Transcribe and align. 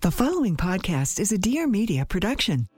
The 0.00 0.12
following 0.12 0.56
podcast 0.56 1.18
is 1.18 1.32
a 1.32 1.38
Dear 1.38 1.66
Media 1.66 2.06
production. 2.06 2.68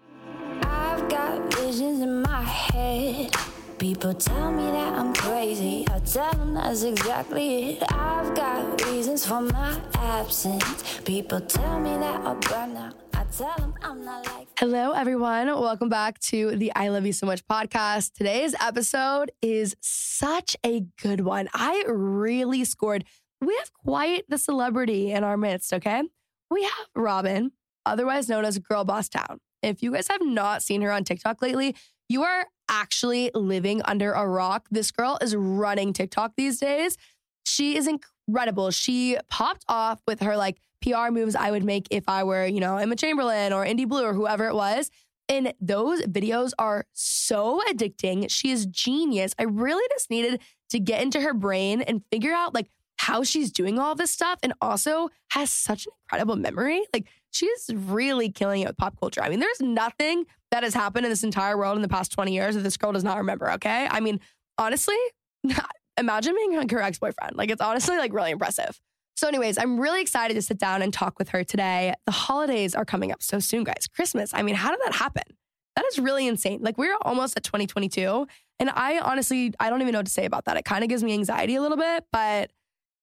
I've 0.63 1.07
got 1.11 1.55
visions 1.55 2.01
in 2.01 2.23
my 2.23 2.41
head. 2.41 3.37
People 3.79 4.15
tell 4.15 4.51
me 4.51 4.63
that 4.71 4.95
I'm 4.95 5.13
crazy. 5.13 5.85
I 5.91 5.99
tell 5.99 6.33
them 6.33 6.55
that's 6.55 6.83
exactly 6.83 7.73
it. 7.73 7.83
I've 7.93 8.35
got 8.35 8.83
reasons 8.87 9.27
for 9.27 9.43
my 9.43 9.79
absence. 9.97 11.03
People 11.05 11.43
tell 11.43 11.79
me 11.79 11.91
that 11.91 12.23
I'll 12.23 12.37
burn 12.37 12.75
out. 12.79 12.95
I 13.13 13.25
tell 13.25 13.55
them 13.59 13.75
I'm 13.83 14.03
not 14.03 14.25
like. 14.25 14.49
Hello, 14.59 14.93
everyone. 14.93 15.49
Welcome 15.49 15.91
back 15.91 16.21
to 16.21 16.57
the 16.57 16.73
I 16.75 16.89
Love 16.89 17.05
You 17.05 17.13
So 17.13 17.27
Much 17.27 17.47
podcast. 17.47 18.15
Today's 18.15 18.55
episode 18.63 19.31
is 19.43 19.77
such 19.83 20.57
a 20.65 20.87
good 21.03 21.21
one. 21.21 21.51
I 21.53 21.85
really 21.87 22.65
scored. 22.65 23.05
We 23.43 23.55
have 23.59 23.75
quite 23.75 24.25
the 24.31 24.39
celebrity 24.39 25.13
in 25.13 25.23
our 25.23 25.37
midst, 25.37 25.75
okay? 25.75 26.03
We 26.51 26.65
have 26.65 26.89
Robyn, 26.95 27.53
otherwise 27.87 28.29
known 28.29 28.45
as 28.45 28.59
Girl 28.59 28.85
Boss 28.85 29.09
Town. 29.09 29.39
If 29.63 29.83
you 29.83 29.93
guys 29.93 30.09
have 30.09 30.25
not 30.25 30.63
seen 30.63 30.83
her 30.83 30.91
on 30.91 31.05
TikTok 31.05 31.43
lately, 31.43 31.77
you 32.09 32.23
are 32.23 32.47
actually 32.69 33.31
living 33.35 33.83
under 33.85 34.13
a 34.13 34.27
rock. 34.27 34.67
This 34.71 34.91
girl 34.91 35.19
is 35.21 35.37
running 35.37 35.93
TikTok 35.93 36.33
these 36.37 36.59
days. 36.59 36.97
She 37.45 37.77
is 37.77 37.87
incredible. 37.87 38.71
She 38.71 39.17
popped 39.29 39.65
off 39.69 40.01
with 40.07 40.21
her 40.21 40.37
like 40.37 40.59
PR 40.83 41.11
moves 41.11 41.35
I 41.37 41.51
would 41.51 41.65
make 41.65 41.87
if 41.91 42.09
I 42.09 42.25
were, 42.25 42.47
you 42.47 42.61
know, 42.61 42.79
Emma 42.79 42.97
Chamberlain 42.97 43.53
or 43.53 43.65
Indy 43.65 43.85
Blue 43.85 44.05
or 44.05 44.15
whoever 44.15 44.47
it 44.47 44.55
was. 44.55 44.91
And 45.29 45.53
those 45.61 46.03
videos 46.03 46.53
are 46.59 46.87
so 46.93 47.63
addicting. 47.71 48.29
She 48.29 48.51
is 48.51 48.67
genius. 48.67 49.33
I 49.39 49.45
really 49.45 49.87
just 49.93 50.11
needed 50.11 50.41
to 50.71 50.81
get 50.81 51.03
into 51.03 51.21
her 51.21 51.35
brain 51.35 51.83
and 51.83 52.03
figure 52.11 52.33
out 52.33 52.55
like 52.55 52.71
how 53.01 53.23
she's 53.23 53.51
doing 53.51 53.79
all 53.79 53.95
this 53.95 54.11
stuff 54.11 54.39
and 54.43 54.53
also 54.61 55.09
has 55.31 55.51
such 55.51 55.87
an 55.87 55.93
incredible 56.05 56.37
memory. 56.37 56.83
Like 56.93 57.07
she's 57.31 57.71
really 57.75 58.31
killing 58.31 58.61
it 58.61 58.67
with 58.67 58.77
pop 58.77 59.01
culture. 59.01 59.23
I 59.23 59.31
mean, 59.31 59.41
there's 59.41 59.63
nothing 59.63 60.27
that 60.51 60.65
has 60.65 60.75
happened 60.75 61.07
in 61.07 61.11
this 61.11 61.25
entire 61.25 61.57
world 61.57 61.77
in 61.77 61.83
the 61.83 61.89
past 61.89 62.13
20 62.13 62.31
years 62.31 62.57
that 62.57 62.61
this 62.61 62.77
girl 62.77 62.93
does 62.93 63.03
not 63.03 63.17
remember, 63.17 63.51
okay? 63.53 63.89
I 63.91 64.01
mean, 64.01 64.21
honestly, 64.59 64.99
imagine 65.97 66.35
being 66.35 66.57
like 66.57 66.71
her 66.71 66.83
ex-boyfriend. 66.83 67.37
Like 67.37 67.51
it's 67.51 67.63
honestly 67.63 67.97
like 67.97 68.13
really 68.13 68.33
impressive. 68.33 68.79
So 69.17 69.27
anyways, 69.27 69.57
I'm 69.57 69.81
really 69.81 70.03
excited 70.03 70.35
to 70.35 70.43
sit 70.43 70.59
down 70.59 70.83
and 70.83 70.93
talk 70.93 71.19
with 71.19 71.31
her 71.31 71.43
today. 71.43 71.95
The 72.05 72.13
holidays 72.13 72.75
are 72.75 72.85
coming 72.85 73.13
up 73.13 73.23
so 73.23 73.39
soon, 73.39 73.65
guys. 73.65 73.87
Christmas. 73.91 74.35
I 74.35 74.43
mean, 74.43 74.57
how 74.57 74.73
did 74.73 74.81
that 74.85 74.93
happen? 74.93 75.25
That 75.75 75.87
is 75.87 75.99
really 75.99 76.27
insane. 76.27 76.59
Like 76.61 76.77
we're 76.77 76.97
almost 77.01 77.35
at 77.39 77.45
2022 77.45 78.27
and 78.59 78.69
I 78.69 78.99
honestly 78.99 79.55
I 79.59 79.71
don't 79.71 79.81
even 79.81 79.93
know 79.93 80.01
what 80.01 80.07
to 80.07 80.13
say 80.13 80.27
about 80.27 80.45
that. 80.45 80.59
It 80.59 80.67
kind 80.67 80.85
of 80.85 80.91
gives 80.91 81.03
me 81.03 81.15
anxiety 81.15 81.55
a 81.55 81.63
little 81.63 81.79
bit, 81.79 82.05
but 82.13 82.51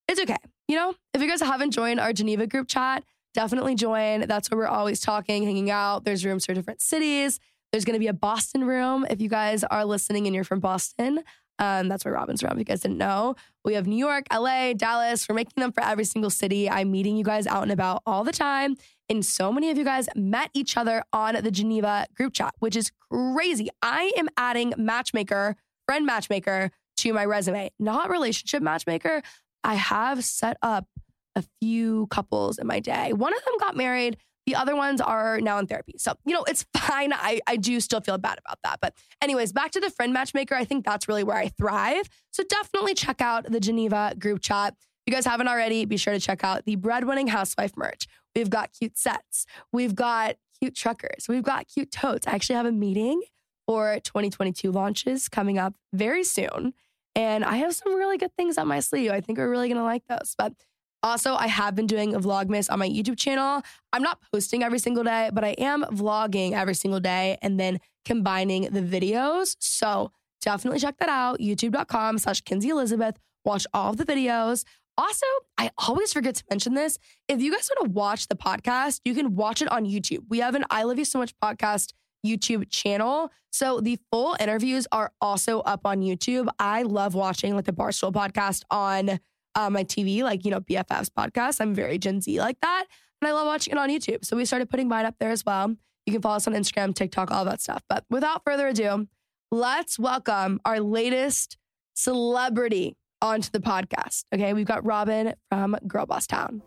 it's 0.07 0.19
okay. 0.21 0.37
You 0.67 0.75
know, 0.75 0.95
if 1.13 1.21
you 1.21 1.29
guys 1.29 1.41
haven't 1.41 1.71
joined 1.71 1.99
our 1.99 2.13
Geneva 2.13 2.47
group 2.47 2.67
chat, 2.67 3.03
definitely 3.33 3.75
join. 3.75 4.21
That's 4.27 4.49
where 4.49 4.57
we're 4.57 4.67
always 4.67 4.99
talking, 4.99 5.43
hanging 5.43 5.69
out. 5.69 6.03
There's 6.03 6.25
rooms 6.25 6.45
for 6.45 6.53
different 6.53 6.81
cities. 6.81 7.39
There's 7.71 7.85
going 7.85 7.95
to 7.95 7.99
be 7.99 8.07
a 8.07 8.13
Boston 8.13 8.65
room 8.65 9.05
if 9.09 9.21
you 9.21 9.29
guys 9.29 9.63
are 9.63 9.85
listening 9.85 10.25
and 10.25 10.33
you're 10.33 10.43
from 10.43 10.59
Boston. 10.59 11.23
Um, 11.59 11.87
that's 11.87 12.05
where 12.05 12.13
Robyn's 12.13 12.41
from. 12.41 12.51
If 12.51 12.59
you 12.59 12.63
guys 12.65 12.81
didn't 12.81 12.97
know, 12.97 13.35
we 13.65 13.73
have 13.73 13.87
New 13.87 13.97
York, 13.97 14.25
LA, 14.31 14.73
Dallas. 14.73 15.27
We're 15.27 15.35
making 15.35 15.61
them 15.61 15.71
for 15.71 15.83
every 15.83 16.05
single 16.05 16.29
city. 16.29 16.69
I'm 16.69 16.91
meeting 16.91 17.17
you 17.17 17.23
guys 17.23 17.47
out 17.47 17.63
and 17.63 17.71
about 17.71 18.03
all 18.05 18.23
the 18.23 18.31
time. 18.31 18.75
And 19.09 19.25
so 19.25 19.51
many 19.51 19.69
of 19.69 19.77
you 19.77 19.83
guys 19.83 20.07
met 20.15 20.49
each 20.53 20.77
other 20.77 21.03
on 21.13 21.35
the 21.41 21.51
Geneva 21.51 22.05
group 22.15 22.33
chat, 22.33 22.53
which 22.59 22.75
is 22.75 22.91
crazy. 23.11 23.69
I 23.81 24.11
am 24.17 24.27
adding 24.37 24.73
matchmaker, 24.77 25.55
friend 25.85 26.05
matchmaker 26.05 26.71
to 26.97 27.13
my 27.13 27.25
resume, 27.25 27.71
not 27.79 28.09
relationship 28.09 28.61
matchmaker. 28.61 29.21
I 29.67 29.75
have 29.75 30.23
set 30.23 30.57
up 30.61 30.87
a 31.35 31.43
few 31.61 32.07
couples 32.07 32.57
in 32.57 32.65
my 32.65 32.79
day. 32.79 33.11
One 33.11 33.33
of 33.33 33.43
them 33.43 33.53
got 33.59 33.75
married. 33.75 34.17
The 34.45 34.55
other 34.55 34.77
ones 34.77 35.01
are 35.01 35.41
now 35.41 35.59
in 35.59 35.67
therapy. 35.67 35.95
So, 35.97 36.13
you 36.25 36.33
know, 36.33 36.45
it's 36.45 36.65
fine. 36.77 37.11
I, 37.11 37.41
I 37.47 37.57
do 37.57 37.81
still 37.81 37.99
feel 37.99 38.17
bad 38.17 38.39
about 38.43 38.59
that. 38.63 38.79
But, 38.81 38.93
anyways, 39.21 39.51
back 39.51 39.71
to 39.71 39.81
the 39.81 39.89
friend 39.89 40.13
matchmaker. 40.13 40.55
I 40.55 40.63
think 40.63 40.85
that's 40.85 41.09
really 41.09 41.25
where 41.25 41.35
I 41.35 41.49
thrive. 41.49 42.09
So, 42.31 42.43
definitely 42.43 42.93
check 42.93 43.19
out 43.19 43.51
the 43.51 43.59
Geneva 43.59 44.13
group 44.17 44.41
chat. 44.41 44.73
If 44.79 45.11
you 45.11 45.13
guys 45.13 45.25
haven't 45.25 45.49
already, 45.49 45.83
be 45.83 45.97
sure 45.97 46.13
to 46.13 46.19
check 46.19 46.45
out 46.45 46.63
the 46.63 46.77
breadwinning 46.77 47.27
housewife 47.27 47.75
merch. 47.75 48.07
We've 48.33 48.49
got 48.49 48.71
cute 48.71 48.97
sets, 48.97 49.45
we've 49.73 49.95
got 49.95 50.37
cute 50.59 50.75
truckers, 50.75 51.27
we've 51.27 51.43
got 51.43 51.67
cute 51.67 51.91
totes. 51.91 52.25
I 52.25 52.31
actually 52.31 52.55
have 52.55 52.65
a 52.65 52.71
meeting 52.71 53.21
for 53.65 53.99
2022 53.99 54.71
launches 54.71 55.27
coming 55.27 55.57
up 55.57 55.73
very 55.91 56.23
soon. 56.23 56.73
And 57.17 57.43
I 57.43 57.55
have 57.57 57.73
some 57.73 57.95
really 57.95 58.17
good 58.17 58.31
things 58.37 58.59
up 58.59 58.67
my 58.67 58.79
sleeve. 58.79 59.09
I 59.09 59.21
think 59.21 59.39
we're 59.39 59.49
really 59.49 59.67
going 59.67 59.79
to 59.79 59.83
like 59.83 60.03
those. 60.07 60.35
But 60.37 60.53
also, 61.01 61.33
I 61.33 61.47
have 61.47 61.73
been 61.73 61.87
doing 61.87 62.13
a 62.13 62.19
Vlogmas 62.19 62.71
on 62.71 62.77
my 62.77 62.87
YouTube 62.87 63.17
channel. 63.17 63.63
I'm 63.91 64.03
not 64.03 64.19
posting 64.31 64.61
every 64.61 64.77
single 64.77 65.03
day, 65.03 65.31
but 65.33 65.43
I 65.43 65.49
am 65.57 65.83
vlogging 65.85 66.53
every 66.53 66.75
single 66.75 66.99
day 66.99 67.39
and 67.41 67.59
then 67.59 67.79
combining 68.05 68.69
the 68.69 68.81
videos. 68.81 69.55
So 69.59 70.11
definitely 70.41 70.79
check 70.79 70.97
that 70.99 71.09
out. 71.09 71.39
YouTube.com 71.39 72.19
slash 72.19 72.41
Kenzie 72.41 72.69
Elizabeth. 72.69 73.17
Watch 73.43 73.65
all 73.73 73.89
of 73.89 73.97
the 73.97 74.05
videos. 74.05 74.63
Also, 74.95 75.25
I 75.57 75.71
always 75.87 76.13
forget 76.13 76.35
to 76.35 76.43
mention 76.51 76.75
this. 76.75 76.99
If 77.27 77.41
you 77.41 77.51
guys 77.51 77.67
want 77.75 77.87
to 77.87 77.93
watch 77.93 78.27
the 78.27 78.35
podcast, 78.35 79.01
you 79.05 79.15
can 79.15 79.35
watch 79.35 79.63
it 79.63 79.71
on 79.71 79.85
YouTube. 79.85 80.19
We 80.29 80.39
have 80.39 80.53
an 80.53 80.65
I 80.69 80.83
Love 80.83 80.99
You 80.99 81.05
So 81.05 81.17
Much 81.17 81.33
podcast 81.43 81.93
YouTube 82.25 82.69
channel. 82.69 83.31
So 83.51 83.81
the 83.81 83.97
full 84.11 84.35
interviews 84.39 84.87
are 84.91 85.11
also 85.21 85.61
up 85.61 85.81
on 85.85 86.01
YouTube. 86.01 86.47
I 86.59 86.83
love 86.83 87.15
watching 87.15 87.55
like 87.55 87.65
the 87.65 87.73
Barstool 87.73 88.13
podcast 88.13 88.63
on 88.69 89.19
uh, 89.55 89.69
my 89.69 89.83
TV, 89.83 90.23
like, 90.23 90.45
you 90.45 90.51
know, 90.51 90.61
BFF's 90.61 91.09
podcast. 91.09 91.59
I'm 91.59 91.73
very 91.73 91.97
Gen 91.97 92.21
Z 92.21 92.39
like 92.39 92.59
that. 92.61 92.85
And 93.21 93.27
I 93.27 93.33
love 93.33 93.47
watching 93.47 93.73
it 93.73 93.77
on 93.77 93.89
YouTube. 93.89 94.23
So 94.23 94.37
we 94.37 94.45
started 94.45 94.69
putting 94.69 94.87
mine 94.87 95.05
up 95.05 95.15
there 95.19 95.31
as 95.31 95.43
well. 95.43 95.75
You 96.05 96.13
can 96.13 96.21
follow 96.21 96.35
us 96.35 96.47
on 96.47 96.53
Instagram, 96.53 96.93
TikTok, 96.93 97.31
all 97.31 97.45
that 97.45 97.61
stuff. 97.61 97.81
But 97.89 98.05
without 98.09 98.43
further 98.45 98.67
ado, 98.67 99.07
let's 99.51 99.97
welcome 99.97 100.59
our 100.63 100.79
latest 100.79 101.57
celebrity 101.95 102.95
onto 103.21 103.49
the 103.49 103.59
podcast. 103.59 104.25
Okay, 104.33 104.53
we've 104.53 104.67
got 104.67 104.85
Robyn 104.85 105.33
from 105.49 105.75
Girl 105.87 106.05
Boss 106.05 106.27
Town. 106.27 106.61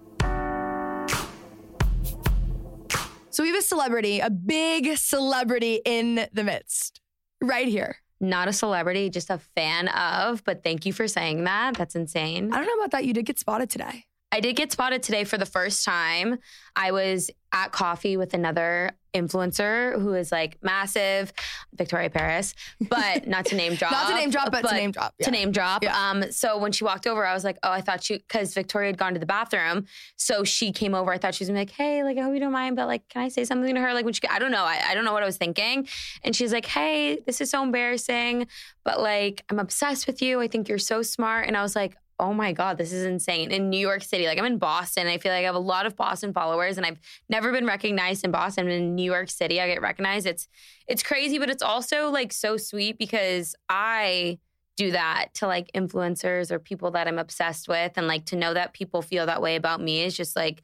So 3.32 3.44
we 3.44 3.50
have 3.50 3.58
a 3.58 3.62
celebrity, 3.62 4.18
a 4.18 4.28
big 4.28 4.96
celebrity 4.96 5.80
in 5.84 6.26
the 6.32 6.42
midst, 6.42 7.00
right 7.40 7.68
here. 7.68 7.96
Not 8.20 8.48
a 8.48 8.52
celebrity, 8.52 9.08
just 9.08 9.30
a 9.30 9.38
fan 9.38 9.86
of, 9.88 10.42
but 10.44 10.64
thank 10.64 10.84
you 10.84 10.92
for 10.92 11.06
saying 11.06 11.44
that. 11.44 11.76
That's 11.76 11.94
insane. 11.94 12.52
I 12.52 12.56
don't 12.56 12.66
know 12.66 12.82
about 12.82 12.90
that. 12.90 13.04
You 13.04 13.12
did 13.12 13.26
get 13.26 13.38
spotted 13.38 13.70
today. 13.70 14.04
I 14.32 14.40
did 14.40 14.54
get 14.54 14.70
spotted 14.70 15.02
today 15.02 15.24
for 15.24 15.38
the 15.38 15.46
first 15.46 15.84
time. 15.84 16.38
I 16.76 16.92
was 16.92 17.30
at 17.52 17.72
coffee 17.72 18.16
with 18.16 18.32
another 18.32 18.92
influencer 19.12 20.00
who 20.00 20.14
is 20.14 20.30
like 20.30 20.56
massive, 20.62 21.32
Victoria 21.74 22.10
Paris, 22.10 22.54
but 22.88 23.26
not 23.26 23.46
to 23.46 23.56
name 23.56 23.74
drop. 23.74 23.90
not 23.92 24.08
to 24.08 24.14
name 24.14 24.30
drop, 24.30 24.52
but, 24.52 24.62
to 24.62 24.74
name 24.74 24.92
drop. 24.92 25.14
Yeah. 25.18 25.26
To 25.26 25.30
name 25.32 25.50
drop. 25.50 25.82
Yeah. 25.82 26.10
Um, 26.10 26.30
so 26.30 26.58
when 26.58 26.70
she 26.70 26.84
walked 26.84 27.08
over, 27.08 27.26
I 27.26 27.34
was 27.34 27.42
like, 27.42 27.58
oh, 27.64 27.72
I 27.72 27.80
thought 27.80 28.04
she, 28.04 28.18
because 28.18 28.54
Victoria 28.54 28.90
had 28.90 28.98
gone 28.98 29.14
to 29.14 29.20
the 29.20 29.26
bathroom. 29.26 29.86
So 30.16 30.44
she 30.44 30.70
came 30.70 30.94
over. 30.94 31.12
I 31.12 31.18
thought 31.18 31.34
she 31.34 31.42
was 31.42 31.48
gonna 31.48 31.58
be 31.58 31.62
like, 31.62 31.72
hey, 31.72 32.04
like, 32.04 32.16
I 32.18 32.22
hope 32.22 32.34
you 32.34 32.40
don't 32.40 32.52
mind, 32.52 32.76
but 32.76 32.86
like, 32.86 33.08
can 33.08 33.22
I 33.22 33.28
say 33.28 33.44
something 33.44 33.74
to 33.74 33.80
her? 33.80 33.92
Like, 33.94 34.04
when 34.04 34.14
she, 34.14 34.22
I 34.28 34.38
don't 34.38 34.52
know. 34.52 34.64
I, 34.64 34.80
I 34.90 34.94
don't 34.94 35.04
know 35.04 35.12
what 35.12 35.24
I 35.24 35.26
was 35.26 35.38
thinking. 35.38 35.88
And 36.22 36.36
she's 36.36 36.52
like, 36.52 36.66
hey, 36.66 37.18
this 37.26 37.40
is 37.40 37.50
so 37.50 37.64
embarrassing, 37.64 38.46
but 38.84 39.00
like, 39.00 39.42
I'm 39.50 39.58
obsessed 39.58 40.06
with 40.06 40.22
you. 40.22 40.40
I 40.40 40.46
think 40.46 40.68
you're 40.68 40.78
so 40.78 41.02
smart. 41.02 41.48
And 41.48 41.56
I 41.56 41.62
was 41.62 41.74
like, 41.74 41.96
oh 42.20 42.34
my 42.34 42.52
God, 42.52 42.76
this 42.76 42.92
is 42.92 43.06
insane. 43.06 43.50
In 43.50 43.70
New 43.70 43.80
York 43.80 44.02
City, 44.02 44.26
like 44.26 44.38
I'm 44.38 44.44
in 44.44 44.58
Boston. 44.58 45.06
I 45.06 45.18
feel 45.18 45.32
like 45.32 45.40
I 45.40 45.46
have 45.46 45.54
a 45.54 45.58
lot 45.58 45.86
of 45.86 45.96
Boston 45.96 46.32
followers 46.32 46.76
and 46.76 46.84
I've 46.84 47.00
never 47.28 47.50
been 47.50 47.66
recognized 47.66 48.24
in 48.24 48.30
Boston. 48.30 48.68
In 48.68 48.94
New 48.94 49.10
York 49.10 49.30
City, 49.30 49.60
I 49.60 49.66
get 49.66 49.80
recognized. 49.80 50.26
It's 50.26 50.46
it's 50.86 51.02
crazy, 51.02 51.38
but 51.38 51.48
it's 51.50 51.62
also 51.62 52.10
like 52.10 52.32
so 52.32 52.58
sweet 52.58 52.98
because 52.98 53.56
I 53.68 54.38
do 54.76 54.90
that 54.92 55.28
to 55.34 55.46
like 55.46 55.70
influencers 55.74 56.50
or 56.50 56.58
people 56.58 56.90
that 56.92 57.08
I'm 57.08 57.18
obsessed 57.18 57.68
with. 57.68 57.92
And 57.96 58.06
like 58.06 58.26
to 58.26 58.36
know 58.36 58.54
that 58.54 58.74
people 58.74 59.00
feel 59.02 59.26
that 59.26 59.42
way 59.42 59.56
about 59.56 59.80
me 59.80 60.02
is 60.02 60.16
just 60.16 60.36
like 60.36 60.62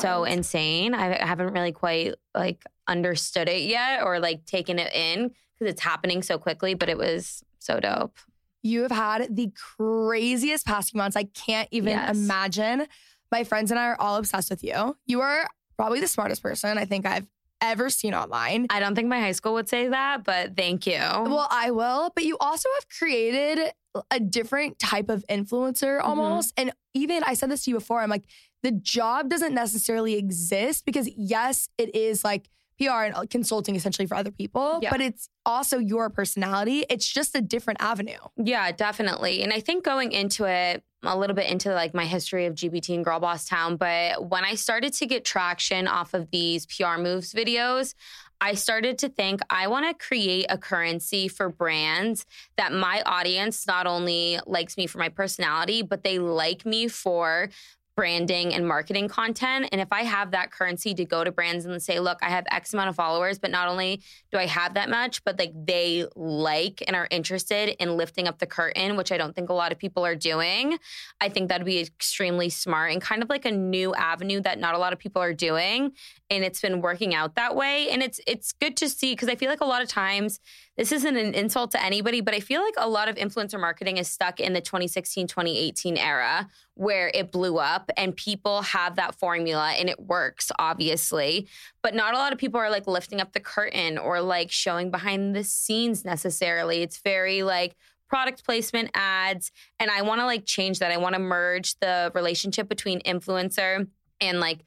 so 0.00 0.24
insane. 0.24 0.92
I 0.92 1.24
haven't 1.24 1.54
really 1.54 1.72
quite 1.72 2.14
like 2.34 2.62
understood 2.86 3.48
it 3.48 3.62
yet 3.62 4.02
or 4.02 4.20
like 4.20 4.44
taken 4.44 4.78
it 4.78 4.92
in 4.94 5.28
because 5.28 5.72
it's 5.72 5.80
happening 5.80 6.22
so 6.22 6.36
quickly, 6.38 6.74
but 6.74 6.90
it 6.90 6.98
was 6.98 7.42
so 7.58 7.80
dope. 7.80 8.18
You 8.62 8.82
have 8.82 8.90
had 8.90 9.34
the 9.34 9.52
craziest 9.76 10.66
past 10.66 10.90
few 10.90 10.98
months. 10.98 11.16
I 11.16 11.24
can't 11.24 11.68
even 11.70 11.92
Yes. 11.92 12.16
imagine. 12.16 12.86
My 13.32 13.44
friends 13.44 13.70
and 13.70 13.78
I 13.78 13.86
are 13.86 14.00
all 14.00 14.16
obsessed 14.16 14.50
with 14.50 14.62
you. 14.64 14.96
You 15.06 15.20
are 15.20 15.48
probably 15.76 16.00
the 16.00 16.08
smartest 16.08 16.42
person 16.42 16.76
I 16.78 16.84
think 16.84 17.06
I've 17.06 17.26
ever 17.60 17.90
seen 17.90 18.14
online. 18.14 18.66
I 18.70 18.80
don't 18.80 18.94
think 18.94 19.08
my 19.08 19.20
high 19.20 19.32
school 19.32 19.54
would 19.54 19.68
say 19.68 19.88
that, 19.88 20.24
but 20.24 20.56
thank 20.56 20.86
you. 20.86 20.98
Well, 20.98 21.46
I 21.50 21.70
will, 21.70 22.10
but 22.14 22.24
you 22.24 22.36
also 22.40 22.68
have 22.78 22.88
created 22.88 23.72
a 24.10 24.20
different 24.20 24.78
type 24.78 25.08
of 25.08 25.24
influencer 25.28 25.98
mm-hmm. 25.98 26.08
almost. 26.08 26.52
And 26.56 26.72
even 26.94 27.22
I 27.24 27.34
said 27.34 27.50
this 27.50 27.64
to 27.64 27.70
you 27.70 27.76
before, 27.76 28.00
I'm 28.00 28.10
like, 28.10 28.24
the 28.62 28.72
job 28.72 29.28
doesn't 29.28 29.54
necessarily 29.54 30.14
exist 30.14 30.84
because, 30.84 31.08
yes, 31.16 31.68
it 31.78 31.94
is 31.94 32.24
like 32.24 32.48
PR 32.80 33.04
and 33.04 33.30
consulting 33.30 33.76
essentially 33.76 34.06
for 34.06 34.14
other 34.14 34.30
people, 34.30 34.78
Yeah. 34.82 34.90
but 34.90 35.00
it's 35.00 35.28
also 35.44 35.78
your 35.78 36.08
personality. 36.10 36.84
It's 36.88 37.06
just 37.06 37.34
a 37.34 37.40
different 37.40 37.82
avenue. 37.82 38.18
Yeah, 38.36 38.72
definitely. 38.72 39.42
And 39.42 39.52
I 39.52 39.60
think 39.60 39.84
going 39.84 40.12
into 40.12 40.44
it 40.44 40.82
a 41.02 41.16
little 41.16 41.34
bit 41.36 41.46
into 41.50 41.72
like 41.72 41.94
my 41.94 42.04
history 42.04 42.46
of 42.46 42.54
GBT 42.54 42.94
and 42.94 43.04
Girl 43.04 43.20
Boss 43.20 43.46
Town, 43.46 43.76
but 43.76 44.28
when 44.28 44.44
I 44.44 44.54
started 44.54 44.92
to 44.94 45.06
get 45.06 45.24
traction 45.24 45.88
off 45.88 46.14
of 46.14 46.30
these 46.30 46.66
PR 46.66 46.98
moves 46.98 47.32
videos, 47.32 47.94
I 48.42 48.54
started 48.54 48.96
to 48.98 49.08
think 49.10 49.40
I 49.50 49.66
want 49.66 49.86
to 49.86 50.06
create 50.06 50.46
a 50.48 50.56
currency 50.56 51.28
for 51.28 51.50
brands 51.50 52.24
that 52.56 52.72
my 52.72 53.02
audience 53.04 53.66
not 53.66 53.86
only 53.86 54.38
likes 54.46 54.78
me 54.78 54.86
for 54.86 54.96
my 54.98 55.10
personality, 55.10 55.82
but 55.82 56.04
they 56.04 56.18
like 56.18 56.64
me 56.64 56.88
for 56.88 57.50
branding 57.96 58.54
and 58.54 58.66
marketing 58.66 59.08
content. 59.08 59.68
And 59.72 59.80
if 59.80 59.88
I 59.92 60.04
have 60.04 60.30
that 60.30 60.50
currency 60.50 60.94
to 60.94 61.04
go 61.04 61.24
to 61.24 61.32
brands 61.32 61.64
and 61.66 61.82
say, 61.82 62.00
look, 62.00 62.18
I 62.22 62.30
have 62.30 62.46
X 62.50 62.72
amount 62.72 62.88
of 62.88 62.96
followers, 62.96 63.38
but 63.38 63.50
not 63.50 63.68
only 63.68 64.00
do 64.30 64.38
I 64.38 64.46
have 64.46 64.74
that 64.74 64.88
much, 64.88 65.22
but 65.24 65.38
like 65.38 65.52
they 65.54 66.06
like 66.16 66.82
and 66.86 66.96
are 66.96 67.08
interested 67.10 67.76
in 67.82 67.96
lifting 67.96 68.28
up 68.28 68.38
the 68.38 68.46
curtain, 68.46 68.96
which 68.96 69.12
I 69.12 69.18
don't 69.18 69.34
think 69.34 69.50
a 69.50 69.54
lot 69.54 69.72
of 69.72 69.78
people 69.78 70.04
are 70.06 70.16
doing. 70.16 70.78
I 71.20 71.28
think 71.28 71.48
that'd 71.48 71.66
be 71.66 71.80
extremely 71.80 72.48
smart 72.48 72.92
and 72.92 73.02
kind 73.02 73.22
of 73.22 73.28
like 73.28 73.44
a 73.44 73.50
new 73.50 73.94
avenue 73.94 74.40
that 74.40 74.58
not 74.58 74.74
a 74.74 74.78
lot 74.78 74.92
of 74.92 74.98
people 74.98 75.20
are 75.20 75.34
doing. 75.34 75.92
And 76.30 76.44
it's 76.44 76.60
been 76.60 76.80
working 76.80 77.14
out 77.14 77.34
that 77.34 77.56
way. 77.56 77.90
And 77.90 78.02
it's 78.02 78.20
it's 78.26 78.52
good 78.52 78.76
to 78.78 78.88
see 78.88 79.12
because 79.12 79.28
I 79.28 79.34
feel 79.34 79.50
like 79.50 79.60
a 79.60 79.66
lot 79.66 79.82
of 79.82 79.88
times 79.88 80.40
this 80.80 80.92
isn't 80.92 81.18
an 81.18 81.34
insult 81.34 81.72
to 81.72 81.84
anybody, 81.84 82.22
but 82.22 82.32
I 82.32 82.40
feel 82.40 82.62
like 82.62 82.72
a 82.78 82.88
lot 82.88 83.10
of 83.10 83.16
influencer 83.16 83.60
marketing 83.60 83.98
is 83.98 84.08
stuck 84.08 84.40
in 84.40 84.54
the 84.54 84.62
2016, 84.62 85.26
2018 85.26 85.98
era 85.98 86.48
where 86.72 87.10
it 87.12 87.30
blew 87.30 87.58
up 87.58 87.90
and 87.98 88.16
people 88.16 88.62
have 88.62 88.96
that 88.96 89.14
formula 89.14 89.74
and 89.76 89.90
it 89.90 90.00
works, 90.00 90.50
obviously. 90.58 91.46
But 91.82 91.94
not 91.94 92.14
a 92.14 92.16
lot 92.16 92.32
of 92.32 92.38
people 92.38 92.58
are 92.58 92.70
like 92.70 92.86
lifting 92.86 93.20
up 93.20 93.34
the 93.34 93.40
curtain 93.40 93.98
or 93.98 94.22
like 94.22 94.50
showing 94.50 94.90
behind 94.90 95.36
the 95.36 95.44
scenes 95.44 96.02
necessarily. 96.02 96.80
It's 96.80 96.96
very 96.96 97.42
like, 97.42 97.76
product 98.08 98.44
placement 98.44 98.90
ads 98.94 99.52
and 99.78 99.88
I 99.88 100.02
want 100.02 100.20
to 100.20 100.24
like 100.24 100.44
change 100.44 100.80
that. 100.80 100.90
I 100.90 100.96
want 100.96 101.14
to 101.14 101.20
merge 101.20 101.78
the 101.78 102.10
relationship 102.12 102.68
between 102.68 103.00
influencer 103.02 103.86
and 104.20 104.40
like 104.40 104.64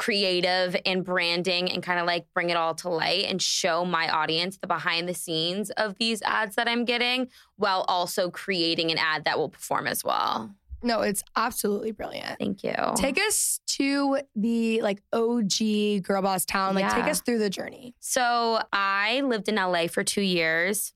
creative 0.00 0.74
and 0.86 1.04
branding 1.04 1.70
and 1.70 1.82
kind 1.82 2.00
of 2.00 2.06
like 2.06 2.24
bring 2.32 2.48
it 2.48 2.56
all 2.56 2.74
to 2.74 2.88
light 2.88 3.26
and 3.26 3.42
show 3.42 3.84
my 3.84 4.08
audience 4.08 4.56
the 4.56 4.66
behind 4.66 5.06
the 5.06 5.12
scenes 5.12 5.68
of 5.72 5.94
these 5.98 6.22
ads 6.22 6.56
that 6.56 6.66
I'm 6.66 6.86
getting 6.86 7.28
while 7.56 7.84
also 7.86 8.30
creating 8.30 8.90
an 8.90 8.96
ad 8.96 9.24
that 9.26 9.38
will 9.38 9.50
perform 9.50 9.86
as 9.86 10.02
well. 10.02 10.54
No, 10.82 11.02
it's 11.02 11.22
absolutely 11.36 11.92
brilliant. 11.92 12.38
Thank 12.38 12.64
you. 12.64 12.74
Take 12.96 13.18
us 13.18 13.60
to 13.66 14.20
the 14.34 14.80
like 14.80 15.02
OG 15.12 16.02
girl 16.02 16.22
boss 16.22 16.46
town. 16.46 16.74
Like 16.74 16.90
take 16.94 17.04
us 17.04 17.20
through 17.20 17.40
the 17.40 17.50
journey. 17.50 17.94
So 18.00 18.62
I 18.72 19.20
lived 19.20 19.50
in 19.50 19.56
LA 19.56 19.88
for 19.88 20.02
two 20.02 20.22
years. 20.22 20.94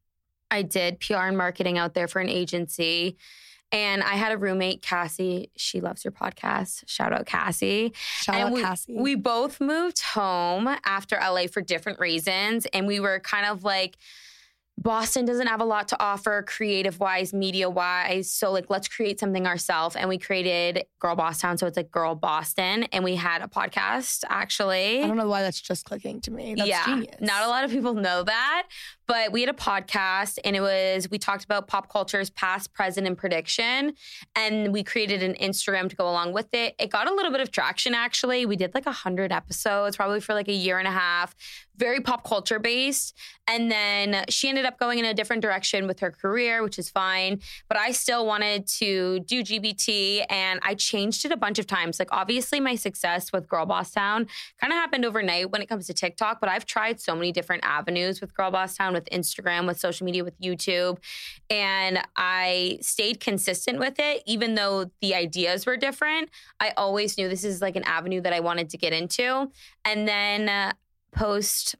I 0.50 0.62
did 0.62 0.99
PR 1.00 1.17
and 1.17 1.37
marketing 1.37 1.77
out 1.77 1.93
there 1.93 2.09
for 2.09 2.21
an 2.21 2.31
agency. 2.31 3.19
And 3.72 4.02
I 4.02 4.14
had 4.14 4.31
a 4.31 4.38
roommate, 4.38 4.82
Cassie. 4.82 5.50
She 5.56 5.81
loves 5.81 6.05
your 6.05 6.12
podcast. 6.12 6.84
Shout 6.87 7.12
out 7.12 7.26
Cassie. 7.26 7.93
Shout 7.96 8.37
and 8.37 8.44
out 8.44 8.52
we, 8.52 8.62
Cassie. 8.62 8.94
we 8.96 9.14
both 9.16 9.61
moved 9.61 10.00
home 10.00 10.69
after 10.84 11.16
LA 11.16 11.46
for 11.46 11.61
different 11.61 11.99
reasons. 11.99 12.66
And 12.66 12.87
we 12.87 13.00
were 13.00 13.19
kind 13.20 13.46
of 13.46 13.64
like, 13.64 13.96
Boston 14.76 15.25
doesn't 15.25 15.46
have 15.46 15.61
a 15.61 15.64
lot 15.64 15.88
to 15.88 16.02
offer 16.02 16.43
creative 16.43 16.99
wise, 16.99 17.32
media 17.32 17.70
wise. 17.70 18.31
So, 18.31 18.50
like, 18.50 18.69
let's 18.70 18.88
create 18.88 19.20
something 19.20 19.46
ourselves. 19.46 19.94
And 19.94 20.08
we 20.08 20.19
created 20.19 20.84
Girl 20.99 21.14
Boss 21.14 21.40
Town. 21.40 21.58
So, 21.58 21.66
it's 21.66 21.76
like 21.76 21.93
Girl 21.93 22.16
Boston. 22.16 22.84
And 22.84 23.05
we 23.05 23.14
had 23.14 23.40
a 23.40 23.46
podcast 23.46 24.25
actually. 24.28 25.02
I 25.02 25.06
don't 25.06 25.16
know 25.16 25.28
why 25.28 25.43
that's 25.43 25.61
just 25.61 25.84
clicking 25.84 26.20
to 26.22 26.32
me. 26.32 26.55
That's 26.56 26.69
yeah, 26.69 26.84
genius. 26.87 27.14
not 27.20 27.44
a 27.44 27.49
lot 27.49 27.64
of 27.64 27.70
people 27.70 27.94
know 27.94 28.25
that, 28.25 28.66
but 29.06 29.33
we 29.33 29.41
had 29.41 29.51
a 29.51 29.55
podcast 29.55 30.39
and 30.45 30.56
it 30.56 30.61
was 30.61 31.11
we 31.11 31.19
talked 31.19 31.45
about 31.45 31.67
pop 31.67 31.91
culture's 31.91 32.31
past, 32.31 32.73
present, 32.73 33.06
and 33.06 33.17
prediction, 33.17 33.95
and 34.35 34.73
we 34.73 34.83
created 34.83 35.23
an 35.23 35.35
Instagram 35.35 35.89
to 35.91 35.97
go 35.97 36.09
along 36.09 36.33
with 36.33 36.53
it. 36.53 36.75
It 36.79 36.91
got 36.91 37.09
a 37.11 37.15
little 37.15 37.33
bit 37.33 37.41
of 37.41 37.51
traction 37.51 37.95
actually. 37.95 38.47
We 38.47 38.56
did 38.56 38.75
like 38.75 38.87
a 38.87 38.93
hundred 38.93 39.33
episodes, 39.33 39.97
probably 39.97 40.21
for 40.21 40.35
like 40.35 40.49
a 40.49 40.53
year 40.53 40.79
and 40.79 40.89
a 40.89 40.93
half, 40.93 41.35
very 41.77 42.01
pop 42.01 42.27
culture 42.27 42.59
based. 42.59 43.17
And 43.47 43.71
then 43.71 44.25
she 44.29 44.49
ended 44.49 44.65
up 44.65 44.79
going 44.79 44.99
in 44.99 45.05
a 45.05 45.12
different 45.12 45.43
direction 45.43 45.87
with 45.87 46.00
her 46.00 46.11
career, 46.11 46.62
which 46.62 46.79
is 46.79 46.89
fine. 46.89 47.41
But 47.69 47.79
I 47.79 47.93
still 47.93 48.27
wanted 48.27 48.67
to 48.79 49.21
do 49.21 49.43
GBT 49.43 50.25
and 50.31 50.61
I 50.62 50.75
changed 50.75 51.25
it 51.25 51.33
a 51.33 51.37
bunch 51.37 51.59
of 51.59 51.67
times. 51.67 51.99
Like, 51.99 52.09
obviously, 52.11 52.61
my 52.61 52.75
success 52.75 53.33
with 53.33 53.49
Girl 53.49 53.67
Boss 53.67 53.91
Town 53.91 54.27
kind 54.61 54.73
of 54.73 54.79
happened 54.79 55.05
overnight 55.05 55.50
when 55.50 55.61
it 55.61 55.69
comes 55.69 55.87
to 55.89 55.95
TikTok, 55.95 56.41
but 56.41 56.49
I've 56.49 56.65
tried 56.65 57.00
so 57.00 57.15
many 57.15 57.33
different 57.33 57.65
avenues 57.67 58.21
with 58.21 58.35
Girl 58.35 58.50
Boss 58.50 58.77
Town, 58.77 58.94
with 58.94 59.08
Instagram, 59.11 59.67
with 59.67 59.79
social 59.79 60.05
media, 60.06 60.25
with 60.25 60.41
YouTube. 60.41 60.99
And 61.50 62.00
I 62.17 62.79
stayed 62.81 63.20
consistent 63.20 63.79
with 63.79 63.99
it, 63.99 64.23
even 64.26 64.55
though 64.55 64.91
the 65.00 65.14
ideas 65.14 65.67
were 65.67 65.76
different. 65.76 66.31
I 66.61 66.73
always 66.76 67.19
knew 67.19 67.28
this 67.28 67.45
is 67.45 67.61
like 67.61 67.76
an 67.76 67.85
avenue 67.85 68.23
that 68.23 68.33
I 68.33 68.40
wanted 68.40 68.71
to 68.71 68.78
get 68.78 68.92
into. 68.92 69.50
And 69.85 70.09
then 70.09 70.49
uh, 70.49 70.73
post 71.12 71.75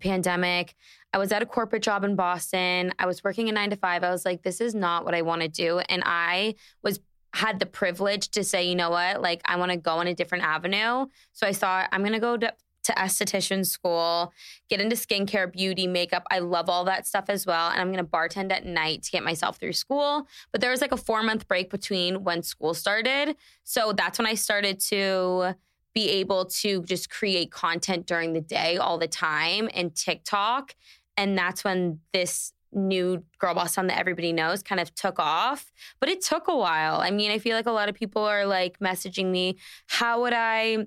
pandemic, 0.00 0.74
I 1.12 1.18
was 1.18 1.30
at 1.30 1.42
a 1.42 1.46
corporate 1.46 1.82
job 1.82 2.02
in 2.02 2.16
Boston. 2.16 2.92
I 2.98 3.06
was 3.06 3.22
working 3.22 3.48
a 3.48 3.52
nine 3.52 3.70
to 3.70 3.76
five. 3.76 4.02
I 4.02 4.10
was 4.10 4.24
like, 4.24 4.42
this 4.42 4.60
is 4.60 4.74
not 4.74 5.04
what 5.04 5.14
I 5.14 5.22
want 5.22 5.42
to 5.42 5.48
do. 5.48 5.78
And 5.78 6.02
I 6.04 6.56
was 6.82 6.98
had 7.34 7.58
the 7.58 7.66
privilege 7.66 8.28
to 8.30 8.44
say, 8.44 8.64
you 8.64 8.76
know 8.76 8.90
what, 8.90 9.20
like 9.20 9.42
I 9.44 9.56
want 9.56 9.72
to 9.72 9.76
go 9.76 9.94
on 9.94 10.06
a 10.06 10.14
different 10.14 10.44
avenue. 10.44 11.06
So 11.32 11.46
I 11.46 11.52
thought 11.52 11.88
I'm 11.90 12.04
gonna 12.04 12.20
go 12.20 12.38
to, 12.84 12.92
to 12.92 13.00
esthetician 13.00 13.66
school, 13.66 14.32
get 14.68 14.80
into 14.80 14.96
skincare, 14.96 15.50
beauty, 15.50 15.86
makeup. 15.86 16.24
I 16.30 16.38
love 16.38 16.68
all 16.68 16.84
that 16.84 17.06
stuff 17.06 17.24
as 17.28 17.46
well. 17.46 17.70
And 17.70 17.80
I'm 17.80 17.90
gonna 17.90 18.04
bartend 18.04 18.52
at 18.52 18.64
night 18.64 19.02
to 19.04 19.10
get 19.10 19.24
myself 19.24 19.58
through 19.58 19.72
school. 19.72 20.28
But 20.52 20.60
there 20.60 20.70
was 20.70 20.80
like 20.80 20.92
a 20.92 20.96
four 20.96 21.22
month 21.22 21.48
break 21.48 21.70
between 21.70 22.24
when 22.24 22.42
school 22.42 22.74
started. 22.74 23.36
So 23.64 23.92
that's 23.92 24.18
when 24.18 24.26
I 24.26 24.34
started 24.34 24.80
to 24.90 25.54
be 25.94 26.10
able 26.10 26.46
to 26.46 26.82
just 26.82 27.08
create 27.10 27.50
content 27.50 28.06
during 28.06 28.32
the 28.32 28.40
day 28.40 28.76
all 28.76 28.98
the 28.98 29.08
time 29.08 29.68
and 29.74 29.94
TikTok. 29.94 30.74
And 31.16 31.38
that's 31.38 31.62
when 31.62 32.00
this 32.12 32.52
new 32.72 33.22
girl 33.38 33.54
boss 33.54 33.76
town 33.76 33.86
that 33.86 33.98
everybody 33.98 34.32
knows 34.32 34.62
kind 34.62 34.80
of 34.80 34.92
took 34.96 35.20
off. 35.20 35.72
But 36.00 36.08
it 36.08 36.22
took 36.22 36.48
a 36.48 36.56
while. 36.56 36.96
I 36.96 37.12
mean, 37.12 37.30
I 37.30 37.38
feel 37.38 37.56
like 37.56 37.66
a 37.66 37.72
lot 37.72 37.88
of 37.88 37.94
people 37.94 38.24
are 38.24 38.46
like 38.46 38.80
messaging 38.80 39.26
me, 39.30 39.58
how 39.86 40.22
would 40.22 40.32
I 40.34 40.86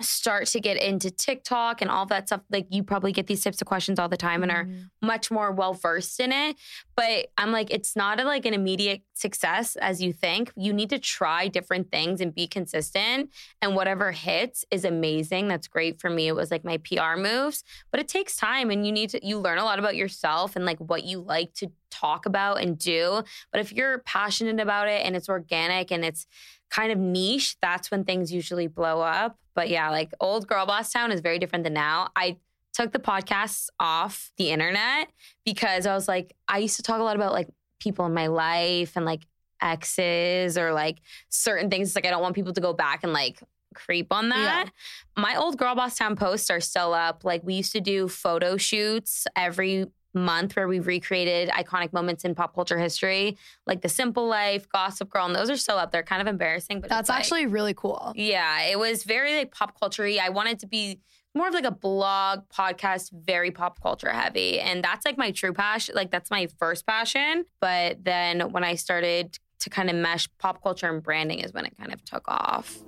start 0.00 0.46
to 0.46 0.60
get 0.60 0.76
into 0.76 1.10
TikTok 1.10 1.80
and 1.82 1.90
all 1.90 2.06
that 2.06 2.28
stuff? 2.28 2.42
Like 2.50 2.66
you 2.70 2.82
probably 2.82 3.12
get 3.12 3.26
these 3.26 3.42
types 3.42 3.60
of 3.60 3.66
questions 3.66 3.98
all 3.98 4.08
the 4.08 4.16
time 4.16 4.42
and 4.42 4.52
are 4.52 4.64
mm-hmm. 4.64 5.06
much 5.06 5.30
more 5.30 5.52
well 5.52 5.74
versed 5.74 6.20
in 6.20 6.32
it. 6.32 6.56
But 6.96 7.28
I'm 7.38 7.52
like, 7.52 7.70
it's 7.70 7.96
not 7.96 8.20
a, 8.20 8.24
like 8.24 8.46
an 8.46 8.54
immediate 8.54 9.02
success 9.14 9.76
as 9.76 10.02
you 10.02 10.12
think. 10.12 10.52
You 10.56 10.72
need 10.72 10.90
to 10.90 10.98
try 10.98 11.48
different 11.48 11.90
things 11.90 12.20
and 12.20 12.34
be 12.34 12.46
consistent. 12.46 13.30
And 13.62 13.74
whatever 13.74 14.12
hits 14.12 14.64
is 14.70 14.84
amazing. 14.84 15.48
That's 15.48 15.68
great 15.68 16.00
for 16.00 16.10
me. 16.10 16.28
It 16.28 16.34
was 16.34 16.50
like 16.50 16.64
my 16.64 16.78
PR 16.78 17.16
moves, 17.16 17.64
but 17.90 18.00
it 18.00 18.08
takes 18.08 18.36
time 18.36 18.70
and 18.70 18.86
you 18.86 18.92
need 18.92 19.10
to, 19.10 19.26
you 19.26 19.38
learn 19.38 19.58
a 19.58 19.64
lot 19.64 19.78
about 19.78 19.96
yourself 19.96 20.56
and 20.56 20.64
like 20.64 20.78
what 20.78 21.04
you 21.04 21.20
like 21.20 21.54
to 21.54 21.70
talk 21.90 22.26
about 22.26 22.60
and 22.60 22.78
do. 22.78 23.22
But 23.52 23.60
if 23.60 23.72
you're 23.72 23.98
passionate 24.00 24.60
about 24.60 24.88
it 24.88 25.04
and 25.04 25.16
it's 25.16 25.28
organic 25.28 25.90
and 25.90 26.04
it's 26.04 26.26
kind 26.70 26.92
of 26.92 26.98
niche, 26.98 27.56
that's 27.60 27.90
when 27.90 28.04
things 28.04 28.32
usually 28.32 28.66
blow 28.66 29.00
up. 29.00 29.38
But 29.54 29.68
yeah, 29.68 29.90
like 29.90 30.12
old 30.20 30.46
girl 30.46 30.66
boss 30.66 30.92
town 30.92 31.12
is 31.12 31.20
very 31.20 31.38
different 31.38 31.64
than 31.64 31.74
now. 31.74 32.10
I 32.16 32.36
took 32.72 32.92
the 32.92 32.98
podcasts 32.98 33.68
off 33.78 34.30
the 34.36 34.50
internet 34.50 35.10
because 35.44 35.86
I 35.86 35.94
was 35.94 36.06
like, 36.08 36.34
I 36.48 36.58
used 36.58 36.76
to 36.76 36.82
talk 36.82 37.00
a 37.00 37.02
lot 37.02 37.16
about 37.16 37.32
like 37.32 37.48
people 37.80 38.06
in 38.06 38.14
my 38.14 38.28
life 38.28 38.92
and 38.96 39.04
like 39.04 39.26
exes 39.60 40.56
or 40.56 40.72
like 40.72 40.98
certain 41.28 41.68
things. 41.70 41.88
It's 41.88 41.96
like 41.96 42.06
I 42.06 42.10
don't 42.10 42.22
want 42.22 42.34
people 42.34 42.52
to 42.52 42.60
go 42.60 42.72
back 42.72 43.00
and 43.02 43.12
like 43.12 43.42
creep 43.74 44.12
on 44.12 44.30
that. 44.30 44.70
My 45.16 45.36
old 45.36 45.56
Girl 45.58 45.74
Boss 45.74 45.96
Town 45.96 46.16
posts 46.16 46.50
are 46.50 46.60
still 46.60 46.94
up. 46.94 47.24
Like 47.24 47.42
we 47.44 47.54
used 47.54 47.72
to 47.72 47.80
do 47.80 48.08
photo 48.08 48.56
shoots 48.56 49.26
every 49.36 49.86
month 50.14 50.56
where 50.56 50.66
we've 50.68 50.86
recreated 50.86 51.48
iconic 51.50 51.92
moments 51.92 52.24
in 52.24 52.34
pop 52.34 52.54
culture 52.54 52.78
history, 52.78 53.36
like 53.66 53.80
The 53.82 53.88
Simple 53.88 54.26
Life, 54.26 54.68
Gossip 54.68 55.08
Girl, 55.10 55.26
and 55.26 55.34
those 55.34 55.50
are 55.50 55.56
still 55.56 55.76
up 55.76 55.92
there. 55.92 56.02
Kind 56.02 56.20
of 56.22 56.28
embarrassing, 56.28 56.80
but 56.80 56.90
That's 56.90 57.02
it's 57.02 57.08
like- 57.10 57.18
actually 57.20 57.46
really 57.46 57.74
cool. 57.74 58.12
yeah, 58.16 58.62
it 58.64 58.78
was 58.78 59.04
very 59.04 59.36
like 59.36 59.52
pop 59.52 59.78
culture 59.78 60.00
I 60.20 60.28
wanted 60.30 60.58
to 60.60 60.66
be 60.66 61.00
more 61.34 61.46
of 61.46 61.54
like 61.54 61.64
a 61.64 61.70
blog 61.70 62.40
podcast, 62.48 63.12
very 63.12 63.50
pop 63.52 63.80
culture 63.80 64.10
heavy. 64.12 64.58
And 64.58 64.82
that's 64.82 65.04
like 65.06 65.16
my 65.16 65.30
true 65.30 65.52
passion. 65.52 65.94
Like 65.94 66.10
that's 66.10 66.30
my 66.30 66.48
first 66.58 66.86
passion. 66.86 67.44
But 67.60 68.04
then 68.04 68.50
when 68.50 68.64
I 68.64 68.74
started 68.74 69.38
to 69.60 69.70
kind 69.70 69.88
of 69.90 69.94
mesh 69.96 70.28
pop 70.38 70.60
culture 70.62 70.88
and 70.88 71.02
branding 71.02 71.38
is 71.38 71.52
when 71.52 71.66
it 71.66 71.76
kind 71.78 71.92
of 71.92 72.04
took 72.04 72.24
off. 72.26 72.78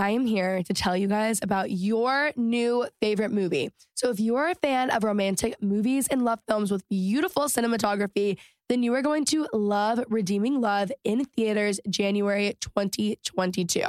I 0.00 0.10
am 0.10 0.24
here 0.24 0.62
to 0.62 0.72
tell 0.72 0.96
you 0.96 1.06
guys 1.06 1.40
about 1.42 1.70
your 1.70 2.32
new 2.34 2.86
favorite 3.00 3.30
movie. 3.30 3.70
So, 3.94 4.10
if 4.10 4.18
you're 4.18 4.48
a 4.48 4.54
fan 4.54 4.90
of 4.90 5.04
romantic 5.04 5.62
movies 5.62 6.08
and 6.08 6.24
love 6.24 6.40
films 6.48 6.70
with 6.70 6.88
beautiful 6.88 7.44
cinematography, 7.44 8.38
then 8.70 8.82
you 8.82 8.94
are 8.94 9.02
going 9.02 9.24
to 9.26 9.46
love 9.52 10.02
Redeeming 10.08 10.60
Love 10.60 10.90
in 11.04 11.24
theaters 11.24 11.80
January 11.90 12.56
2022. 12.60 13.82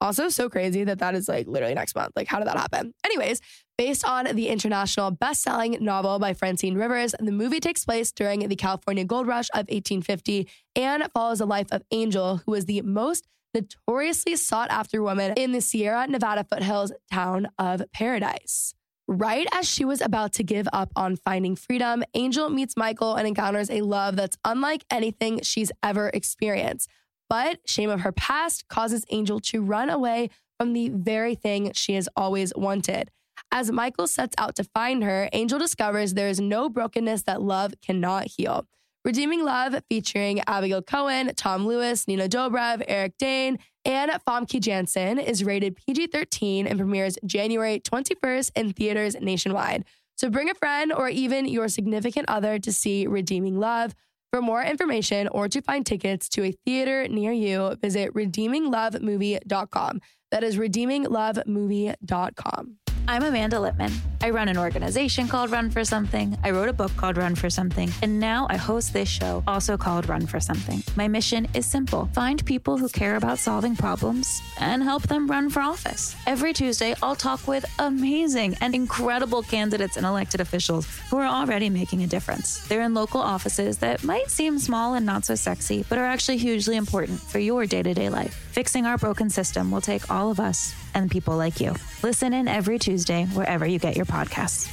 Also, 0.00 0.28
so 0.28 0.50
crazy 0.50 0.84
that 0.84 0.98
that 0.98 1.14
is 1.14 1.28
like 1.28 1.46
literally 1.46 1.74
next 1.74 1.94
month. 1.94 2.12
Like, 2.14 2.26
how 2.26 2.38
did 2.38 2.48
that 2.48 2.58
happen? 2.58 2.92
Anyways, 3.04 3.40
based 3.78 4.04
on 4.04 4.26
the 4.36 4.48
international 4.48 5.12
best-selling 5.12 5.78
novel 5.80 6.18
by 6.18 6.34
Francine 6.34 6.74
Rivers, 6.74 7.14
the 7.18 7.32
movie 7.32 7.60
takes 7.60 7.84
place 7.84 8.12
during 8.12 8.48
the 8.48 8.56
California 8.56 9.04
Gold 9.04 9.26
Rush 9.26 9.48
of 9.54 9.60
1850 9.68 10.46
and 10.76 11.08
follows 11.14 11.38
the 11.38 11.46
life 11.46 11.68
of 11.72 11.82
Angel, 11.90 12.42
who 12.44 12.52
was 12.52 12.66
the 12.66 12.82
most 12.82 13.26
notoriously 13.54 14.36
sought 14.36 14.70
after 14.70 15.02
woman 15.02 15.34
in 15.36 15.52
the 15.52 15.60
Sierra 15.60 16.06
Nevada 16.06 16.44
foothills 16.44 16.92
town 17.12 17.48
of 17.58 17.82
Paradise. 17.92 18.74
Right 19.06 19.46
as 19.52 19.68
she 19.68 19.84
was 19.84 20.00
about 20.00 20.32
to 20.34 20.42
give 20.42 20.66
up 20.72 20.90
on 20.96 21.16
finding 21.16 21.56
freedom, 21.56 22.02
Angel 22.14 22.48
meets 22.48 22.76
Michael 22.76 23.14
and 23.16 23.28
encounters 23.28 23.70
a 23.70 23.82
love 23.82 24.16
that's 24.16 24.38
unlike 24.44 24.84
anything 24.90 25.42
she's 25.42 25.70
ever 25.82 26.10
experienced. 26.14 26.88
But 27.28 27.60
shame 27.66 27.90
of 27.90 28.00
her 28.00 28.12
past 28.12 28.66
causes 28.68 29.04
Angel 29.10 29.40
to 29.40 29.62
run 29.62 29.90
away 29.90 30.30
from 30.58 30.72
the 30.72 30.88
very 30.88 31.34
thing 31.34 31.72
she 31.74 31.94
has 31.94 32.08
always 32.16 32.52
wanted. 32.56 33.10
As 33.52 33.70
Michael 33.70 34.06
sets 34.06 34.34
out 34.38 34.56
to 34.56 34.64
find 34.64 35.04
her, 35.04 35.28
Angel 35.32 35.58
discovers 35.58 36.14
there 36.14 36.28
is 36.28 36.40
no 36.40 36.68
brokenness 36.68 37.22
that 37.22 37.42
love 37.42 37.74
cannot 37.82 38.26
heal. 38.26 38.66
Redeeming 39.04 39.44
Love, 39.44 39.76
featuring 39.90 40.40
Abigail 40.46 40.80
Cowen, 40.80 41.34
Tom 41.36 41.66
Lewis, 41.66 42.08
Nina 42.08 42.26
Dobrev, 42.26 42.82
Eric 42.88 43.18
Dane, 43.18 43.58
and 43.84 44.10
Famke 44.26 44.58
Janssen, 44.60 45.18
is 45.18 45.44
rated 45.44 45.76
PG 45.76 46.06
13 46.06 46.66
and 46.66 46.78
premieres 46.78 47.18
January 47.26 47.80
21st 47.80 48.52
in 48.56 48.72
theaters 48.72 49.14
nationwide. 49.20 49.84
So 50.16 50.30
bring 50.30 50.48
a 50.48 50.54
friend 50.54 50.90
or 50.90 51.10
even 51.10 51.46
your 51.46 51.68
significant 51.68 52.30
other 52.30 52.58
to 52.58 52.72
see 52.72 53.06
Redeeming 53.06 53.60
Love. 53.60 53.94
For 54.32 54.40
more 54.40 54.64
information 54.64 55.28
or 55.28 55.48
to 55.48 55.60
find 55.60 55.84
tickets 55.84 56.30
to 56.30 56.44
a 56.44 56.54
theater 56.64 57.06
near 57.06 57.32
you, 57.32 57.76
visit 57.82 58.14
redeeminglovemovie.com. 58.14 60.00
That 60.30 60.42
is 60.42 60.56
redeeminglovemovie.com. 60.56 62.78
I'm 63.06 63.22
Amanda 63.22 63.56
Litman. 63.56 63.92
I 64.22 64.30
run 64.30 64.48
an 64.48 64.56
organization 64.56 65.28
called 65.28 65.50
Run 65.50 65.68
for 65.70 65.84
Something. 65.84 66.38
I 66.42 66.52
wrote 66.52 66.70
a 66.70 66.72
book 66.72 66.90
called 66.96 67.18
Run 67.18 67.34
for 67.34 67.50
Something. 67.50 67.90
And 68.00 68.18
now 68.18 68.46
I 68.48 68.56
host 68.56 68.94
this 68.94 69.10
show, 69.10 69.44
also 69.46 69.76
called 69.76 70.08
Run 70.08 70.26
for 70.26 70.40
Something. 70.40 70.82
My 70.96 71.06
mission 71.06 71.46
is 71.52 71.66
simple 71.66 72.08
find 72.14 72.42
people 72.46 72.78
who 72.78 72.88
care 72.88 73.16
about 73.16 73.38
solving 73.38 73.76
problems 73.76 74.40
and 74.58 74.82
help 74.82 75.02
them 75.02 75.26
run 75.26 75.50
for 75.50 75.60
office. 75.60 76.16
Every 76.26 76.54
Tuesday, 76.54 76.94
I'll 77.02 77.14
talk 77.14 77.46
with 77.46 77.66
amazing 77.78 78.56
and 78.62 78.74
incredible 78.74 79.42
candidates 79.42 79.98
and 79.98 80.06
elected 80.06 80.40
officials 80.40 80.86
who 81.10 81.18
are 81.18 81.26
already 81.26 81.68
making 81.68 82.02
a 82.04 82.06
difference. 82.06 82.66
They're 82.68 82.80
in 82.80 82.94
local 82.94 83.20
offices 83.20 83.76
that 83.78 84.02
might 84.02 84.30
seem 84.30 84.58
small 84.58 84.94
and 84.94 85.04
not 85.04 85.26
so 85.26 85.34
sexy, 85.34 85.84
but 85.90 85.98
are 85.98 86.06
actually 86.06 86.38
hugely 86.38 86.76
important 86.76 87.20
for 87.20 87.38
your 87.38 87.66
day 87.66 87.82
to 87.82 87.92
day 87.92 88.08
life. 88.08 88.43
Fixing 88.54 88.86
our 88.86 88.96
broken 88.96 89.30
system 89.30 89.72
will 89.72 89.80
take 89.80 90.08
all 90.12 90.30
of 90.30 90.38
us 90.38 90.76
and 90.94 91.10
people 91.10 91.36
like 91.36 91.58
you. 91.60 91.74
Listen 92.04 92.32
in 92.32 92.46
every 92.46 92.78
Tuesday 92.78 93.24
wherever 93.32 93.66
you 93.66 93.80
get 93.80 93.96
your 93.96 94.06
podcasts. 94.06 94.70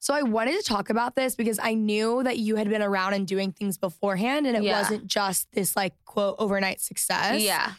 So 0.00 0.14
I 0.14 0.22
wanted 0.22 0.56
to 0.58 0.62
talk 0.64 0.90
about 0.90 1.14
this 1.14 1.36
because 1.36 1.60
I 1.62 1.74
knew 1.74 2.24
that 2.24 2.36
you 2.38 2.56
had 2.56 2.68
been 2.68 2.82
around 2.82 3.12
and 3.14 3.24
doing 3.24 3.52
things 3.52 3.78
beforehand 3.78 4.48
and 4.48 4.56
it 4.56 4.64
Yeah. 4.64 4.80
wasn't 4.80 5.06
just 5.06 5.46
this 5.52 5.76
like 5.76 5.92
quote 6.06 6.34
overnight 6.40 6.80
success. 6.80 7.40
Yeah. 7.40 7.74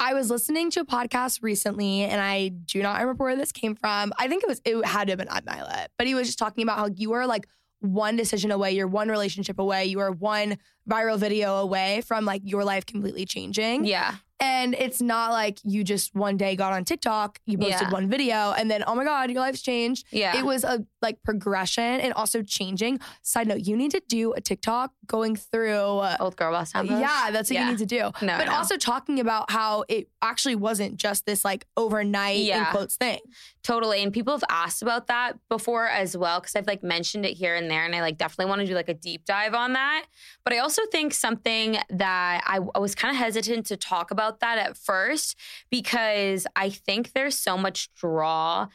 I 0.00 0.12
was 0.14 0.28
listening 0.28 0.72
to 0.72 0.80
a 0.80 0.84
podcast 0.84 1.40
recently 1.42 2.02
and 2.02 2.20
I 2.20 2.48
do 2.48 2.82
not 2.82 3.00
remember 3.00 3.22
where 3.22 3.36
this 3.36 3.52
came 3.52 3.76
from. 3.76 4.12
I 4.18 4.26
think 4.26 4.42
it 4.42 4.48
was 4.48 4.60
it 4.64 4.84
had 4.84 5.06
to 5.06 5.12
have 5.12 5.18
been 5.18 5.30
Ed 5.32 5.44
Mylett, 5.46 5.86
but 5.98 6.08
he 6.08 6.16
was 6.16 6.26
just 6.26 6.38
talking 6.40 6.64
about 6.64 6.78
how 6.78 6.86
you 6.88 7.12
are 7.12 7.28
like 7.28 7.46
one 7.78 8.16
decision 8.16 8.50
away, 8.50 8.72
you're 8.72 8.88
one 8.88 9.08
relationship 9.08 9.60
away, 9.60 9.84
you 9.84 10.00
are 10.00 10.10
one 10.10 10.56
viral 10.88 11.18
video 11.18 11.56
away 11.56 12.00
from 12.02 12.24
like 12.24 12.42
your 12.44 12.64
life 12.64 12.86
completely 12.86 13.24
changing. 13.24 13.84
Yeah. 13.84 14.16
And 14.40 14.74
it's 14.74 15.00
not 15.00 15.30
like 15.30 15.58
you 15.62 15.84
just 15.84 16.14
one 16.14 16.36
day 16.36 16.54
got 16.56 16.72
on 16.72 16.84
TikTok, 16.84 17.38
you 17.46 17.56
posted 17.56 17.82
Yeah. 17.82 17.90
one 17.90 18.10
video, 18.10 18.52
and 18.52 18.70
then, 18.70 18.82
oh 18.86 18.94
my 18.94 19.04
God, 19.04 19.30
your 19.30 19.40
life's 19.40 19.62
changed. 19.62 20.04
Yeah. 20.10 20.36
It 20.36 20.44
was 20.44 20.64
a 20.64 20.84
like 21.00 21.22
progression 21.22 21.82
and 22.00 22.12
also 22.14 22.42
changing. 22.42 22.98
Side 23.22 23.46
note, 23.46 23.60
you 23.60 23.76
need 23.76 23.92
to 23.92 24.02
do 24.08 24.32
a 24.34 24.40
TikTok 24.40 24.92
going 25.06 25.36
through. 25.36 25.98
uh, 25.98 26.16
Old 26.20 26.36
girl 26.36 26.50
boss 26.52 26.72
town 26.72 26.86
yeah, 26.86 27.30
that's 27.30 27.48
what 27.48 27.54
Yeah. 27.54 27.64
you 27.66 27.70
need 27.70 27.78
to 27.78 27.86
do. 27.86 28.10
No, 28.26 28.36
but 28.36 28.46
no. 28.46 28.54
also 28.54 28.76
talking 28.76 29.20
about 29.20 29.50
how 29.50 29.84
it 29.88 30.08
actually 30.20 30.56
wasn't 30.56 30.96
just 30.96 31.26
this 31.26 31.44
like 31.44 31.66
overnight 31.76 32.40
in 32.40 32.64
quotes 32.66 32.96
thing. 32.96 33.20
Totally. 33.62 34.02
And 34.02 34.12
people 34.12 34.32
have 34.34 34.44
asked 34.50 34.82
about 34.82 35.06
that 35.06 35.38
before 35.48 35.86
as 35.86 36.16
well, 36.16 36.40
because 36.40 36.56
I've 36.56 36.66
like 36.66 36.82
mentioned 36.82 37.24
it 37.24 37.34
here 37.34 37.54
and 37.54 37.70
there. 37.70 37.84
And 37.84 37.94
I 37.94 38.00
like 38.00 38.18
definitely 38.18 38.46
want 38.50 38.60
to 38.62 38.66
do 38.66 38.74
like 38.74 38.88
a 38.90 38.94
deep 38.94 39.24
dive 39.24 39.54
on 39.54 39.72
that. 39.74 40.06
But 40.44 40.52
I 40.54 40.58
also 40.58 40.73
think 40.90 41.14
something 41.14 41.78
that 41.90 42.42
I, 42.46 42.60
I 42.74 42.78
was 42.78 42.94
kind 42.94 43.14
of 43.14 43.18
hesitant 43.18 43.66
to 43.66 43.76
talk 43.76 44.10
about 44.10 44.40
that 44.40 44.58
at 44.58 44.76
first, 44.76 45.36
because 45.70 46.46
I 46.56 46.70
think 46.70 47.12
there's 47.12 47.38
so 47.38 47.56
much 47.56 47.92
draw 47.94 48.68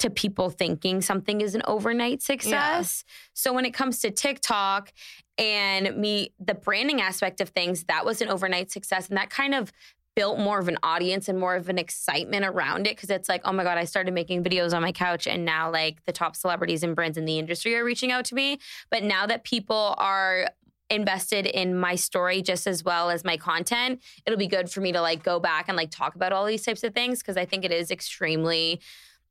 to 0.00 0.10
people 0.10 0.50
thinking 0.50 1.00
something 1.00 1.40
is 1.40 1.54
an 1.54 1.62
overnight 1.66 2.20
success. 2.20 3.04
So 3.32 3.52
when 3.52 3.64
it 3.64 3.72
comes 3.72 4.00
to 4.00 4.10
TikTok 4.10 4.92
and 5.38 5.96
me, 5.96 6.32
the 6.38 6.54
branding 6.54 7.00
aspect 7.00 7.40
of 7.40 7.50
things, 7.50 7.84
that 7.84 8.04
was 8.04 8.20
an 8.20 8.28
overnight 8.28 8.70
success. 8.70 9.08
And 9.08 9.16
that 9.16 9.30
kind 9.30 9.54
of 9.54 9.72
built 10.16 10.38
more 10.38 10.58
of 10.58 10.68
an 10.68 10.78
audience 10.82 11.28
and 11.28 11.38
more 11.38 11.56
of 11.56 11.68
an 11.68 11.78
excitement 11.78 12.44
around 12.44 12.86
it 12.86 12.96
because 12.96 13.10
it's 13.10 13.28
like, 13.28 13.42
oh 13.44 13.52
my 13.52 13.64
God, 13.64 13.78
I 13.78 13.84
started 13.84 14.14
making 14.14 14.44
videos 14.44 14.74
on 14.74 14.82
my 14.82 14.92
couch 14.92 15.26
and 15.26 15.44
now 15.44 15.70
like 15.70 16.04
the 16.04 16.12
top 16.12 16.36
celebrities 16.36 16.82
and 16.82 16.94
brands 16.94 17.16
in 17.16 17.24
the 17.24 17.38
industry 17.38 17.74
are 17.76 17.84
reaching 17.84 18.12
out 18.12 18.24
to 18.26 18.34
me. 18.34 18.58
But 18.90 19.02
now 19.02 19.26
that 19.26 19.44
people 19.44 19.94
are 19.98 20.48
invested 20.90 21.46
in 21.46 21.78
my 21.78 21.94
story 21.94 22.42
just 22.42 22.66
as 22.66 22.84
well 22.84 23.10
as 23.10 23.24
my 23.24 23.36
content, 23.36 24.02
it'll 24.26 24.38
be 24.38 24.46
good 24.46 24.70
for 24.70 24.80
me 24.80 24.92
to 24.92 25.00
like 25.00 25.22
go 25.22 25.40
back 25.40 25.68
and 25.68 25.76
like 25.76 25.90
talk 25.90 26.14
about 26.14 26.32
all 26.32 26.44
these 26.44 26.62
types 26.62 26.84
of 26.84 26.94
things 26.94 27.18
because 27.20 27.36
I 27.36 27.44
think 27.44 27.64
it 27.64 27.72
is 27.72 27.90
extremely 27.90 28.80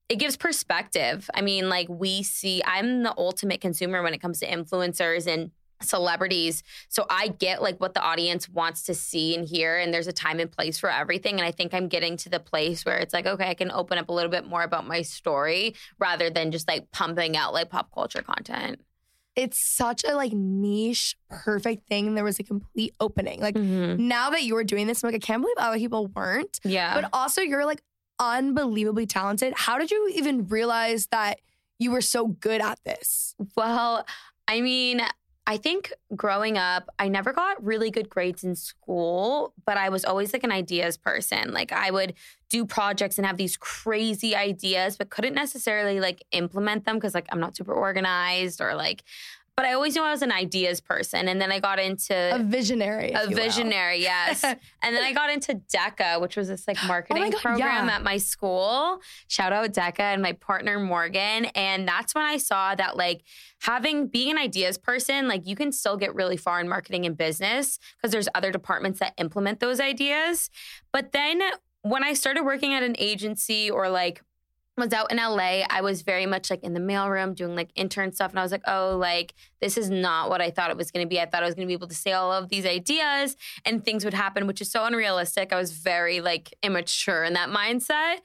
it 0.09 0.19
gives 0.19 0.35
perspective. 0.35 1.29
I 1.33 1.41
mean, 1.41 1.69
like 1.69 1.87
we 1.89 2.23
see, 2.23 2.61
I'm 2.65 3.03
the 3.03 3.13
ultimate 3.17 3.61
consumer 3.61 4.03
when 4.03 4.13
it 4.13 4.19
comes 4.19 4.39
to 4.41 4.47
influencers 4.47 5.27
and 5.27 5.51
celebrities. 5.81 6.63
So 6.89 7.05
I 7.09 7.29
get 7.29 7.61
like 7.61 7.79
what 7.79 7.93
the 7.93 8.01
audience 8.01 8.49
wants 8.49 8.83
to 8.83 8.93
see 8.93 9.35
and 9.35 9.47
hear, 9.47 9.77
and 9.77 9.93
there's 9.93 10.07
a 10.07 10.13
time 10.13 10.39
and 10.39 10.51
place 10.51 10.77
for 10.77 10.89
everything. 10.89 11.35
And 11.35 11.45
I 11.45 11.51
think 11.51 11.73
I'm 11.73 11.87
getting 11.87 12.17
to 12.17 12.29
the 12.29 12.39
place 12.39 12.85
where 12.85 12.97
it's 12.97 13.13
like, 13.13 13.25
okay, 13.25 13.49
I 13.49 13.53
can 13.53 13.71
open 13.71 13.97
up 13.97 14.09
a 14.09 14.13
little 14.13 14.31
bit 14.31 14.45
more 14.45 14.63
about 14.63 14.87
my 14.87 15.01
story 15.01 15.75
rather 15.99 16.29
than 16.29 16.51
just 16.51 16.67
like 16.67 16.91
pumping 16.91 17.37
out 17.37 17.53
like 17.53 17.69
pop 17.69 17.91
culture 17.93 18.21
content. 18.21 18.81
It's 19.35 19.59
such 19.59 20.03
a 20.03 20.15
like 20.15 20.31
niche, 20.31 21.15
perfect 21.29 21.87
thing. 21.87 22.13
There 22.15 22.23
was 22.23 22.39
a 22.39 22.43
complete 22.43 22.93
opening. 22.99 23.39
Like 23.39 23.55
mm-hmm. 23.55 24.07
now 24.07 24.29
that 24.29 24.43
you 24.43 24.53
were 24.53 24.63
doing 24.63 24.87
this, 24.87 25.03
I'm 25.03 25.07
like, 25.07 25.15
I 25.15 25.25
can't 25.25 25.41
believe 25.41 25.55
other 25.57 25.77
people 25.77 26.07
weren't. 26.07 26.59
Yeah. 26.63 26.93
But 26.93 27.09
also, 27.13 27.41
you're 27.41 27.65
like 27.65 27.81
unbelievably 28.19 29.07
talented. 29.07 29.53
How 29.55 29.77
did 29.77 29.91
you 29.91 30.11
even 30.15 30.47
realize 30.47 31.07
that 31.07 31.39
you 31.79 31.91
were 31.91 32.01
so 32.01 32.27
good 32.27 32.61
at 32.61 32.79
this? 32.85 33.35
Well, 33.57 34.05
I 34.47 34.61
mean, 34.61 35.01
I 35.45 35.57
think 35.57 35.91
growing 36.15 36.57
up, 36.57 36.89
I 36.99 37.09
never 37.09 37.33
got 37.33 37.61
really 37.61 37.91
good 37.91 38.09
grades 38.09 38.45
in 38.45 38.55
school, 38.55 39.53
but 39.65 39.75
I 39.75 39.89
was 39.89 40.05
always 40.05 40.31
like 40.31 40.45
an 40.45 40.53
ideas 40.53 40.95
person. 40.95 41.51
Like 41.51 41.73
I 41.73 41.91
would 41.91 42.13
do 42.49 42.65
projects 42.65 43.17
and 43.17 43.27
have 43.27 43.35
these 43.35 43.57
crazy 43.57 44.37
ideas, 44.37 44.95
but 44.95 45.09
couldn't 45.09 45.33
necessarily 45.33 45.99
like 45.99 46.23
implement 46.31 46.85
them 46.85 46.95
because 46.95 47.13
like 47.13 47.27
I'm 47.29 47.41
not 47.41 47.57
super 47.57 47.73
organized 47.73 48.61
or 48.61 48.73
like 48.73 49.03
but 49.55 49.65
I 49.65 49.73
always 49.73 49.95
knew 49.95 50.01
I 50.03 50.11
was 50.11 50.21
an 50.23 50.31
ideas 50.31 50.81
person. 50.81 51.27
And 51.27 51.39
then 51.39 51.51
I 51.51 51.59
got 51.59 51.77
into 51.79 52.13
A 52.35 52.39
visionary. 52.39 53.11
a 53.11 53.23
you 53.23 53.29
will. 53.29 53.35
visionary, 53.35 53.99
yes. 54.01 54.43
and 54.43 54.57
then 54.95 55.03
I 55.03 55.13
got 55.13 55.29
into 55.29 55.55
DECA, 55.73 56.19
which 56.19 56.35
was 56.35 56.47
this 56.47 56.67
like 56.67 56.77
oh 56.83 56.87
marketing 56.87 57.23
Oh 57.25 57.31
God, 57.31 57.41
program 57.41 57.87
yeah. 57.87 57.95
at 57.95 58.03
my 58.03 58.17
school. 58.17 58.99
Shout 59.27 59.53
out 59.53 59.71
DECA 59.71 59.99
and 59.99 60.21
my 60.21 60.33
partner 60.33 60.79
Morgan. 60.79 61.45
And 61.55 61.87
that's 61.87 62.15
when 62.15 62.23
I 62.23 62.37
saw 62.37 62.73
that 62.75 62.97
like 62.97 63.23
having 63.61 64.07
being 64.07 64.31
an 64.31 64.37
ideas 64.37 64.77
person, 64.77 65.27
like 65.27 65.45
you 65.47 65.55
can 65.55 65.71
still 65.71 65.97
get 65.97 66.15
really 66.15 66.37
far 66.37 66.59
in 66.59 66.67
marketing 66.67 67.05
and 67.05 67.15
business 67.15 67.77
because 67.97 68.11
there's 68.11 68.29
other 68.33 68.51
departments 68.51 68.99
that 68.99 69.13
implement 69.17 69.59
those 69.59 69.79
ideas. 69.79 70.49
But 70.91 71.11
then 71.11 71.41
when 71.83 72.03
I 72.03 72.13
started 72.13 72.43
working 72.43 72.73
at 72.73 72.81
an 72.81 72.95
agency 72.97 73.69
or 73.69 73.89
like 73.89 74.21
was 74.77 74.91
out 74.91 75.11
in 75.11 75.17
LA, 75.17 75.63
I 75.69 75.81
was 75.81 76.01
very 76.01 76.25
much 76.25 76.49
like 76.49 76.63
in 76.63 76.73
the 76.73 76.79
mailroom 76.79 77.35
doing 77.35 77.55
like 77.55 77.69
intern 77.75 78.11
stuff. 78.11 78.31
And 78.31 78.39
I 78.39 78.43
was 78.43 78.51
like, 78.51 78.63
oh, 78.67 78.97
like 78.97 79.35
this 79.61 79.77
is 79.77 79.89
not 79.89 80.29
what 80.29 80.41
I 80.41 80.49
thought 80.49 80.71
it 80.71 80.77
was 80.77 80.89
going 80.89 81.05
to 81.05 81.09
be. 81.09 81.19
I 81.19 81.25
thought 81.25 81.43
I 81.43 81.45
was 81.45 81.53
going 81.55 81.67
to 81.67 81.69
be 81.69 81.73
able 81.73 81.87
to 81.87 81.95
say 81.95 82.11
all 82.11 82.31
of 82.31 82.49
these 82.49 82.65
ideas 82.65 83.35
and 83.65 83.85
things 83.85 84.03
would 84.03 84.15
happen, 84.15 84.47
which 84.47 84.61
is 84.61 84.71
so 84.71 84.83
unrealistic. 84.83 85.53
I 85.53 85.57
was 85.57 85.71
very 85.73 86.21
like 86.21 86.53
immature 86.63 87.23
in 87.23 87.33
that 87.33 87.49
mindset. 87.49 88.17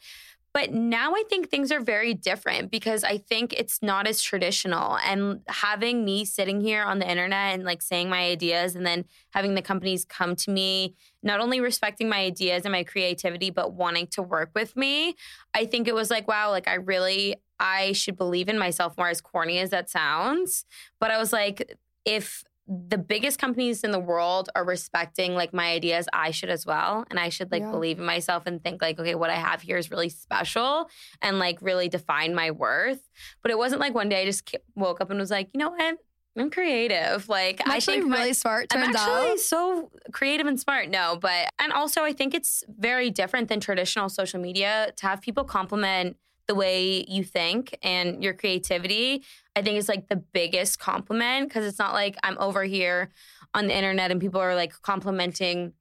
But 0.59 0.73
now 0.73 1.15
I 1.15 1.23
think 1.31 1.51
things 1.51 1.71
are 1.71 1.79
very 1.79 2.15
different 2.15 2.73
because 2.73 3.05
I 3.05 3.19
think 3.19 3.53
it's 3.53 3.81
not 3.81 4.09
as 4.09 4.21
traditional. 4.21 4.99
And 5.07 5.41
having 5.47 6.05
me 6.05 6.25
sitting 6.25 6.61
here 6.61 6.83
on 6.83 6.99
the 6.99 7.09
internet 7.09 7.55
and 7.55 7.63
like 7.63 7.81
saying 7.81 8.11
my 8.11 8.25
ideas 8.25 8.75
and 8.75 8.85
then 8.85 9.05
having 9.31 9.55
the 9.55 9.63
companies 9.63 10.05
come 10.05 10.35
to 10.35 10.51
me, 10.51 10.97
not 11.23 11.39
only 11.39 11.61
respecting 11.61 12.09
my 12.09 12.19
ideas 12.19 12.65
and 12.65 12.73
my 12.73 12.83
creativity, 12.83 13.51
but 13.51 13.75
wanting 13.75 14.09
to 14.09 14.21
work 14.21 14.51
with 14.53 14.77
me, 14.77 15.15
I 15.55 15.65
think 15.65 15.87
it 15.87 15.95
was 15.95 16.11
like, 16.11 16.27
wow, 16.27 16.51
like 16.51 16.67
I 16.67 16.75
really, 16.75 17.37
I 17.61 17.93
should 17.93 18.17
believe 18.17 18.49
in 18.49 18.59
myself 18.59 18.99
more, 18.99 19.09
as 19.09 19.21
corny 19.21 19.61
as 19.61 19.71
that 19.71 19.89
sounds. 19.89 20.65
But 20.99 21.13
I 21.13 21.19
was 21.19 21.33
like, 21.33 21.77
if 22.05 22.43
the 22.69 22.99
biggest 22.99 23.39
companies 23.39 23.83
in 23.83 23.93
the 23.93 23.99
world 23.99 24.51
are 24.55 24.65
respecting 24.65 25.35
like 25.35 25.55
my 25.55 25.71
ideas, 25.73 26.07
I 26.13 26.31
should 26.33 26.51
as 26.51 26.67
well. 26.67 27.07
And 27.09 27.19
I 27.19 27.31
should 27.31 27.51
like 27.51 27.63
Yeah. 27.63 27.71
believe 27.71 27.99
in 27.99 28.05
myself 28.05 28.43
and 28.47 28.63
think 28.63 28.83
like, 28.83 28.99
okay, 29.01 29.15
what 29.15 29.31
I 29.31 29.37
have 29.37 29.63
here 29.63 29.79
is 29.79 29.91
really 29.91 30.11
special 30.11 30.91
and 31.23 31.39
like 31.39 31.63
really 31.63 31.89
define 31.89 32.35
my 32.35 32.51
worth. 32.51 33.01
But 33.43 33.51
it 33.53 33.59
wasn't 33.59 33.81
like 33.81 33.95
one 33.95 34.09
day 34.11 34.23
I 34.23 34.25
just 34.27 34.55
woke 34.75 35.01
up 35.01 35.09
and 35.11 35.19
was 35.19 35.31
like, 35.31 35.49
you 35.55 35.59
know 35.59 35.71
what? 35.71 35.97
I'm 36.37 36.51
creative. 36.51 37.29
Like 37.29 37.61
I'm 37.65 37.73
I 37.73 37.77
actually 37.77 37.99
think 38.01 38.11
my- 38.11 38.19
really 38.19 38.33
smart. 38.35 38.67
I'm 38.73 38.83
actually 38.95 39.31
out. 39.33 39.39
so 39.41 39.91
creative 40.13 40.47
and 40.47 40.61
smart. 40.61 40.89
No, 40.89 41.19
but 41.21 41.51
and 41.59 41.73
also 41.73 42.03
I 42.05 42.13
think 42.13 42.35
it's 42.35 42.63
very 42.69 43.11
different 43.11 43.49
than 43.49 43.61
traditional 43.61 44.09
social 44.11 44.41
media 44.41 44.93
to 44.99 45.07
have 45.07 45.21
people 45.23 45.43
compliment 45.45 46.17
the 46.49 46.55
way 46.55 47.05
you 47.07 47.23
think 47.23 47.79
and 47.83 48.25
your 48.25 48.33
creativity. 48.33 49.23
I 49.55 49.63
think 49.63 49.77
is 49.77 49.89
like 49.89 50.09
the 50.09 50.17
biggest 50.17 50.79
compliment 50.79 51.49
because 51.49 51.67
it's 51.67 51.79
not 51.79 51.93
like 51.93 52.17
I'm 52.23 52.39
over 52.39 52.65
here 52.65 53.11
on 53.55 53.69
the 53.69 53.77
internet 53.77 54.11
and 54.11 54.21
people 54.21 54.41
are 54.41 54.55
like 54.55 54.73
complimenting. 54.83 55.75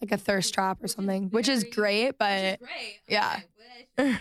like 0.00 0.12
a 0.12 0.16
thirst 0.16 0.52
trap 0.52 0.82
or 0.82 0.88
something, 0.88 1.30
which 1.30 1.48
is 1.48 1.64
great, 1.64 2.18
but 2.18 2.58
great. 2.58 3.00
yeah. 3.06 3.40
but 3.96 4.18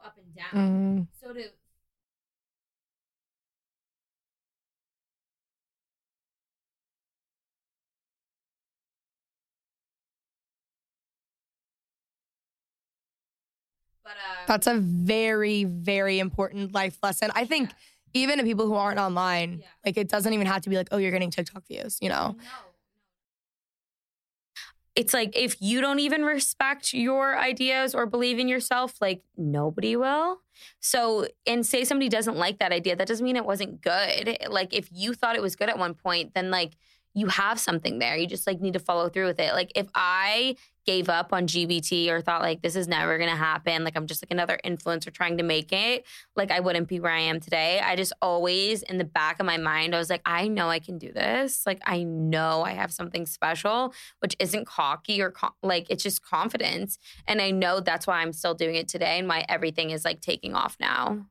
go 0.00 0.06
up 0.06 0.16
and 0.18 0.34
down. 0.34 1.06
Mm. 1.06 1.06
So 1.20 1.32
to 1.32 1.44
But 14.04 14.12
uh, 14.12 14.44
that's 14.46 14.66
a 14.66 14.74
very, 14.78 15.64
very 15.64 16.18
important 16.18 16.72
life 16.72 16.98
lesson. 17.02 17.30
I 17.34 17.44
think 17.44 17.70
even 18.14 18.38
to 18.38 18.44
people 18.44 18.66
who 18.66 18.74
aren't 18.74 18.98
online, 18.98 19.58
Yeah. 19.60 19.66
like 19.84 19.96
it 19.98 20.08
doesn't 20.08 20.32
even 20.32 20.46
have 20.46 20.62
to 20.62 20.70
be 20.70 20.76
like, 20.76 20.88
oh, 20.92 20.96
you're 20.96 21.10
getting 21.10 21.30
TikTok 21.30 21.66
views, 21.66 21.98
you 22.00 22.08
know? 22.08 22.36
It's 24.98 25.14
like 25.14 25.36
if 25.36 25.62
you 25.62 25.80
don't 25.80 26.00
even 26.00 26.24
respect 26.24 26.92
your 26.92 27.38
ideas 27.38 27.94
or 27.94 28.04
believe 28.04 28.40
in 28.40 28.48
yourself, 28.48 29.00
like 29.00 29.22
nobody 29.36 29.94
will. 29.94 30.40
So, 30.80 31.28
and 31.46 31.64
say 31.64 31.84
somebody 31.84 32.08
doesn't 32.08 32.36
like 32.36 32.58
that 32.58 32.72
idea, 32.72 32.96
that 32.96 33.06
doesn't 33.06 33.24
mean 33.24 33.36
it 33.36 33.44
wasn't 33.44 33.80
good. 33.80 34.38
Like 34.50 34.74
if 34.74 34.88
you 34.90 35.14
thought 35.14 35.36
it 35.36 35.40
was 35.42 35.54
good 35.54 35.68
at 35.68 35.78
one 35.78 35.94
point, 35.94 36.34
then 36.34 36.50
like 36.50 36.72
you 37.14 37.28
have 37.28 37.60
something 37.60 38.00
there. 38.00 38.16
You 38.16 38.26
just 38.26 38.44
like 38.44 38.60
need 38.60 38.72
to 38.72 38.80
follow 38.80 39.08
through 39.08 39.26
with 39.26 39.38
it. 39.38 39.52
Like 39.52 39.70
if 39.76 39.86
I 39.94 40.56
gave 40.88 41.10
up 41.10 41.34
on 41.34 41.46
GBT 41.46 42.08
or 42.08 42.22
thought 42.22 42.40
like 42.40 42.62
this 42.62 42.74
is 42.74 42.88
never 42.88 43.18
going 43.18 43.28
to 43.28 43.36
happen, 43.36 43.84
like 43.84 43.94
I'm 43.94 44.06
just 44.06 44.24
like 44.24 44.30
another 44.30 44.58
influencer 44.64 45.12
trying 45.12 45.36
to 45.36 45.42
make 45.42 45.70
it, 45.70 46.06
like 46.34 46.50
I 46.50 46.60
wouldn't 46.60 46.88
be 46.88 46.98
where 46.98 47.12
I 47.12 47.20
am 47.20 47.40
today. 47.40 47.78
I 47.78 47.94
just 47.94 48.14
always 48.22 48.82
in 48.84 48.96
the 48.96 49.04
back 49.04 49.38
of 49.38 49.44
my 49.44 49.58
mind 49.58 49.94
I 49.94 49.98
was 49.98 50.08
like 50.08 50.22
I 50.24 50.48
know 50.48 50.70
I 50.70 50.78
can 50.78 50.96
do 50.96 51.12
this. 51.12 51.66
Like 51.66 51.82
I 51.84 52.04
know 52.04 52.62
I 52.62 52.70
have 52.70 52.90
something 52.90 53.26
special, 53.26 53.92
which 54.20 54.34
isn't 54.38 54.66
cocky 54.66 55.20
or 55.20 55.30
co- 55.30 55.54
like 55.62 55.84
it's 55.90 56.02
just 56.02 56.22
confidence. 56.22 56.98
And 57.26 57.42
I 57.42 57.50
know 57.50 57.80
that's 57.80 58.06
why 58.06 58.22
I'm 58.22 58.32
still 58.32 58.54
doing 58.54 58.76
it 58.76 58.88
today 58.88 59.18
and 59.18 59.28
why 59.28 59.44
everything 59.46 59.90
is 59.90 60.06
like 60.06 60.22
taking 60.22 60.54
off 60.54 60.78
now. 60.80 61.26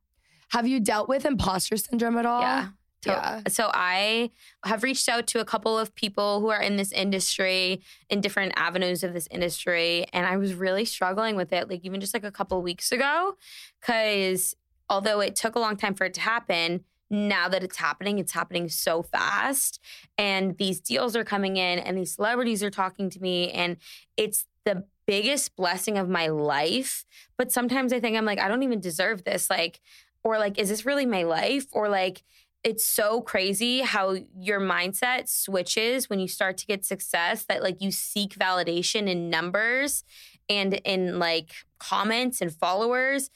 Have 0.50 0.68
you 0.68 0.80
dealt 0.80 1.10
with 1.10 1.26
imposter 1.26 1.78
syndrome 1.78 2.20
at 2.20 2.28
all? 2.28 2.42
Yeah. 2.42 2.68
To- 3.08 3.14
Yeah. 3.14 3.42
So 3.48 3.70
I 3.74 4.32
have 4.66 4.84
reached 4.84 5.10
out 5.10 5.28
to 5.28 5.40
a 5.40 5.46
couple 5.46 5.78
of 5.78 5.94
people 5.96 6.42
who 6.42 6.50
are 6.50 6.62
in 6.62 6.78
this 6.78 6.92
industry, 6.92 7.82
in 8.10 8.22
different 8.22 8.54
avenues 8.56 9.04
of 9.04 9.14
this 9.14 9.28
industry, 9.32 10.06
and 10.14 10.26
I 10.26 10.38
was 10.38 10.54
really 10.54 10.86
struggling 10.86 11.36
with 11.36 11.52
it, 11.52 11.70
like 11.70 11.84
even 11.84 12.00
just 12.00 12.14
like 12.14 12.24
a 12.24 12.32
couple 12.32 12.58
of 12.58 12.64
weeks 12.64 12.92
ago, 12.92 13.36
because 13.80 14.56
although 14.90 15.20
it 15.20 15.36
took 15.36 15.56
a 15.56 15.60
long 15.60 15.76
time 15.76 15.94
for 15.94 16.06
it 16.06 16.14
to 16.14 16.22
happen. 16.22 16.84
Now 17.10 17.48
that 17.48 17.64
it's 17.64 17.78
happening, 17.78 18.20
it's 18.20 18.34
happening 18.34 18.68
so 18.68 19.02
fast. 19.02 19.80
And 20.18 20.58
these 20.58 20.82
deals 20.82 21.16
are 21.16 21.24
coming 21.24 21.56
in, 21.56 21.80
and 21.80 21.98
these 21.98 22.16
celebrities 22.16 22.62
are 22.62 22.70
talking 22.70 23.10
to 23.12 23.22
me, 23.22 23.50
and 23.52 23.78
it's 24.18 24.46
the 24.66 24.84
biggest 25.06 25.56
blessing 25.56 25.98
of 25.98 26.10
my 26.10 26.28
life. 26.28 27.06
But 27.38 27.50
sometimes 27.50 27.94
I 27.94 28.02
think 28.02 28.18
I'm 28.18 28.26
like, 28.26 28.40
I 28.40 28.50
don't 28.50 28.62
even 28.64 28.82
deserve 28.82 29.24
this. 29.24 29.50
Like, 29.50 29.80
or 30.22 30.38
like, 30.38 30.60
is 30.60 30.68
this 30.68 30.86
really 30.86 31.06
my 31.06 31.24
life? 31.24 31.68
Or 31.72 31.88
like, 31.88 32.24
it's 32.68 32.86
so 32.86 33.22
crazy 33.22 33.80
how 33.80 34.18
your 34.38 34.60
mindset 34.60 35.30
switches 35.30 36.10
when 36.10 36.20
you 36.20 36.28
start 36.28 36.58
to 36.58 36.66
get 36.66 36.84
success 36.84 37.46
that 37.46 37.64
like 37.64 37.82
you 37.82 37.92
seek 37.92 38.36
validation 38.36 39.08
in 39.08 39.30
numbers 39.30 40.04
and 40.50 40.74
in 40.84 41.18
like 41.18 41.52
comments 41.80 42.42
and 42.42 42.54
followers 42.54 43.30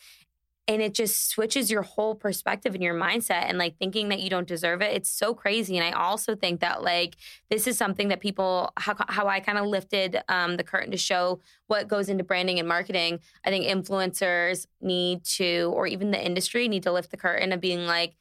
and 0.68 0.82
it 0.82 0.94
just 0.94 1.30
switches 1.30 1.72
your 1.72 1.82
whole 1.82 2.14
perspective 2.14 2.74
and 2.76 2.84
your 2.84 2.94
mindset 2.94 3.46
and 3.48 3.58
like 3.58 3.78
thinking 3.78 4.10
that 4.10 4.20
you 4.20 4.30
don't 4.30 4.50
deserve 4.50 4.82
it 4.82 4.94
it's 4.94 5.10
so 5.10 5.34
crazy 5.34 5.78
and 5.78 5.86
i 5.86 5.98
also 5.98 6.36
think 6.36 6.60
that 6.60 6.84
like 6.84 7.16
this 7.50 7.68
is 7.68 7.78
something 7.78 8.10
that 8.10 8.20
people 8.20 8.74
how, 8.76 8.96
how 9.08 9.28
i 9.28 9.40
kind 9.40 9.58
of 9.58 9.66
lifted 9.66 10.22
um, 10.28 10.58
the 10.58 10.64
curtain 10.64 10.92
to 10.92 10.98
show 10.98 11.40
what 11.72 11.88
goes 11.88 12.10
into 12.10 12.22
branding 12.22 12.60
and 12.60 12.68
marketing. 12.68 13.18
I 13.46 13.50
think 13.50 13.66
influencers 13.66 14.68
need 14.82 15.24
to 15.38 15.72
or 15.74 15.88
even 15.88 16.12
the 16.12 16.22
industry 16.22 16.68
need 16.68 16.84
to 16.84 16.92
lift 16.92 17.12
the 17.12 17.18
curtain 17.18 17.54
of 17.54 17.62
being 17.62 17.86
like 17.86 18.18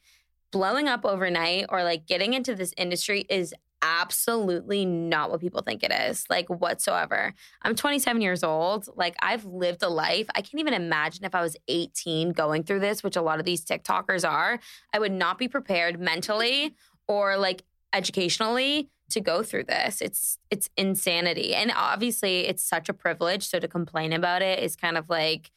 blowing 0.51 0.87
up 0.87 1.05
overnight 1.05 1.65
or 1.69 1.83
like 1.83 2.05
getting 2.05 2.33
into 2.33 2.55
this 2.55 2.73
industry 2.77 3.25
is 3.29 3.53
absolutely 3.81 4.85
not 4.85 5.31
what 5.31 5.39
people 5.39 5.61
think 5.61 5.83
it 5.83 5.91
is, 5.91 6.25
like 6.29 6.47
whatsoever. 6.49 7.33
I'm 7.63 7.75
27 7.75 8.21
years 8.21 8.43
old. 8.43 8.87
Like 8.95 9.15
I've 9.21 9.45
lived 9.45 9.81
a 9.83 9.89
life. 9.89 10.27
I 10.35 10.41
can't 10.41 10.59
even 10.59 10.73
imagine 10.73 11.25
if 11.25 11.33
I 11.33 11.41
was 11.41 11.57
18 11.67 12.31
going 12.31 12.63
through 12.63 12.79
this, 12.79 13.03
which 13.03 13.15
a 13.15 13.21
lot 13.21 13.39
of 13.39 13.45
these 13.45 13.65
TikTokers 13.65 14.29
are. 14.29 14.59
I 14.93 14.99
would 14.99 15.11
not 15.11 15.37
be 15.37 15.47
prepared 15.47 15.99
mentally 15.99 16.75
or 17.07 17.37
like 17.37 17.63
educationally 17.93 18.89
to 19.09 19.19
go 19.19 19.43
through 19.43 19.65
this. 19.65 20.01
It's 20.01 20.37
it's 20.49 20.69
insanity. 20.77 21.53
And 21.53 21.71
obviously 21.75 22.47
it's 22.47 22.63
such 22.63 22.87
a 22.87 22.93
privilege. 22.93 23.47
So 23.47 23.59
to 23.59 23.67
complain 23.67 24.13
about 24.13 24.41
it 24.41 24.59
is 24.59 24.75
kind 24.75 24.97
of 24.97 25.09
like 25.09 25.51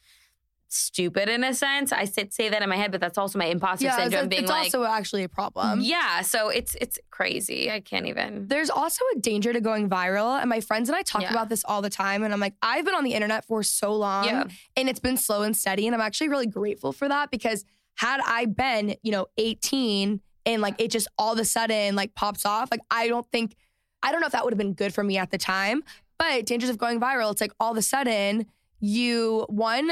stupid 0.76 1.28
in 1.28 1.44
a 1.44 1.54
sense. 1.54 1.92
I 1.92 2.04
say, 2.04 2.28
say 2.30 2.48
that 2.48 2.62
in 2.62 2.68
my 2.68 2.76
head, 2.76 2.90
but 2.92 3.00
that's 3.00 3.16
also 3.18 3.38
my 3.38 3.46
imposter 3.46 3.84
Yeah, 3.86 3.94
it's, 3.94 4.02
syndrome 4.02 4.28
being 4.28 4.42
it's 4.42 4.50
like 4.50 4.64
also 4.64 4.84
actually 4.84 5.24
a 5.24 5.28
problem. 5.28 5.80
yeah, 5.80 6.22
so 6.22 6.48
it's 6.48 6.74
it's 6.80 6.98
crazy. 7.10 7.70
I 7.70 7.80
can't 7.80 8.06
even. 8.06 8.48
There's 8.48 8.70
also 8.70 9.04
a 9.14 9.18
danger 9.20 9.52
to 9.52 9.60
going 9.60 9.88
viral. 9.88 10.38
And 10.40 10.48
my 10.50 10.60
friends 10.60 10.88
and 10.88 10.96
I 10.96 11.02
talk 11.02 11.22
Yeah. 11.22 11.30
about 11.30 11.48
this 11.48 11.64
all 11.64 11.82
the 11.82 11.90
time. 11.90 12.22
And 12.22 12.32
I'm 12.32 12.40
like, 12.40 12.54
I've 12.62 12.84
been 12.84 12.94
on 12.94 13.04
the 13.04 13.14
internet 13.14 13.44
for 13.46 13.62
so 13.62 13.94
long 13.94 14.24
Yeah. 14.26 14.44
and 14.76 14.88
it's 14.88 15.00
been 15.00 15.16
slow 15.16 15.42
and 15.42 15.56
steady. 15.56 15.86
And 15.86 15.94
I'm 15.94 16.00
actually 16.00 16.28
really 16.28 16.46
grateful 16.46 16.92
for 16.92 17.08
that 17.08 17.30
because 17.30 17.64
had 17.96 18.20
I 18.26 18.46
been, 18.46 18.96
you 19.02 19.12
know, 19.12 19.26
18 19.38 20.20
and 20.46 20.60
like 20.60 20.74
it 20.80 20.90
just 20.90 21.08
all 21.16 21.32
of 21.32 21.38
a 21.38 21.44
sudden 21.44 21.94
like 21.96 22.14
pops 22.14 22.44
off. 22.44 22.68
Like 22.70 22.80
I 22.90 23.08
don't 23.08 23.26
think 23.30 23.54
I 24.02 24.12
don't 24.12 24.20
know 24.20 24.26
if 24.26 24.32
that 24.32 24.44
would 24.44 24.52
have 24.52 24.58
been 24.58 24.74
good 24.74 24.92
for 24.92 25.02
me 25.02 25.16
at 25.16 25.30
the 25.30 25.38
time, 25.38 25.82
but 26.18 26.44
dangers 26.44 26.68
of 26.68 26.76
going 26.76 27.00
viral, 27.00 27.32
it's 27.32 27.40
like 27.40 27.52
all 27.58 27.72
of 27.72 27.78
a 27.78 27.82
sudden 27.82 28.46
you 28.80 29.46
one 29.48 29.90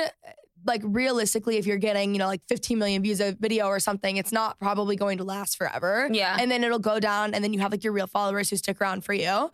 like 0.66 0.81
realistically 0.85 1.57
if 1.57 1.66
you're 1.66 1.77
getting 1.79 2.12
you 2.14 2.18
know 2.18 2.27
like 2.27 2.42
15 2.48 2.79
million 2.79 3.03
views 3.03 3.20
a 3.20 3.33
video 3.33 3.66
or 3.66 3.81
something 3.81 4.16
it's 4.16 4.33
not 4.33 4.59
probably 4.59 4.96
going 4.96 5.18
to 5.18 5.25
last 5.25 5.57
forever 5.57 6.09
Yeah. 6.12 6.37
and 6.38 6.51
then 6.51 6.62
it'll 6.64 6.79
go 6.79 7.01
down 7.01 7.35
and 7.35 7.42
then 7.42 7.53
you 7.53 7.61
have 7.61 7.72
like 7.72 7.85
your 7.85 7.92
real 7.92 8.07
followers 8.07 8.51
who 8.51 8.57
stick 8.57 8.81
around 8.81 9.05
for 9.05 9.12
you 9.12 9.51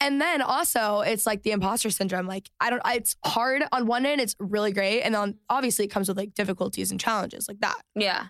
and 0.00 0.20
then 0.20 0.42
also 0.42 1.00
it's 1.00 1.26
like 1.26 1.42
the 1.42 1.52
imposter 1.52 1.90
syndrome 1.90 2.26
like 2.26 2.50
i 2.60 2.68
don't 2.70 2.82
I, 2.84 2.94
it's 2.96 3.16
hard 3.24 3.62
on 3.72 3.86
one 3.86 4.04
end 4.06 4.20
it's 4.20 4.34
really 4.38 4.72
great 4.72 5.02
and 5.02 5.14
then 5.14 5.38
obviously 5.48 5.84
it 5.84 5.88
comes 5.88 6.08
with 6.08 6.16
like 6.16 6.34
difficulties 6.34 6.90
and 6.90 7.00
challenges 7.00 7.48
like 7.48 7.60
that 7.60 7.80
Yeah. 7.94 8.26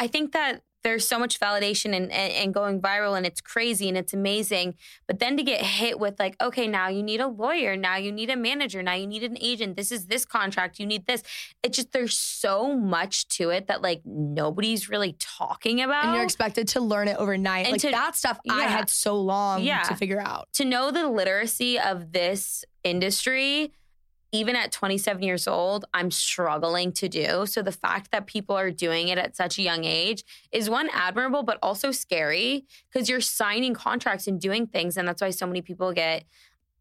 I 0.00 0.06
think 0.06 0.32
that 0.32 0.62
there's 0.84 1.06
so 1.06 1.18
much 1.18 1.40
validation 1.40 1.86
and, 1.96 2.10
and, 2.12 2.32
and 2.32 2.54
going 2.54 2.80
viral 2.80 3.16
and 3.16 3.26
it's 3.26 3.40
crazy 3.40 3.88
and 3.88 3.98
it's 3.98 4.12
amazing. 4.14 4.74
But 5.06 5.18
then 5.18 5.36
to 5.36 5.42
get 5.42 5.60
hit 5.60 5.98
with 5.98 6.18
like, 6.18 6.36
okay, 6.40 6.66
now 6.68 6.88
you 6.88 7.02
need 7.02 7.20
a 7.20 7.26
lawyer, 7.26 7.76
now 7.76 7.96
you 7.96 8.12
need 8.12 8.30
a 8.30 8.36
manager, 8.36 8.82
now 8.82 8.94
you 8.94 9.06
need 9.06 9.24
an 9.24 9.36
agent. 9.40 9.76
This 9.76 9.90
is 9.90 10.06
this 10.06 10.24
contract, 10.24 10.78
you 10.78 10.86
need 10.86 11.06
this. 11.06 11.22
it's 11.62 11.76
just 11.76 11.92
there's 11.92 12.16
so 12.16 12.74
much 12.76 13.26
to 13.28 13.50
it 13.50 13.66
that 13.66 13.82
like 13.82 14.02
nobody's 14.04 14.88
really 14.88 15.16
talking 15.18 15.80
about. 15.80 16.04
and 16.04 16.14
you're 16.14 16.24
expected 16.24 16.68
to 16.68 16.80
learn 16.80 17.08
it 17.08 17.16
overnight 17.16 17.66
And 17.66 17.72
like 17.72 17.80
to- 17.82 17.90
that 17.90 18.14
stuff 18.16 18.38
i 18.48 18.62
had 18.62 18.88
so 18.88 19.20
long 19.20 19.62
Yeah. 19.62 19.82
to 19.82 19.96
figure 19.96 20.20
out 20.20 20.48
to 20.54 20.64
know 20.64 20.90
the 20.90 21.08
literacy 21.08 21.78
of 21.78 22.12
this 22.12 22.64
industry 22.84 23.72
even 24.32 24.56
at 24.56 24.72
27 24.72 25.22
years 25.22 25.48
old 25.48 25.84
i'm 25.94 26.10
struggling 26.10 26.92
to 26.92 27.08
do. 27.08 27.46
So 27.46 27.62
the 27.62 27.72
fact 27.72 28.10
that 28.12 28.26
people 28.26 28.56
are 28.56 28.70
doing 28.70 29.08
it 29.08 29.18
at 29.18 29.36
such 29.36 29.58
a 29.58 29.62
young 29.62 29.84
age 29.84 30.24
is 30.52 30.68
one 30.68 30.88
admirable 30.92 31.42
but 31.42 31.58
also 31.62 31.90
scary 31.90 32.66
because 32.90 33.08
you're 33.08 33.20
signing 33.20 33.74
contracts 33.74 34.26
and 34.26 34.40
doing 34.40 34.66
things 34.66 34.96
and 34.96 35.06
that's 35.06 35.22
why 35.22 35.30
so 35.30 35.46
many 35.46 35.62
people 35.62 35.92
get 35.92 36.24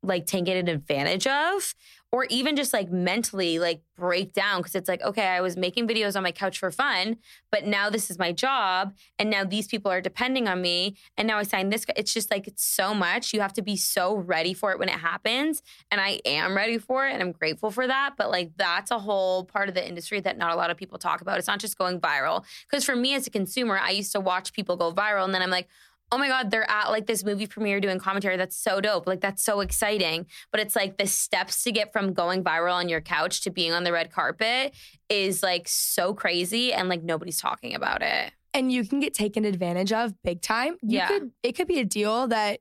like 0.04 0.26
taken 0.26 0.68
advantage 0.68 1.28
of 1.28 1.74
or 2.12 2.26
even 2.26 2.56
just 2.56 2.74
like 2.74 2.90
mentally 2.90 3.60
like 3.60 3.82
break 3.98 4.32
down 4.32 4.60
because 4.60 4.76
it's 4.76 4.88
like 4.88 5.02
okay 5.02 5.28
i 5.28 5.42
was 5.42 5.58
making 5.58 5.88
videos 5.88 6.16
on 6.16 6.24
my 6.24 6.32
couch 6.32 6.60
for 6.60 6.72
fun 6.72 7.18
but 7.52 7.66
now 7.66 7.90
this 7.90 8.12
is 8.12 8.20
my 8.20 8.32
job 8.32 8.94
and 9.18 9.30
now 9.30 9.44
these 9.44 9.68
people 9.68 9.92
are 9.92 10.02
depending 10.02 10.48
on 10.48 10.62
me 10.62 10.96
and 11.18 11.28
now 11.28 11.38
i 11.38 11.44
signed 11.44 11.74
this 11.74 11.86
it's 11.96 12.14
just 12.14 12.30
like 12.30 12.48
it's 12.48 12.64
so 12.64 12.94
much. 12.94 13.34
You 13.34 13.42
have 13.42 13.54
to 13.54 13.62
be 13.62 13.76
so 13.76 14.16
ready 14.16 14.54
for 14.54 14.72
it 14.72 14.80
when 14.80 14.88
it 14.90 15.00
happens 15.00 15.64
and 15.90 16.00
i 16.00 16.20
am 16.26 16.56
ready 16.56 16.78
for 16.78 17.08
it 17.08 17.14
and 17.14 17.22
i'm 17.22 17.32
grateful 17.32 17.72
for 17.72 17.88
that 17.88 18.14
but 18.18 18.30
like 18.30 18.52
that's 18.58 18.92
a 18.92 19.00
whole 19.00 19.44
part 19.46 19.68
of 19.68 19.76
the 19.76 19.86
industry 19.86 20.20
that 20.22 20.38
not 20.38 20.52
a 20.52 20.56
lot 20.56 20.70
of 20.70 20.78
people 20.78 20.98
talk 20.98 21.22
about. 21.22 21.38
It's 21.38 21.48
not 21.48 21.60
just 21.60 21.78
going 21.78 22.00
viral. 22.00 22.44
Because 22.70 22.86
for 22.86 22.96
me 22.96 23.16
as 23.16 23.28
a 23.28 23.30
consumer 23.30 23.78
i 23.78 23.90
used 23.90 24.12
to 24.12 24.20
watch 24.20 24.54
people 24.54 24.78
go 24.78 24.92
viral 24.94 25.26
and 25.26 25.34
then 25.34 25.42
i'm 25.42 25.50
like 25.50 25.68
oh 26.12 26.18
my 26.18 26.28
god 26.28 26.50
they're 26.52 26.70
at 26.70 26.90
like 26.90 27.06
this 27.06 27.24
movie 27.24 27.48
premiere 27.48 27.80
doing 27.80 28.00
commentary 28.00 28.38
that's 28.38 28.56
so 28.56 28.80
dope 28.80 29.06
like 29.08 29.20
that's 29.22 29.44
so 29.44 29.60
exciting 29.60 30.26
but 30.52 30.62
it's 30.62 30.76
like 30.76 30.98
the 30.98 31.06
steps 31.08 31.64
to 31.64 31.72
get 31.72 31.92
from 31.92 32.14
going 32.14 32.44
viral 32.44 32.74
on 32.74 32.88
your 32.90 33.02
couch 33.02 33.42
to 33.42 33.50
being 33.52 33.74
on 33.74 33.84
the 33.84 33.92
red 33.92 34.12
carpet 34.12 34.74
is 35.10 35.44
like 35.44 35.68
so 35.68 36.14
crazy 36.14 36.72
and 36.74 36.88
like 36.90 37.04
nobody's 37.04 37.40
talking 37.42 37.76
about 37.76 38.02
it 38.02 38.32
and 38.54 38.72
you 38.72 38.86
can 38.86 39.00
get 39.00 39.14
taken 39.14 39.46
advantage 39.46 39.92
of 39.94 40.14
big 40.24 40.42
time. 40.42 40.78
You 40.82 40.98
Yeah. 41.00 41.08
could 41.10 41.32
it 41.44 41.52
could 41.54 41.68
be 41.68 41.80
a 41.80 41.86
deal 41.86 42.28
that 42.30 42.60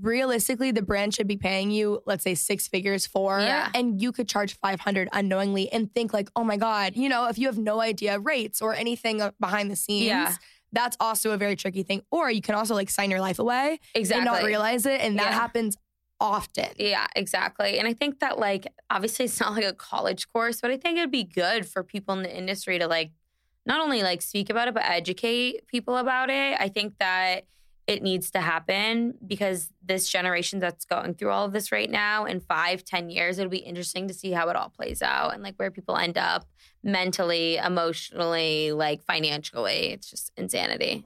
realistically 0.00 0.70
the 0.72 0.82
brand 0.82 1.14
should 1.14 1.26
be 1.28 1.36
paying 1.36 1.70
you 1.70 2.00
let's 2.06 2.24
say 2.24 2.34
six 2.34 2.68
figures 2.68 3.06
for 3.06 3.38
Yeah. 3.40 3.70
and 3.74 4.00
you 4.00 4.12
could 4.12 4.28
charge 4.28 4.58
500 4.58 5.08
unknowingly 5.12 5.70
and 5.70 5.92
think 5.94 6.12
like 6.12 6.30
oh 6.36 6.44
my 6.44 6.56
god 6.56 6.96
you 6.96 7.08
know 7.08 7.26
if 7.28 7.38
you 7.38 7.46
have 7.46 7.58
no 7.58 7.80
idea 7.80 8.18
rates 8.18 8.60
or 8.62 8.74
anything 8.74 9.20
uh, 9.20 9.32
behind 9.40 9.70
the 9.70 9.76
scenes 9.76 10.06
Yeah. 10.06 10.34
That's 10.72 10.96
also 11.00 11.30
a 11.30 11.36
very 11.36 11.56
tricky 11.56 11.82
thing 11.82 12.02
or 12.10 12.30
you 12.30 12.42
can 12.42 12.54
also 12.54 12.74
like 12.74 12.90
sign 12.90 13.10
your 13.10 13.20
life 13.20 13.38
away 13.38 13.78
exactly 13.94 14.18
and 14.20 14.24
not 14.24 14.44
realize 14.44 14.84
it 14.86 15.00
and 15.00 15.18
that 15.18 15.26
Yeah. 15.30 15.32
happens 15.32 15.76
often 16.20 16.66
Yeah, 16.76 17.06
exactly. 17.14 17.78
And 17.78 17.86
I 17.86 17.92
think 17.94 18.18
that 18.20 18.38
like 18.38 18.66
obviously 18.90 19.26
it's 19.26 19.38
not 19.44 19.52
like 19.52 19.64
a 19.64 19.72
college 19.72 20.28
course, 20.32 20.60
but 20.60 20.70
I 20.70 20.76
think 20.76 20.98
it'd 20.98 21.10
be 21.12 21.24
good 21.24 21.66
for 21.66 21.82
people 21.84 22.14
in 22.16 22.22
the 22.22 22.36
industry 22.36 22.78
to 22.80 22.86
like 22.88 23.12
not 23.66 23.80
only 23.80 24.02
like 24.02 24.20
speak 24.22 24.50
about 24.50 24.66
it 24.68 24.74
but 24.74 24.82
educate 24.84 25.66
people 25.68 25.96
about 25.96 26.28
it. 26.30 26.56
I 26.60 26.68
think 26.68 26.94
that 26.98 27.44
it 27.86 28.02
needs 28.02 28.30
to 28.32 28.40
happen 28.40 29.14
because 29.26 29.72
this 29.82 30.10
generation 30.10 30.58
that's 30.58 30.84
going 30.84 31.14
through 31.14 31.30
all 31.30 31.46
of 31.46 31.52
this 31.52 31.72
right 31.72 31.88
now 31.90 32.24
in 32.26 32.40
five, 32.40 32.84
ten 32.84 33.08
years, 33.08 33.38
it'll 33.38 33.48
be 33.48 33.58
interesting 33.58 34.08
to 34.08 34.12
see 34.14 34.32
how 34.32 34.48
it 34.50 34.56
all 34.56 34.68
plays 34.68 35.00
out 35.00 35.32
and 35.34 35.42
like 35.42 35.54
where 35.56 35.70
people 35.70 35.96
end 35.96 36.18
up 36.18 36.44
mentally, 36.82 37.56
emotionally, 37.56 38.72
like 38.72 39.02
financially. 39.02 39.92
It's 39.92 40.10
just 40.10 40.32
insanity. 40.36 41.04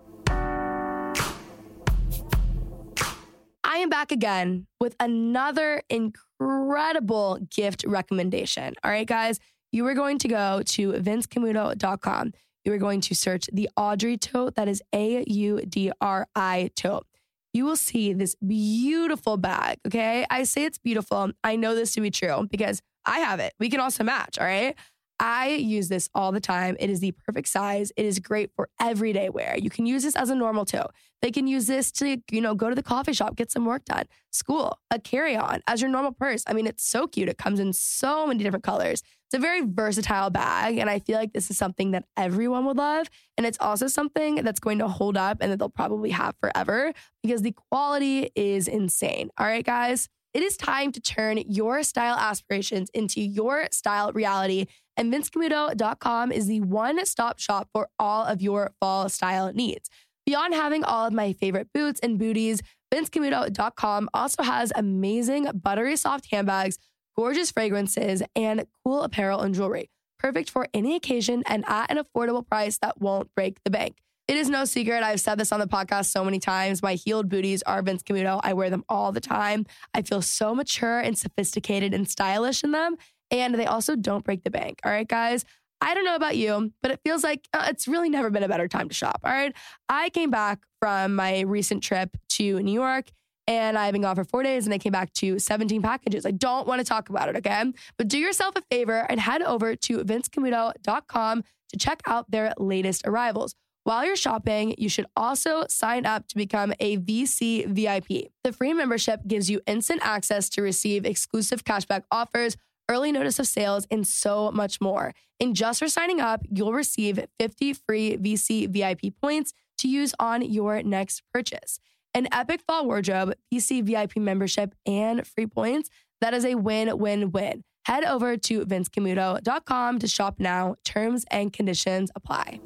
I 3.65 3.79
am 3.79 3.89
back 3.89 4.13
again 4.13 4.67
with 4.81 4.95
another 5.01 5.83
incredible 5.89 7.39
gift 7.51 7.85
recommendation. 7.87 8.75
All 8.85 8.91
right, 8.91 9.07
guys, 9.07 9.41
you 9.71 9.87
are 9.87 9.95
going 9.95 10.19
to 10.19 10.29
go 10.29 10.63
to 10.63 10.93
vincecamuto.com. 10.93 12.33
You 12.65 12.73
are 12.73 12.79
going 12.79 13.01
to 13.01 13.15
search 13.15 13.49
the 13.53 13.69
Audrey 13.77 14.19
tote. 14.19 14.55
That 14.55 14.69
is 14.69 14.83
A 14.95 15.25
U 15.27 15.63
D 15.67 15.91
R 16.01 16.29
I 16.35 16.71
tote. 16.77 17.07
You 17.53 17.65
will 17.65 17.77
see 17.77 18.13
this 18.13 18.35
beautiful 18.37 19.37
bag. 19.37 19.79
Okay. 19.87 20.25
I 20.31 20.45
say 20.45 20.65
it's 20.65 20.79
beautiful. 20.79 21.33
I 21.43 21.57
know 21.57 21.75
this 21.75 21.93
to 21.95 22.01
be 22.01 22.11
true 22.11 22.47
because 22.51 22.81
I 23.05 23.21
have 23.21 23.41
it. 23.41 23.53
We 23.59 23.69
can 23.69 23.81
also 23.81 24.05
match. 24.05 24.39
All 24.39 24.47
right. 24.47 24.77
I 25.23 25.51
use 25.51 25.89
this 25.89 26.11
all 26.17 26.33
the 26.33 26.41
time. 26.41 26.77
It 26.81 26.91
is 26.91 26.99
the 26.99 27.13
perfect 27.13 27.47
size. 27.47 27.93
It 27.97 28.05
is 28.05 28.19
great 28.19 28.51
for 28.57 28.69
everyday 28.81 29.29
wear. 29.29 29.57
You 29.57 29.71
can 29.71 29.87
use 29.87 30.03
this 30.03 30.17
as 30.17 30.31
a 30.31 30.35
normal 30.35 30.65
tote. 30.65 30.91
They 31.21 31.31
can 31.31 31.47
use 31.47 31.69
this 31.69 31.93
to, 31.93 32.21
you 32.33 32.41
know, 32.41 32.57
go 32.57 32.69
to 32.69 32.75
the 32.75 32.83
coffee 32.83 33.13
shop, 33.13 33.37
get 33.37 33.53
some 33.53 33.65
work 33.65 33.85
done, 33.85 34.07
school, 34.33 34.81
a 34.91 34.99
carry-on 34.99 35.61
as 35.69 35.81
your 35.81 35.91
normal 35.91 36.11
purse. 36.11 36.43
I 36.49 36.55
mean, 36.55 36.67
it's 36.67 36.85
so 36.85 37.07
cute. 37.07 37.29
It 37.29 37.39
comes 37.39 37.61
in 37.61 37.73
so 37.73 38.27
many 38.27 38.43
different 38.43 38.65
colors. 38.65 39.05
It's 39.27 39.35
a 39.35 39.39
very 39.39 39.61
versatile 39.61 40.31
bag, 40.31 40.79
and 40.79 40.91
I 40.91 40.99
feel 40.99 41.19
like 41.19 41.33
this 41.33 41.53
is 41.53 41.57
something 41.57 41.93
that 41.93 42.05
everyone 42.17 42.65
would 42.65 42.77
love. 42.77 43.07
And 43.39 43.47
it's 43.47 43.59
also 43.61 43.87
something 43.87 44.43
that's 44.43 44.61
going 44.61 44.79
to 44.81 44.89
hold 44.89 45.17
up 45.17 45.39
and 45.41 45.53
that 45.53 45.61
they'll 45.61 45.69
probably 45.69 46.11
have 46.11 46.35
forever 46.41 46.93
because 47.23 47.43
the 47.43 47.55
quality 47.71 48.31
is 48.35 48.67
insane. 48.67 49.31
All 49.39 49.47
right, 49.47 49.65
guys. 49.65 50.09
It 50.35 50.43
is 50.43 50.57
time 50.57 50.93
to 50.93 51.01
turn 51.01 51.37
your 51.47 51.83
style 51.83 52.17
aspirations 52.17 52.89
into 52.95 53.21
your 53.21 53.69
style 53.71 54.13
reality. 54.13 54.65
And 54.96 55.12
vincecamuto.com 55.12 56.33
is 56.33 56.46
the 56.46 56.61
one 56.61 57.05
stop 57.07 57.38
shop 57.38 57.68
for 57.72 57.88
all 57.98 58.24
of 58.24 58.42
your 58.42 58.72
fall 58.81 59.09
style 59.09 59.52
needs. 59.52 59.88
Beyond 60.26 60.55
having 60.55 60.85
all 60.85 61.07
of 61.07 61.12
my 61.12 61.33
favorite 61.33 61.68
boots 61.74 61.98
and 62.00 62.18
booties, 62.18 62.61
vincecamuto.com 62.92 64.09
also 64.14 64.42
has 64.42 64.72
amazing 64.74 65.48
buttery 65.55 65.96
soft 65.96 66.28
handbags, 66.31 66.78
gorgeous 67.16 67.50
fragrances, 67.50 68.22
and 68.37 68.66
cool 68.85 69.02
apparel 69.02 69.40
and 69.40 69.55
jewelry. 69.55 69.90
Perfect 70.18 70.50
for 70.50 70.68
any 70.72 70.94
occasion 70.94 71.42
and 71.46 71.64
at 71.66 71.90
an 71.90 71.98
affordable 71.98 72.46
price 72.46 72.78
that 72.78 73.00
won't 73.00 73.35
break 73.35 73.62
the 73.64 73.70
bank. 73.70 73.96
It 74.28 74.37
is 74.37 74.48
no 74.48 74.64
secret. 74.64 75.02
I've 75.02 75.20
said 75.20 75.37
this 75.37 75.50
on 75.50 75.59
the 75.59 75.66
podcast 75.66 76.07
so 76.07 76.24
many 76.24 76.38
times. 76.38 76.81
My 76.81 76.94
heeled 76.94 77.28
booties 77.28 77.62
are 77.64 77.83
Vince 77.83 78.05
Camuto. 78.05 78.40
I 78.44 78.52
wear 78.52 78.70
them 78.70 78.85
all 78.88 79.11
the 79.11 79.20
time. 79.20 79.66
I 79.92 80.02
feel 80.02 80.22
so 80.22 80.55
mature 80.55 81.00
and 81.00 81.18
sophisticated 81.18 81.92
and 81.92 82.09
stylish 82.09 82.62
in 82.62 82.70
them. 82.70 82.96
And 83.33 83.55
they 83.57 83.66
also 83.66 83.97
don't 83.97 84.25
break 84.25 84.45
the 84.45 84.51
bank. 84.51 84.79
All 84.85 84.92
right, 84.92 85.09
guys. 85.09 85.45
I 85.81 85.95
don't 85.95 86.05
know 86.05 86.14
about 86.14 86.37
you, 86.37 86.73
but 86.81 86.92
it 86.92 87.01
feels 87.05 87.25
like 87.25 87.49
uh, 87.53 87.66
it's 87.68 87.88
really 87.88 88.09
never 88.09 88.31
been 88.31 88.45
a 88.45 88.49
better 88.49 88.68
time 88.68 88.88
to 88.88 88.95
shop. 88.95 89.21
All 89.25 89.33
right. 89.33 89.53
I 89.88 90.11
came 90.11 90.31
back 90.31 90.61
from 90.79 91.16
my 91.16 91.40
recent 91.40 91.83
trip 91.83 92.16
to 92.31 92.61
New 92.61 92.73
York 92.73 93.11
and 93.49 93.77
I've 93.77 93.92
been 93.92 94.03
gone 94.03 94.14
for 94.14 94.23
four 94.23 94.45
days 94.45 94.64
and 94.64 94.73
I 94.73 94.79
came 94.79 94.92
back 94.92 95.12
to 95.14 95.40
17 95.40 95.83
packages. 95.83 96.25
I 96.25 96.31
don't 96.31 96.68
want 96.68 96.79
to 96.79 96.85
talk 96.85 97.09
about 97.09 97.29
it, 97.29 97.37
okay? 97.38 97.64
But 97.99 98.07
do 98.07 98.16
yourself 98.16 98.55
a 98.57 98.62
favor 98.71 99.07
and 99.09 99.18
head 99.18 99.42
over 99.42 99.75
to 99.75 99.99
vincecamuto.com 99.99 101.42
to 101.71 101.79
check 101.79 102.03
out 102.07 102.31
their 102.31 102.55
latest 102.59 103.03
arrivals. 103.05 103.57
While 103.85 104.05
you're 104.05 104.14
shopping, 104.14 104.77
you 104.79 104.88
should 104.88 105.07
also 105.16 105.64
sign 105.68 106.07
up 106.07 106.29
to 106.29 106.37
become 106.37 106.73
a 106.79 106.99
VC 106.99 107.66
VIP. 107.66 108.31
The 108.45 108.53
free 108.53 108.73
membership 108.73 109.27
gives 109.27 109.51
you 109.51 109.61
instant 109.66 110.01
access 110.05 110.49
to 110.51 110.62
receive 110.62 111.05
exclusive 111.05 111.64
cashback 111.64 112.05
offers, 112.12 112.57
early 112.88 113.12
notice 113.12 113.38
of 113.38 113.47
sales, 113.47 113.87
and 113.90 114.07
so 114.07 114.51
much 114.51 114.81
more. 114.81 115.14
And 115.40 115.57
just 115.57 115.81
for 115.81 115.88
signing 115.88 116.21
up, 116.21 116.42
you'll 116.51 116.73
receive 116.73 117.25
50 117.38 117.73
free 117.75 118.16
VC 118.16 118.68
VIP 118.68 119.14
points 119.21 119.53
to 119.79 119.88
use 119.88 120.14
on 120.18 120.42
your 120.42 120.83
next 120.83 121.23
purchase. 121.33 121.81
An 122.14 122.29
epic 122.31 122.61
fall 122.66 122.87
wardrobe, 122.87 123.35
VC 123.53 123.83
VIP 123.83 124.18
membership, 124.18 124.75
and 124.87 125.27
free 125.27 125.47
points. 125.47 125.88
That 126.21 126.35
is 126.35 126.45
a 126.45 126.55
win 126.55 126.99
win 126.99 127.33
win. 127.33 127.64
Head 127.85 128.05
over 128.05 128.37
to 128.37 128.64
vincecamuto.com 128.64 129.99
to 129.99 130.07
shop 130.07 130.37
now. 130.38 130.77
Terms 130.85 131.25
and 131.31 131.53
conditions 131.53 132.11
apply. 132.14 132.61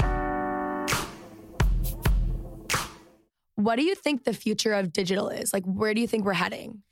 What 3.55 3.77
do 3.77 3.83
you 3.83 3.95
think 3.95 4.25
the 4.25 4.35
future 4.35 4.75
of 4.75 4.93
digital 4.93 5.31
is? 5.31 5.55
Like, 5.55 5.65
where 5.65 5.95
do 5.95 6.01
you 6.03 6.07
think 6.07 6.27
we're 6.27 6.35
heading? 6.35 6.83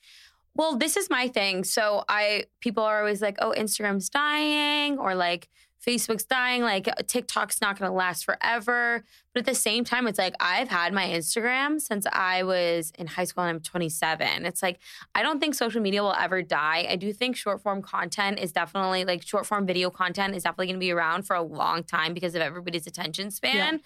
Well, 0.57 0.77
this 0.77 0.97
is 0.97 1.11
my 1.11 1.29
thing. 1.29 1.65
So 1.65 2.05
I 2.09 2.45
people 2.61 2.85
are 2.85 3.01
always 3.01 3.21
like, 3.21 3.37
"Oh, 3.41 3.55
Instagram's 3.57 4.09
dying," 4.09 4.99
or 4.99 5.15
like 5.15 5.49
Facebook's 5.85 6.25
dying, 6.25 6.63
like 6.63 6.89
uh, 6.89 6.95
TikTok's 7.07 7.61
not 7.61 7.79
going 7.79 7.91
to 7.91 7.95
last 7.95 8.25
forever. 8.25 9.05
But 9.33 9.41
at 9.41 9.47
the 9.47 9.55
same 9.55 9.85
time, 9.85 10.07
it's 10.07 10.19
like 10.19 10.35
I've 10.41 10.69
had 10.69 10.93
my 10.93 11.07
Instagram 11.07 11.81
since 11.81 12.07
I 12.11 12.43
was 12.45 12.93
in 12.99 13.07
high 13.07 13.25
school 13.25 13.45
and 13.45 13.51
I'm 13.57 13.61
27. 13.61 14.47
It's 14.47 14.63
like 14.63 14.79
I 15.15 15.23
don't 15.23 15.41
think 15.41 15.55
social 15.55 15.81
media 15.81 16.03
will 16.03 16.15
ever 16.15 16.43
die. 16.43 16.87
I 16.89 16.97
do 16.97 17.13
think 17.13 17.37
short 17.37 17.61
form 17.61 17.83
content 17.83 18.39
is 18.39 18.53
definitely 18.53 19.05
like 19.05 19.27
short 19.27 19.47
form 19.47 19.67
video 19.67 19.91
content 19.91 20.35
is 20.35 20.45
definitely 20.45 20.67
going 20.67 20.77
to 20.77 20.81
be 20.81 20.93
around 20.93 21.25
for 21.25 21.37
a 21.37 21.43
long 21.43 21.83
time 21.85 22.15
because 22.15 22.35
of 22.35 22.41
everybody's 22.41 22.87
attention 22.87 23.31
span. 23.31 23.75
Yeah. 23.75 23.81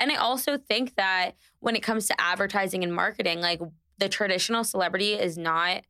And 0.00 0.10
I 0.10 0.16
also 0.16 0.56
think 0.56 0.96
that 0.96 1.32
when 1.60 1.76
it 1.76 1.82
comes 1.82 2.06
to 2.06 2.20
advertising 2.20 2.82
and 2.82 2.92
marketing, 2.92 3.40
like 3.40 3.60
the 3.98 4.08
traditional 4.08 4.64
celebrity 4.64 5.12
is 5.14 5.38
not 5.38 5.84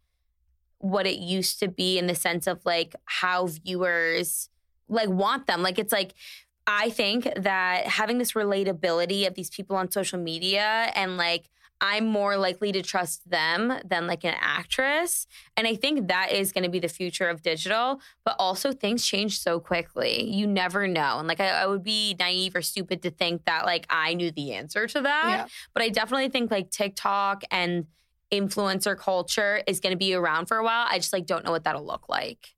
what 0.85 1.07
it 1.07 1.18
used 1.18 1.59
to 1.61 1.66
be 1.66 1.99
in 1.99 2.07
the 2.07 2.14
sense 2.14 2.47
of 2.47 2.61
like 2.66 2.94
how 3.07 3.47
viewers 3.47 4.51
like 4.87 5.09
want 5.09 5.47
them. 5.47 5.62
Like 5.62 5.79
it's 5.79 5.92
like 5.92 6.12
I 6.66 6.90
think 6.90 7.27
that 7.37 7.87
having 7.87 8.18
this 8.18 8.33
relatability 8.33 9.27
of 9.27 9.35
these 9.35 9.49
people 9.49 9.77
on 9.77 9.90
social 9.90 10.18
media 10.18 10.92
and 10.94 11.16
like 11.16 11.49
I'm 11.81 12.07
more 12.07 12.37
likely 12.37 12.70
to 12.73 12.83
trust 12.83 13.29
them 13.29 13.73
than 13.85 14.07
like 14.07 14.25
an 14.25 14.35
actress. 14.40 15.27
And 15.57 15.66
I 15.66 15.75
think 15.75 16.09
that 16.09 16.33
is 16.33 16.53
going 16.53 16.64
to 16.64 16.70
be 16.70 16.79
the 16.79 16.88
future 16.88 17.29
of 17.29 17.42
digital. 17.42 18.01
But 18.25 18.37
also, 18.38 18.73
things 18.73 19.05
change 19.05 19.40
so 19.40 19.61
quickly. 19.61 20.23
You 20.23 20.47
never 20.47 20.87
know. 20.87 21.18
And 21.18 21.29
like, 21.29 21.40
I, 21.40 21.49
I 21.49 21.66
would 21.66 21.83
be 21.83 22.16
naive 22.18 22.55
or 22.55 22.62
stupid 22.62 23.03
to 23.03 23.11
think 23.11 23.44
that 23.44 23.66
like 23.66 23.87
I 23.90 24.14
knew 24.14 24.31
the 24.31 24.53
answer 24.53 24.87
to 24.87 25.01
that. 25.03 25.27
Yeah. 25.29 25.47
But 25.75 25.83
I 25.83 25.88
definitely 25.88 26.29
think 26.29 26.51
like 26.51 26.70
TikTok 26.70 27.42
and 27.51 27.87
influencer 28.33 28.97
culture 28.97 29.63
is 29.67 29.81
going 29.81 29.93
to 29.93 29.99
be 29.99 30.15
around 30.15 30.47
for 30.47 30.57
a 30.57 30.65
while. 30.65 30.87
I 30.91 30.99
just 30.99 31.13
like 31.13 31.27
don't 31.27 31.45
know 31.45 31.51
what 31.51 31.65
that'll 31.65 31.85
look 31.85 32.09
like 32.09 32.55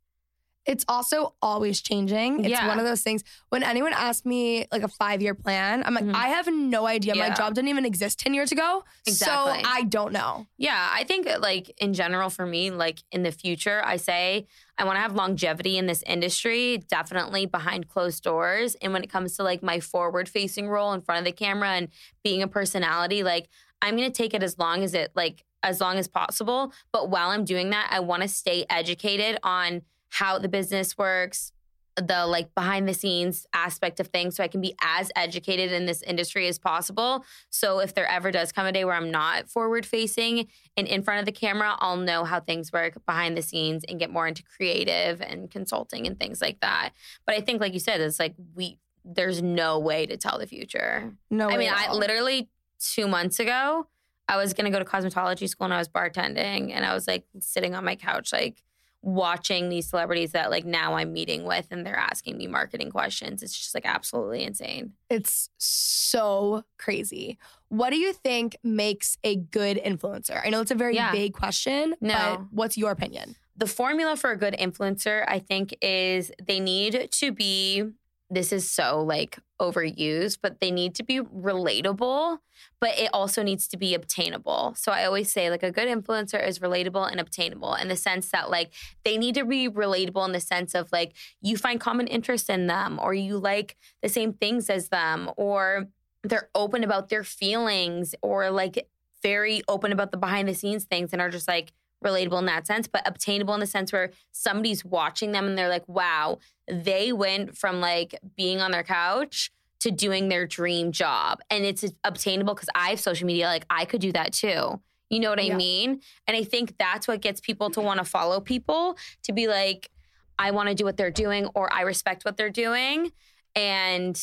it's 0.66 0.84
also 0.88 1.34
always 1.40 1.80
changing. 1.80 2.40
It's 2.40 2.48
yeah. 2.48 2.66
one 2.66 2.78
of 2.78 2.84
those 2.84 3.02
things. 3.02 3.22
When 3.50 3.62
anyone 3.62 3.92
asks 3.92 4.26
me 4.26 4.66
like 4.72 4.82
a 4.82 4.88
five 4.88 5.22
year 5.22 5.34
plan, 5.34 5.82
I'm 5.86 5.94
like, 5.94 6.04
mm-hmm. 6.04 6.16
I 6.16 6.28
have 6.28 6.48
no 6.52 6.86
idea. 6.86 7.14
Yeah. 7.14 7.28
My 7.28 7.34
job 7.34 7.54
didn't 7.54 7.68
even 7.68 7.84
exist 7.84 8.18
10 8.18 8.34
years 8.34 8.52
ago. 8.52 8.84
Exactly. 9.06 9.62
So 9.62 9.68
I 9.68 9.84
don't 9.84 10.12
know. 10.12 10.46
Yeah. 10.58 10.88
I 10.92 11.04
think 11.04 11.28
like 11.38 11.70
in 11.80 11.94
general 11.94 12.30
for 12.30 12.44
me, 12.44 12.70
like 12.70 13.02
in 13.12 13.22
the 13.22 13.30
future, 13.30 13.80
I 13.84 13.96
say 13.96 14.48
I 14.76 14.84
want 14.84 14.96
to 14.96 15.00
have 15.00 15.14
longevity 15.14 15.78
in 15.78 15.86
this 15.86 16.02
industry, 16.04 16.78
definitely 16.88 17.46
behind 17.46 17.88
closed 17.88 18.24
doors. 18.24 18.74
And 18.82 18.92
when 18.92 19.04
it 19.04 19.10
comes 19.10 19.36
to 19.36 19.44
like 19.44 19.62
my 19.62 19.78
forward 19.78 20.28
facing 20.28 20.68
role 20.68 20.92
in 20.92 21.00
front 21.00 21.20
of 21.20 21.24
the 21.24 21.32
camera 21.32 21.70
and 21.70 21.88
being 22.24 22.42
a 22.42 22.48
personality, 22.48 23.22
like 23.22 23.48
I'm 23.82 23.96
going 23.96 24.10
to 24.10 24.16
take 24.16 24.34
it 24.34 24.42
as 24.42 24.58
long 24.58 24.82
as 24.82 24.94
it 24.94 25.12
like 25.14 25.44
as 25.62 25.80
long 25.80 25.98
as 25.98 26.08
possible. 26.08 26.72
But 26.92 27.10
while 27.10 27.30
I'm 27.30 27.44
doing 27.44 27.70
that, 27.70 27.88
I 27.90 28.00
want 28.00 28.22
to 28.22 28.28
stay 28.28 28.66
educated 28.70 29.38
on 29.42 29.82
how 30.10 30.38
the 30.38 30.48
business 30.48 30.96
works, 30.96 31.52
the 31.96 32.26
like 32.26 32.54
behind 32.54 32.86
the 32.86 32.92
scenes 32.92 33.46
aspect 33.54 34.00
of 34.00 34.08
things 34.08 34.36
so 34.36 34.44
I 34.44 34.48
can 34.48 34.60
be 34.60 34.74
as 34.82 35.10
educated 35.16 35.72
in 35.72 35.86
this 35.86 36.02
industry 36.02 36.46
as 36.46 36.58
possible. 36.58 37.24
So 37.48 37.78
if 37.78 37.94
there 37.94 38.06
ever 38.06 38.30
does 38.30 38.52
come 38.52 38.66
a 38.66 38.72
day 38.72 38.84
where 38.84 38.94
I'm 38.94 39.10
not 39.10 39.48
forward 39.48 39.86
facing 39.86 40.48
and 40.76 40.86
in 40.86 41.02
front 41.02 41.20
of 41.20 41.26
the 41.26 41.32
camera, 41.32 41.74
I'll 41.78 41.96
know 41.96 42.24
how 42.24 42.40
things 42.40 42.70
work 42.70 43.04
behind 43.06 43.36
the 43.36 43.42
scenes 43.42 43.82
and 43.88 43.98
get 43.98 44.10
more 44.10 44.28
into 44.28 44.42
creative 44.42 45.22
and 45.22 45.50
consulting 45.50 46.06
and 46.06 46.20
things 46.20 46.42
like 46.42 46.60
that. 46.60 46.90
But 47.24 47.34
I 47.34 47.40
think 47.40 47.62
like 47.62 47.72
you 47.72 47.80
said 47.80 48.00
it's 48.02 48.18
like 48.18 48.34
we 48.54 48.78
there's 49.02 49.40
no 49.40 49.78
way 49.78 50.04
to 50.04 50.16
tell 50.16 50.38
the 50.38 50.46
future. 50.46 51.14
No 51.30 51.48
I 51.48 51.56
mean, 51.56 51.70
I 51.72 51.92
literally 51.92 52.50
2 52.78 53.08
months 53.08 53.40
ago 53.40 53.86
I 54.28 54.36
was 54.36 54.52
to 54.54 54.70
go 54.70 54.78
to 54.78 54.84
cosmetology 54.84 55.48
school 55.48 55.66
and 55.66 55.74
I 55.74 55.78
was 55.78 55.88
bartending 55.88 56.72
and 56.72 56.84
I 56.84 56.94
was 56.94 57.06
like 57.06 57.24
sitting 57.38 57.74
on 57.74 57.84
my 57.84 57.96
couch 57.96 58.32
like 58.32 58.62
watching 59.06 59.68
these 59.68 59.88
celebrities 59.88 60.32
that 60.32 60.50
like 60.50 60.64
now 60.64 60.94
I'm 60.94 61.12
meeting 61.12 61.44
with 61.44 61.68
and 61.70 61.86
they're 61.86 61.96
asking 61.96 62.36
me 62.36 62.48
marketing 62.48 62.90
questions. 62.90 63.40
It's 63.40 63.56
just 63.56 63.72
like 63.72 63.86
absolutely 63.86 64.42
insane. 64.42 64.94
It's 65.08 65.48
so 65.58 66.64
crazy. 66.76 67.38
What 67.68 67.90
do 67.90 67.98
you 67.98 68.12
think 68.12 68.56
makes 68.64 69.16
a 69.22 69.36
good 69.36 69.76
influencer? 69.76 70.44
I 70.44 70.50
know 70.50 70.60
it's 70.60 70.72
a 70.72 70.76
very 70.76 70.96
yeah. 70.96 71.12
vague 71.12 71.34
question, 71.34 71.94
no. 72.00 72.14
but 72.14 72.40
what's 72.50 72.76
your 72.76 72.90
opinion? 72.90 73.36
The 73.56 73.66
formula 73.66 74.16
for 74.16 74.32
a 74.32 74.36
good 74.36 74.54
influencer, 74.54 75.24
I 75.28 75.38
think, 75.38 75.76
is 75.80 76.32
they 76.42 76.58
need 76.58 77.08
to 77.12 77.30
be 77.30 77.84
this 78.28 78.52
is 78.52 78.68
so 78.68 79.02
like 79.02 79.38
overused, 79.60 80.38
but 80.42 80.60
they 80.60 80.70
need 80.70 80.94
to 80.96 81.04
be 81.04 81.20
relatable, 81.20 82.38
but 82.80 82.98
it 82.98 83.10
also 83.12 83.42
needs 83.42 83.68
to 83.68 83.76
be 83.76 83.94
obtainable. 83.94 84.74
So 84.76 84.90
I 84.90 85.04
always 85.04 85.30
say 85.30 85.48
like 85.48 85.62
a 85.62 85.70
good 85.70 85.88
influencer 85.88 86.44
is 86.44 86.58
relatable 86.58 87.10
and 87.10 87.20
obtainable 87.20 87.74
in 87.74 87.88
the 87.88 87.96
sense 87.96 88.30
that 88.30 88.50
like 88.50 88.72
they 89.04 89.16
need 89.16 89.36
to 89.36 89.44
be 89.44 89.68
relatable 89.68 90.26
in 90.26 90.32
the 90.32 90.40
sense 90.40 90.74
of 90.74 90.90
like 90.92 91.12
you 91.40 91.56
find 91.56 91.80
common 91.80 92.08
interest 92.08 92.50
in 92.50 92.66
them 92.66 92.98
or 93.00 93.14
you 93.14 93.38
like 93.38 93.76
the 94.02 94.08
same 94.08 94.32
things 94.32 94.68
as 94.68 94.88
them 94.88 95.30
or 95.36 95.86
they're 96.24 96.50
open 96.54 96.82
about 96.82 97.08
their 97.08 97.24
feelings 97.24 98.14
or 98.22 98.50
like 98.50 98.88
very 99.22 99.62
open 99.68 99.92
about 99.92 100.10
the 100.10 100.16
behind 100.16 100.48
the 100.48 100.54
scenes 100.54 100.84
things 100.84 101.12
and 101.12 101.22
are 101.22 101.30
just 101.30 101.48
like 101.48 101.72
relatable 102.06 102.38
in 102.38 102.46
that 102.46 102.66
sense, 102.66 102.86
but 102.86 103.06
obtainable 103.06 103.54
in 103.54 103.60
the 103.60 103.66
sense 103.66 103.92
where 103.92 104.10
somebody's 104.32 104.84
watching 104.84 105.32
them 105.32 105.46
and 105.46 105.58
they're 105.58 105.68
like, 105.68 105.86
wow, 105.88 106.38
they 106.68 107.12
went 107.12 107.56
from 107.56 107.80
like 107.80 108.18
being 108.36 108.60
on 108.60 108.70
their 108.70 108.82
couch 108.82 109.50
to 109.80 109.90
doing 109.90 110.28
their 110.28 110.46
dream 110.46 110.92
job. 110.92 111.40
And 111.50 111.64
it's 111.64 111.84
obtainable 112.04 112.54
because 112.54 112.70
I 112.74 112.90
have 112.90 113.00
social 113.00 113.26
media. 113.26 113.46
Like 113.46 113.66
I 113.68 113.84
could 113.84 114.00
do 114.00 114.12
that 114.12 114.32
too. 114.32 114.80
You 115.10 115.20
know 115.20 115.30
what 115.30 115.40
I 115.40 115.54
mean? 115.54 116.00
And 116.26 116.36
I 116.36 116.42
think 116.42 116.76
that's 116.78 117.06
what 117.06 117.20
gets 117.20 117.40
people 117.40 117.70
to 117.70 117.80
want 117.80 117.98
to 117.98 118.04
follow 118.04 118.40
people 118.40 118.96
to 119.22 119.32
be 119.32 119.46
like, 119.46 119.90
I 120.38 120.50
want 120.50 120.68
to 120.68 120.74
do 120.74 120.84
what 120.84 120.96
they're 120.96 121.10
doing 121.12 121.46
or 121.54 121.72
I 121.72 121.82
respect 121.82 122.24
what 122.24 122.36
they're 122.36 122.50
doing. 122.50 123.12
And 123.54 124.20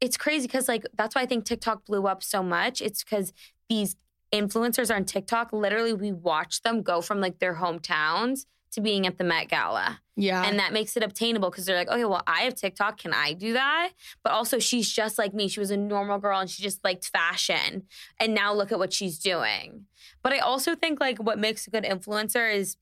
it's 0.00 0.16
crazy 0.16 0.46
because, 0.46 0.68
like, 0.68 0.84
that's 0.94 1.14
why 1.14 1.22
I 1.22 1.26
think 1.26 1.44
TikTok 1.44 1.86
blew 1.86 2.06
up 2.06 2.22
so 2.22 2.42
much. 2.42 2.82
It's 2.82 3.02
because 3.04 3.32
these 3.68 3.96
influencers 4.34 4.94
on 4.94 5.04
TikTok, 5.04 5.52
literally, 5.52 5.92
we 5.92 6.12
watch 6.12 6.62
them 6.62 6.82
go 6.82 7.00
from 7.00 7.20
like 7.20 7.38
their 7.38 7.54
hometowns 7.54 8.46
to 8.72 8.80
being 8.80 9.06
at 9.06 9.18
the 9.18 9.24
Met 9.24 9.48
Gala. 9.48 10.00
Yeah. 10.16 10.44
And 10.44 10.58
that 10.58 10.72
makes 10.72 10.96
it 10.96 11.02
obtainable 11.02 11.50
because 11.50 11.64
they're 11.64 11.76
like, 11.76 11.88
okay, 11.88 12.04
well, 12.04 12.22
I 12.26 12.42
have 12.42 12.54
TikTok. 12.54 12.98
Can 12.98 13.12
I 13.12 13.32
do 13.32 13.52
that? 13.52 13.90
But 14.22 14.32
also, 14.32 14.58
she's 14.58 14.90
just 14.90 15.18
like 15.18 15.32
me. 15.32 15.48
She 15.48 15.60
was 15.60 15.70
a 15.70 15.76
normal 15.76 16.18
girl 16.18 16.38
and 16.38 16.50
she 16.50 16.62
just 16.62 16.84
liked 16.84 17.06
fashion. 17.08 17.84
And 18.18 18.34
now 18.34 18.52
look 18.52 18.72
at 18.72 18.78
what 18.78 18.92
she's 18.92 19.18
doing. 19.18 19.86
But 20.22 20.32
I 20.32 20.38
also 20.38 20.74
think 20.74 21.00
like 21.00 21.18
what 21.18 21.38
makes 21.38 21.66
a 21.66 21.70
good 21.70 21.84
influencer 21.84 22.52
is 22.52 22.76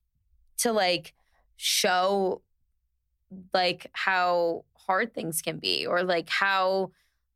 to 0.59 0.73
like 0.73 1.15
show 1.57 2.43
like 3.55 3.87
how 3.93 4.65
hard 4.75 5.15
things 5.15 5.41
can 5.43 5.59
be 5.59 5.87
or 5.87 6.03
like 6.03 6.29
how 6.29 6.91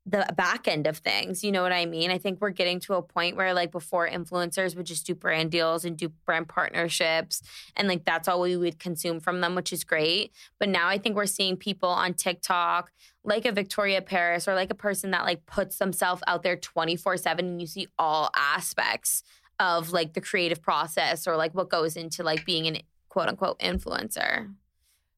the 0.09 0.25
back 0.37 0.69
end 0.69 0.87
of 0.87 0.99
things. 0.99 1.43
You 1.43 1.51
know 1.51 1.63
what 1.63 1.73
I 1.73 1.85
mean? 1.85 2.13
I 2.13 2.19
think 2.19 2.41
we're 2.41 2.51
getting 2.51 2.79
to 2.81 2.95
a 2.95 3.03
point 3.03 3.37
where 3.37 3.53
like 3.53 3.73
before 3.73 4.09
influencers 4.09 4.77
would 4.77 4.87
just 4.87 5.05
do 5.05 5.17
brand 5.17 5.51
deals 5.51 5.85
and 5.85 5.97
do 5.97 6.11
brand 6.25 6.49
partnerships 6.49 7.43
and 7.77 7.89
like 7.89 8.05
that's 8.05 8.29
all 8.29 8.41
we 8.41 8.57
would 8.57 8.79
consume 8.79 9.19
from 9.19 9.41
them, 9.41 9.57
which 9.57 9.73
is 9.73 9.83
great. 9.83 10.33
But 10.61 10.69
now 10.69 10.87
I 10.87 10.99
think 10.99 11.17
we're 11.17 11.27
seeing 11.27 11.57
people 11.57 11.89
on 11.89 12.15
TikTok 12.15 12.93
like 13.25 13.45
a 13.45 13.53
Victoria 13.53 14.01
Paris 14.01 14.47
or 14.47 14.55
like 14.55 14.71
a 14.71 14.77
person 14.77 15.11
that 15.11 15.25
like 15.25 15.45
puts 15.47 15.79
themselves 15.79 16.23
out 16.29 16.45
there 16.45 16.57
24/7 16.57 17.41
and 17.41 17.61
you 17.61 17.67
see 17.67 17.89
all 17.99 18.31
aspects 18.37 19.25
of 19.59 19.91
like 19.91 20.13
the 20.13 20.21
creative 20.21 20.63
process 20.63 21.27
or 21.27 21.37
like 21.37 21.53
what 21.53 21.69
goes 21.69 21.97
into 21.97 22.23
like 22.23 22.45
being 22.45 22.69
an 22.69 22.79
quote 23.09 23.29
unquote 23.29 23.59
influencer. 23.59 24.55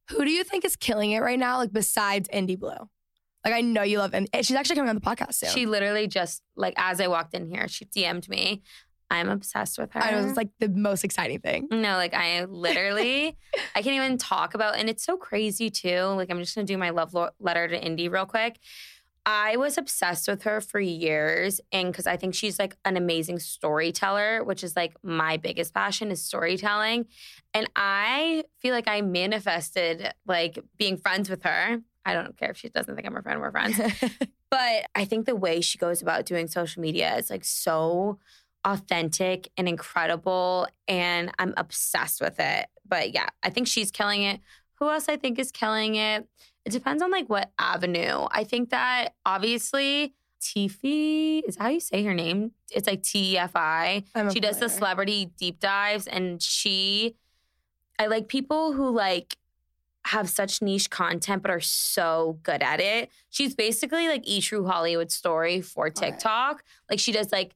Who 0.09 0.24
do 0.24 0.31
you 0.31 0.44
think 0.44 0.64
is 0.64 0.77
killing 0.77 1.11
it 1.11 1.18
right 1.18 1.38
now 1.38 1.59
like 1.59 1.74
besides 1.74 2.27
Indy 2.33 2.57
Blue? 2.57 2.88
Like 3.48 3.56
I 3.56 3.61
know 3.62 3.82
you 3.82 3.98
love 3.98 4.12
him. 4.12 4.26
Eh, 4.34 4.42
she's 4.42 4.56
actually 4.56 4.76
coming 4.76 4.90
on 4.90 4.94
the 4.94 5.00
podcast 5.00 5.34
soon. 5.34 5.48
She 5.48 5.64
literally 5.64 6.06
just 6.06 6.42
like 6.54 6.74
as 6.76 7.00
I 7.00 7.06
walked 7.06 7.32
in 7.32 7.48
here, 7.48 7.66
she 7.66 7.87
DM'd 7.87 8.28
me. 8.28 8.62
I'm 9.11 9.30
obsessed 9.30 9.78
with 9.78 9.90
her. 9.92 10.02
I 10.02 10.11
know 10.11 10.28
it's 10.28 10.37
like 10.37 10.50
the 10.61 10.68
most 10.68 11.02
exciting 11.02 11.40
thing. 11.40 11.68
No, 11.70 11.96
like 11.96 12.12
I 12.12 12.44
literally, 12.44 13.38
I 13.74 13.80
can't 13.80 13.96
even 13.96 14.18
talk 14.18 14.52
about, 14.52 14.76
and 14.76 14.90
it's 14.90 15.02
so 15.02 15.16
crazy 15.16 15.70
too. 15.70 16.02
Like 16.02 16.30
I'm 16.30 16.38
just 16.40 16.54
gonna 16.54 16.66
do 16.66 16.76
my 16.76 16.90
love 16.90 17.14
lo- 17.14 17.30
letter 17.40 17.68
to 17.68 17.82
Indy 17.82 18.11
real 18.11 18.26
quick. 18.26 18.58
I 19.24 19.56
was 19.56 19.76
obsessed 19.78 20.28
with 20.28 20.42
her 20.42 20.61
for 20.61 20.78
years, 20.78 21.58
and 21.72 21.90
because 21.90 22.06
I 22.06 22.18
think 22.18 22.34
she's 22.34 22.58
like 22.58 22.76
an 22.84 22.98
amazing 22.98 23.38
storyteller, 23.38 24.44
which 24.44 24.62
is 24.62 24.76
like 24.76 24.94
my 25.02 25.38
biggest 25.38 25.72
passion 25.72 26.11
is 26.11 26.22
storytelling. 26.22 27.06
And 27.54 27.68
I 27.76 28.44
feel 28.61 28.74
like 28.74 28.88
I 28.88 29.00
manifested 29.00 30.12
like 30.26 30.58
being 30.76 30.98
friends 30.98 31.30
with 31.30 31.44
her 31.44 31.78
I 32.09 32.14
don't 32.14 32.37
care 32.37 32.51
if 32.51 32.57
she 32.57 32.68
doesn't 32.68 32.94
think 32.94 33.07
I'm 33.07 33.14
her 33.14 33.23
friend, 33.23 33.40
we're 33.40 33.51
friends. 33.51 33.79
but 34.51 34.87
I 34.94 35.05
think 35.05 35.27
the 35.27 35.37
way 35.37 35.61
she 35.61 35.79
goes 35.79 36.01
about 36.01 36.25
doing 36.25 36.49
social 36.49 36.81
media 36.81 37.16
is 37.16 37.31
like 37.31 37.44
so 37.44 38.18
authentic 38.64 39.49
and 39.57 39.68
incredible. 39.68 40.68
And 40.87 41.31
I'm 41.38 41.55
obsessed 41.57 42.21
with 42.21 42.40
it. 42.40 42.66
But 42.87 43.12
yeah, 43.12 43.29
I 43.42 43.51
think 43.51 43.66
she's 43.66 43.90
killing 43.90 44.23
it. 44.23 44.40
Who 44.75 44.88
else 44.88 45.09
I 45.09 45.16
think 45.16 45.38
is 45.38 45.53
killing 45.53 45.97
it? 45.97 46.27
It 46.64 46.71
depends 46.71 47.03
on 47.03 47.11
like 47.11 47.29
what 47.29 47.51
avenue. 47.59 48.27
I 48.31 48.44
think 48.44 48.71
that 48.71 49.14
obviously 49.27 50.14
Tefi 50.40 51.42
is 51.47 51.57
how 51.57 51.68
you 51.68 51.81
say 51.81 52.05
her 52.05 52.14
name. 52.14 52.53
It's 52.71 52.87
like 52.87 53.03
T 53.03 53.35
E 53.35 53.38
F 53.38 53.53
I. 53.55 54.05
She 54.33 54.40
does 54.40 54.59
the 54.59 54.68
celebrity 54.68 55.33
deep 55.37 55.61
dives 55.61 56.07
and 56.07 56.40
she 56.40 57.16
I 57.99 58.07
like 58.07 58.29
people 58.29 58.73
who 58.73 58.90
like 58.90 59.37
have 60.09 60.29
such 60.31 60.62
niche 60.62 60.88
content 60.90 61.42
but 61.42 61.51
are 61.51 61.61
so 61.61 62.38
good 62.42 62.62
at 62.62 62.81
it. 62.81 63.11
She's 63.31 63.55
basically 63.55 64.09
like 64.09 64.23
E 64.27 64.40
True 64.40 64.66
Hollywood 64.66 65.11
story 65.12 65.61
for 65.61 65.90
TikTok. 65.90 66.64
Like 66.90 66.99
she 66.99 67.12
does 67.12 67.31
like 67.31 67.55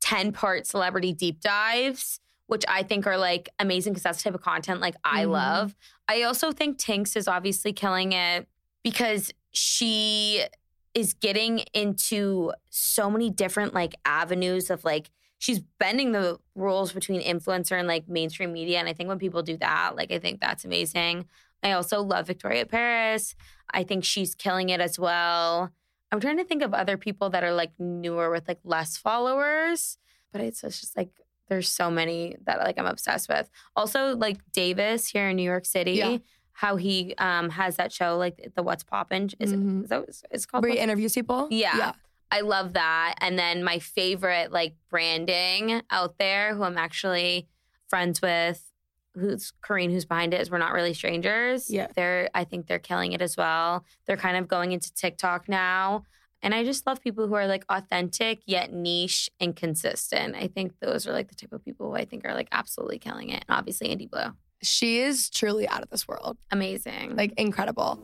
10 0.00 0.32
part 0.32 0.66
celebrity 0.66 1.12
deep 1.12 1.40
dives, 1.40 2.20
which 2.46 2.64
I 2.68 2.82
think 2.82 3.06
are 3.06 3.16
like 3.16 3.48
amazing 3.58 3.92
because 3.94 4.02
that's 4.02 4.18
the 4.22 4.24
type 4.24 4.34
of 4.34 4.42
content 4.42 4.80
like 4.80 4.94
I 5.04 5.24
Mhm. 5.24 5.30
love. 5.30 5.76
I 6.06 6.22
also 6.22 6.52
think 6.52 6.78
Tinx 6.78 7.16
is 7.16 7.26
obviously 7.28 7.72
killing 7.72 8.12
it 8.12 8.46
because 8.82 9.32
she 9.52 10.44
is 10.92 11.14
getting 11.14 11.60
into 11.72 12.52
so 12.68 13.10
many 13.10 13.30
different 13.30 13.72
like 13.72 13.94
avenues 14.04 14.70
of 14.70 14.84
like 14.84 15.08
she's 15.38 15.60
bending 15.78 16.12
the 16.12 16.38
rules 16.54 16.92
between 16.92 17.22
influencer 17.22 17.78
and 17.78 17.88
like 17.88 18.06
mainstream 18.08 18.52
media 18.52 18.78
and 18.78 18.88
i 18.88 18.92
think 18.92 19.08
when 19.08 19.18
people 19.18 19.40
do 19.42 19.56
that 19.56 19.94
like 19.96 20.10
i 20.10 20.18
think 20.18 20.40
that's 20.40 20.64
amazing 20.64 21.24
i 21.62 21.72
also 21.72 22.02
love 22.02 22.26
victoria 22.26 22.64
paris 22.66 23.34
i 23.72 23.82
think 23.82 24.04
she's 24.04 24.34
killing 24.34 24.68
it 24.70 24.80
as 24.80 24.98
well 24.98 25.70
i'm 26.12 26.20
trying 26.20 26.36
to 26.36 26.44
think 26.44 26.62
of 26.62 26.72
other 26.74 26.96
people 26.96 27.30
that 27.30 27.44
are 27.44 27.52
like 27.52 27.72
newer 27.78 28.30
with 28.30 28.46
like 28.48 28.60
less 28.64 28.96
followers 28.96 29.98
but 30.32 30.40
it's, 30.40 30.62
it's 30.64 30.80
just 30.80 30.96
like 30.96 31.10
there's 31.48 31.68
so 31.68 31.90
many 31.90 32.36
that 32.44 32.58
like 32.60 32.78
i'm 32.78 32.86
obsessed 32.86 33.28
with 33.28 33.48
also 33.76 34.14
like 34.16 34.38
davis 34.52 35.06
here 35.08 35.28
in 35.28 35.36
new 35.36 35.42
york 35.42 35.64
city 35.66 35.92
Yeah. 35.92 36.18
how 36.52 36.76
he 36.76 37.14
um 37.18 37.50
has 37.50 37.76
that 37.76 37.92
show 37.92 38.16
like 38.16 38.52
the 38.54 38.62
what's 38.62 38.84
poppin' 38.84 39.30
is, 39.38 39.52
Mhm. 39.52 39.80
it, 39.80 39.84
is 39.84 39.88
that 39.90 39.96
what 40.00 40.08
it's- 40.08 40.22
it's 40.30 40.46
called 40.46 40.62
Where 40.64 40.72
he 40.72 40.78
interviews 40.78 41.14
people? 41.14 41.48
yeah. 41.50 41.92
I 42.32 42.42
love 42.42 42.74
that. 42.74 43.16
And 43.20 43.36
then 43.36 43.64
my 43.64 43.80
favorite 43.80 44.52
like 44.52 44.76
branding 44.88 45.82
out 45.90 46.16
there, 46.18 46.54
who 46.54 46.62
I'm 46.62 46.78
actually 46.78 47.48
friends 47.88 48.22
with, 48.22 48.69
who's 49.14 49.52
Koreen, 49.64 49.90
who's 49.90 50.04
behind 50.04 50.34
it, 50.34 50.40
is 50.40 50.50
We're 50.50 50.58
Not 50.58 50.72
Really 50.72 50.94
Strangers. 50.94 51.70
Yeah. 51.70 51.88
They're 51.94 52.30
I 52.34 52.44
think 52.44 52.66
they're 52.66 52.78
killing 52.78 53.12
it 53.12 53.22
as 53.22 53.36
well. 53.36 53.84
They're 54.06 54.16
kind 54.16 54.36
of 54.36 54.48
going 54.48 54.72
into 54.72 54.92
TikTok 54.94 55.48
now. 55.48 56.04
And 56.42 56.54
I 56.54 56.64
just 56.64 56.86
love 56.86 57.02
people 57.02 57.28
who 57.28 57.34
are 57.34 57.46
like 57.46 57.64
authentic 57.68 58.40
yet 58.46 58.72
niche 58.72 59.28
and 59.40 59.54
consistent. 59.54 60.34
I 60.34 60.46
think 60.46 60.72
those 60.80 61.06
are 61.06 61.12
like 61.12 61.28
the 61.28 61.34
type 61.34 61.52
of 61.52 61.62
people 61.62 61.90
who 61.90 61.96
I 61.96 62.06
think 62.06 62.24
are 62.24 62.32
like 62.32 62.48
absolutely 62.50 62.98
killing 62.98 63.28
it. 63.28 63.44
And 63.46 63.58
obviously 63.58 63.88
Indy 63.88 64.06
Blue. 64.06 64.32
She 64.62 65.00
is 65.00 65.28
truly 65.28 65.68
out 65.68 65.82
of 65.82 65.90
this 65.90 66.08
world. 66.08 66.38
Amazing. 66.50 67.16
Like 67.16 67.32
incredible. 67.36 68.00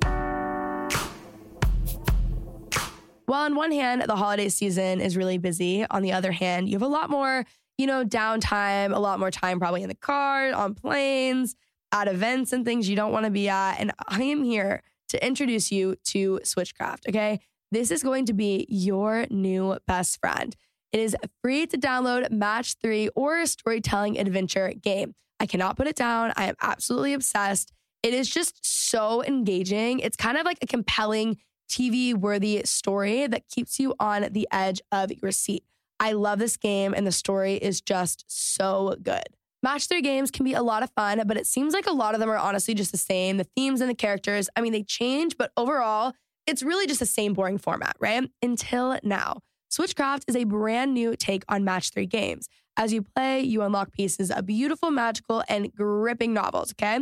Well, 3.28 3.40
on 3.40 3.56
one 3.56 3.72
hand, 3.72 4.04
the 4.06 4.14
holiday 4.16 4.48
season 4.48 5.00
is 5.00 5.16
really 5.16 5.38
busy. 5.38 5.84
On 5.90 6.02
the 6.02 6.12
other 6.12 6.30
hand, 6.30 6.68
you 6.68 6.76
have 6.76 6.82
a 6.82 6.86
lot 6.86 7.10
more, 7.10 7.44
you 7.78 7.86
know, 7.86 8.04
downtime, 8.04 8.94
a 8.94 8.98
lot 8.98 9.18
more 9.18 9.30
time 9.30 9.58
probably 9.58 9.82
in 9.82 9.88
the 9.88 9.94
car, 9.94 10.52
on 10.52 10.74
planes, 10.74 11.54
at 11.92 12.08
events 12.08 12.52
and 12.52 12.64
things 12.64 12.88
you 12.88 12.96
don't 12.96 13.12
want 13.12 13.24
to 13.24 13.30
be 13.30 13.48
at. 13.48 13.76
And 13.78 13.92
I 14.08 14.22
am 14.22 14.42
here 14.42 14.82
to 15.08 15.24
introduce 15.24 15.70
you 15.70 15.96
to 16.04 16.40
Switchcraft, 16.42 17.08
okay? 17.08 17.40
This 17.70 17.90
is 17.90 18.02
going 18.02 18.26
to 18.26 18.32
be 18.32 18.66
your 18.68 19.26
new 19.30 19.78
best 19.86 20.18
friend. 20.20 20.54
It 20.92 21.00
is 21.00 21.16
free 21.42 21.66
to 21.66 21.76
download 21.76 22.30
Match 22.30 22.76
3 22.80 23.10
or 23.14 23.40
a 23.40 23.46
storytelling 23.46 24.18
adventure 24.18 24.72
game. 24.72 25.14
I 25.38 25.46
cannot 25.46 25.76
put 25.76 25.86
it 25.86 25.96
down. 25.96 26.32
I 26.36 26.48
am 26.48 26.54
absolutely 26.62 27.12
obsessed. 27.12 27.72
It 28.02 28.14
is 28.14 28.30
just 28.30 28.64
so 28.64 29.22
engaging. 29.24 29.98
It's 30.00 30.16
kind 30.16 30.38
of 30.38 30.44
like 30.44 30.58
a 30.62 30.66
compelling 30.66 31.38
TV 31.68 32.14
worthy 32.14 32.62
story 32.64 33.26
that 33.26 33.48
keeps 33.48 33.78
you 33.78 33.94
on 33.98 34.28
the 34.30 34.48
edge 34.52 34.80
of 34.92 35.10
your 35.20 35.32
seat. 35.32 35.64
I 35.98 36.12
love 36.12 36.38
this 36.38 36.56
game, 36.56 36.94
and 36.94 37.06
the 37.06 37.12
story 37.12 37.54
is 37.54 37.80
just 37.80 38.24
so 38.28 38.96
good. 39.02 39.24
Match 39.62 39.88
3 39.88 40.02
games 40.02 40.30
can 40.30 40.44
be 40.44 40.52
a 40.52 40.62
lot 40.62 40.82
of 40.82 40.90
fun, 40.90 41.22
but 41.26 41.36
it 41.36 41.46
seems 41.46 41.72
like 41.74 41.86
a 41.86 41.92
lot 41.92 42.14
of 42.14 42.20
them 42.20 42.30
are 42.30 42.36
honestly 42.36 42.74
just 42.74 42.92
the 42.92 42.98
same. 42.98 43.36
The 43.36 43.46
themes 43.56 43.80
and 43.80 43.90
the 43.90 43.94
characters, 43.94 44.48
I 44.54 44.60
mean, 44.60 44.72
they 44.72 44.82
change, 44.82 45.36
but 45.36 45.50
overall, 45.56 46.12
it's 46.46 46.62
really 46.62 46.86
just 46.86 47.00
the 47.00 47.06
same 47.06 47.32
boring 47.32 47.58
format, 47.58 47.96
right? 47.98 48.30
Until 48.42 48.98
now. 49.02 49.40
Switchcraft 49.70 50.22
is 50.28 50.36
a 50.36 50.44
brand 50.44 50.94
new 50.94 51.16
take 51.16 51.44
on 51.48 51.64
Match 51.64 51.90
3 51.90 52.06
games. 52.06 52.48
As 52.76 52.92
you 52.92 53.02
play, 53.02 53.40
you 53.40 53.62
unlock 53.62 53.92
pieces 53.92 54.30
of 54.30 54.46
beautiful, 54.46 54.90
magical, 54.90 55.42
and 55.48 55.72
gripping 55.74 56.32
novels, 56.32 56.72
okay? 56.72 57.00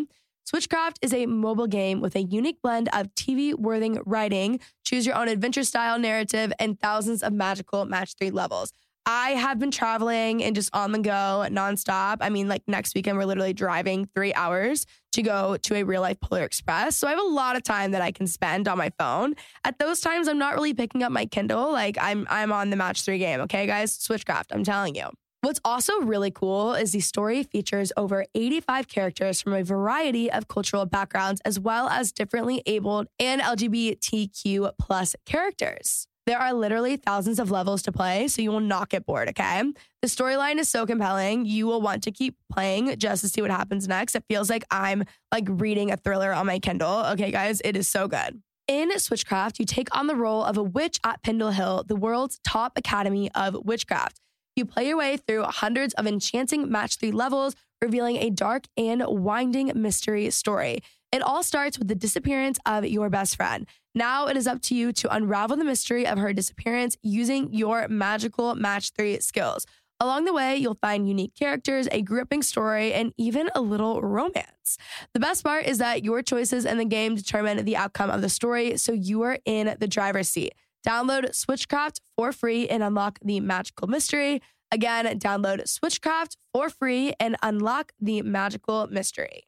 Switchcraft 0.50 0.96
is 1.02 1.12
a 1.12 1.26
mobile 1.26 1.66
game 1.66 2.00
with 2.00 2.14
a 2.14 2.22
unique 2.22 2.60
blend 2.62 2.88
of 2.92 3.14
TV 3.14 3.54
worthy 3.54 3.98
writing, 4.04 4.60
choose 4.84 5.06
your 5.06 5.16
own 5.16 5.28
adventure 5.28 5.64
style 5.64 5.98
narrative, 5.98 6.52
and 6.58 6.78
thousands 6.78 7.22
of 7.22 7.32
magical 7.32 7.84
match 7.84 8.14
three 8.18 8.30
levels. 8.30 8.72
I 9.06 9.30
have 9.32 9.58
been 9.58 9.70
traveling 9.70 10.42
and 10.42 10.54
just 10.54 10.74
on 10.74 10.92
the 10.92 10.98
go 10.98 11.46
nonstop. 11.50 12.18
I 12.20 12.30
mean, 12.30 12.48
like 12.48 12.62
next 12.66 12.94
weekend, 12.94 13.18
we're 13.18 13.26
literally 13.26 13.52
driving 13.52 14.08
three 14.14 14.32
hours 14.32 14.86
to 15.12 15.22
go 15.22 15.58
to 15.58 15.74
a 15.74 15.82
real 15.82 16.00
life 16.00 16.18
Polar 16.20 16.42
Express. 16.42 16.96
So 16.96 17.06
I 17.06 17.10
have 17.10 17.20
a 17.20 17.22
lot 17.22 17.56
of 17.56 17.62
time 17.62 17.90
that 17.90 18.00
I 18.00 18.12
can 18.12 18.26
spend 18.26 18.66
on 18.66 18.78
my 18.78 18.90
phone. 18.98 19.34
At 19.64 19.78
those 19.78 20.00
times, 20.00 20.26
I'm 20.26 20.38
not 20.38 20.54
really 20.54 20.72
picking 20.72 21.02
up 21.02 21.12
my 21.12 21.26
Kindle. 21.26 21.70
Like 21.70 21.98
I'm 22.00 22.26
I'm 22.30 22.50
on 22.50 22.70
the 22.70 22.76
match 22.76 23.02
three 23.02 23.18
game. 23.18 23.40
Okay, 23.42 23.66
guys, 23.66 23.96
Switchcraft. 23.98 24.46
I'm 24.52 24.64
telling 24.64 24.94
you. 24.94 25.10
What's 25.42 25.60
also 25.62 26.00
really 26.00 26.30
cool 26.30 26.72
is 26.72 26.92
the 26.92 27.00
story 27.00 27.42
features 27.42 27.92
over 27.98 28.24
85 28.34 28.88
characters 28.88 29.42
from 29.42 29.52
a 29.52 29.62
variety 29.62 30.32
of 30.32 30.48
cultural 30.48 30.86
backgrounds, 30.86 31.42
as 31.44 31.60
well 31.60 31.90
as 31.90 32.12
differently 32.12 32.62
abled 32.64 33.08
and 33.20 33.42
LGBTQ 33.42 34.72
plus 34.78 35.14
characters. 35.26 36.08
There 36.26 36.38
are 36.38 36.54
literally 36.54 36.96
thousands 36.96 37.38
of 37.38 37.50
levels 37.50 37.82
to 37.82 37.92
play, 37.92 38.28
so 38.28 38.40
you 38.40 38.50
will 38.50 38.60
not 38.60 38.88
get 38.88 39.04
bored, 39.04 39.28
okay? 39.30 39.62
The 40.00 40.08
storyline 40.08 40.58
is 40.58 40.70
so 40.70 40.86
compelling, 40.86 41.44
you 41.44 41.66
will 41.66 41.82
want 41.82 42.02
to 42.04 42.10
keep 42.10 42.34
playing 42.50 42.96
just 42.96 43.20
to 43.22 43.28
see 43.28 43.42
what 43.42 43.50
happens 43.50 43.86
next. 43.86 44.14
It 44.14 44.24
feels 44.28 44.48
like 44.48 44.64
I'm 44.70 45.04
like 45.30 45.44
reading 45.48 45.90
a 45.90 45.98
thriller 45.98 46.32
on 46.32 46.46
my 46.46 46.58
Kindle. 46.58 47.04
Okay, 47.12 47.30
guys, 47.30 47.60
it 47.62 47.76
is 47.76 47.88
so 47.88 48.08
good. 48.08 48.40
In 48.66 48.90
Switchcraft, 48.92 49.58
you 49.58 49.66
take 49.66 49.94
on 49.94 50.06
the 50.06 50.16
role 50.16 50.42
of 50.42 50.56
a 50.56 50.62
witch 50.62 50.98
at 51.04 51.22
Pendle 51.22 51.50
Hill, 51.50 51.84
the 51.86 51.96
world's 51.96 52.40
top 52.42 52.78
academy 52.78 53.30
of 53.34 53.54
witchcraft. 53.62 54.18
You 54.56 54.64
play 54.64 54.88
your 54.88 54.96
way 54.96 55.18
through 55.18 55.42
hundreds 55.42 55.92
of 55.94 56.06
enchanting 56.06 56.70
match 56.70 56.96
three 56.96 57.12
levels, 57.12 57.54
revealing 57.82 58.16
a 58.16 58.30
dark 58.30 58.64
and 58.78 59.04
winding 59.06 59.70
mystery 59.74 60.30
story. 60.30 60.80
It 61.14 61.22
all 61.22 61.44
starts 61.44 61.78
with 61.78 61.86
the 61.86 61.94
disappearance 61.94 62.58
of 62.66 62.84
your 62.84 63.08
best 63.08 63.36
friend. 63.36 63.68
Now 63.94 64.26
it 64.26 64.36
is 64.36 64.48
up 64.48 64.60
to 64.62 64.74
you 64.74 64.92
to 64.94 65.14
unravel 65.14 65.56
the 65.56 65.64
mystery 65.64 66.04
of 66.04 66.18
her 66.18 66.32
disappearance 66.32 66.96
using 67.04 67.54
your 67.54 67.86
magical 67.86 68.56
match 68.56 68.90
three 68.90 69.20
skills. 69.20 69.64
Along 70.00 70.24
the 70.24 70.32
way, 70.32 70.56
you'll 70.56 70.74
find 70.82 71.06
unique 71.08 71.36
characters, 71.36 71.86
a 71.92 72.02
gripping 72.02 72.42
story, 72.42 72.92
and 72.92 73.12
even 73.16 73.48
a 73.54 73.60
little 73.60 74.02
romance. 74.02 74.76
The 75.12 75.20
best 75.20 75.44
part 75.44 75.66
is 75.66 75.78
that 75.78 76.02
your 76.02 76.20
choices 76.20 76.64
in 76.64 76.78
the 76.78 76.84
game 76.84 77.14
determine 77.14 77.64
the 77.64 77.76
outcome 77.76 78.10
of 78.10 78.20
the 78.20 78.28
story, 78.28 78.76
so 78.76 78.90
you 78.90 79.22
are 79.22 79.38
in 79.44 79.76
the 79.78 79.86
driver's 79.86 80.28
seat. 80.28 80.54
Download 80.84 81.30
Switchcraft 81.30 82.00
for 82.16 82.32
free 82.32 82.68
and 82.68 82.82
unlock 82.82 83.20
the 83.22 83.38
magical 83.38 83.86
mystery. 83.86 84.42
Again, 84.72 85.06
download 85.20 85.62
Switchcraft 85.62 86.38
for 86.52 86.70
free 86.70 87.14
and 87.20 87.36
unlock 87.40 87.92
the 88.00 88.22
magical 88.22 88.88
mystery. 88.88 89.46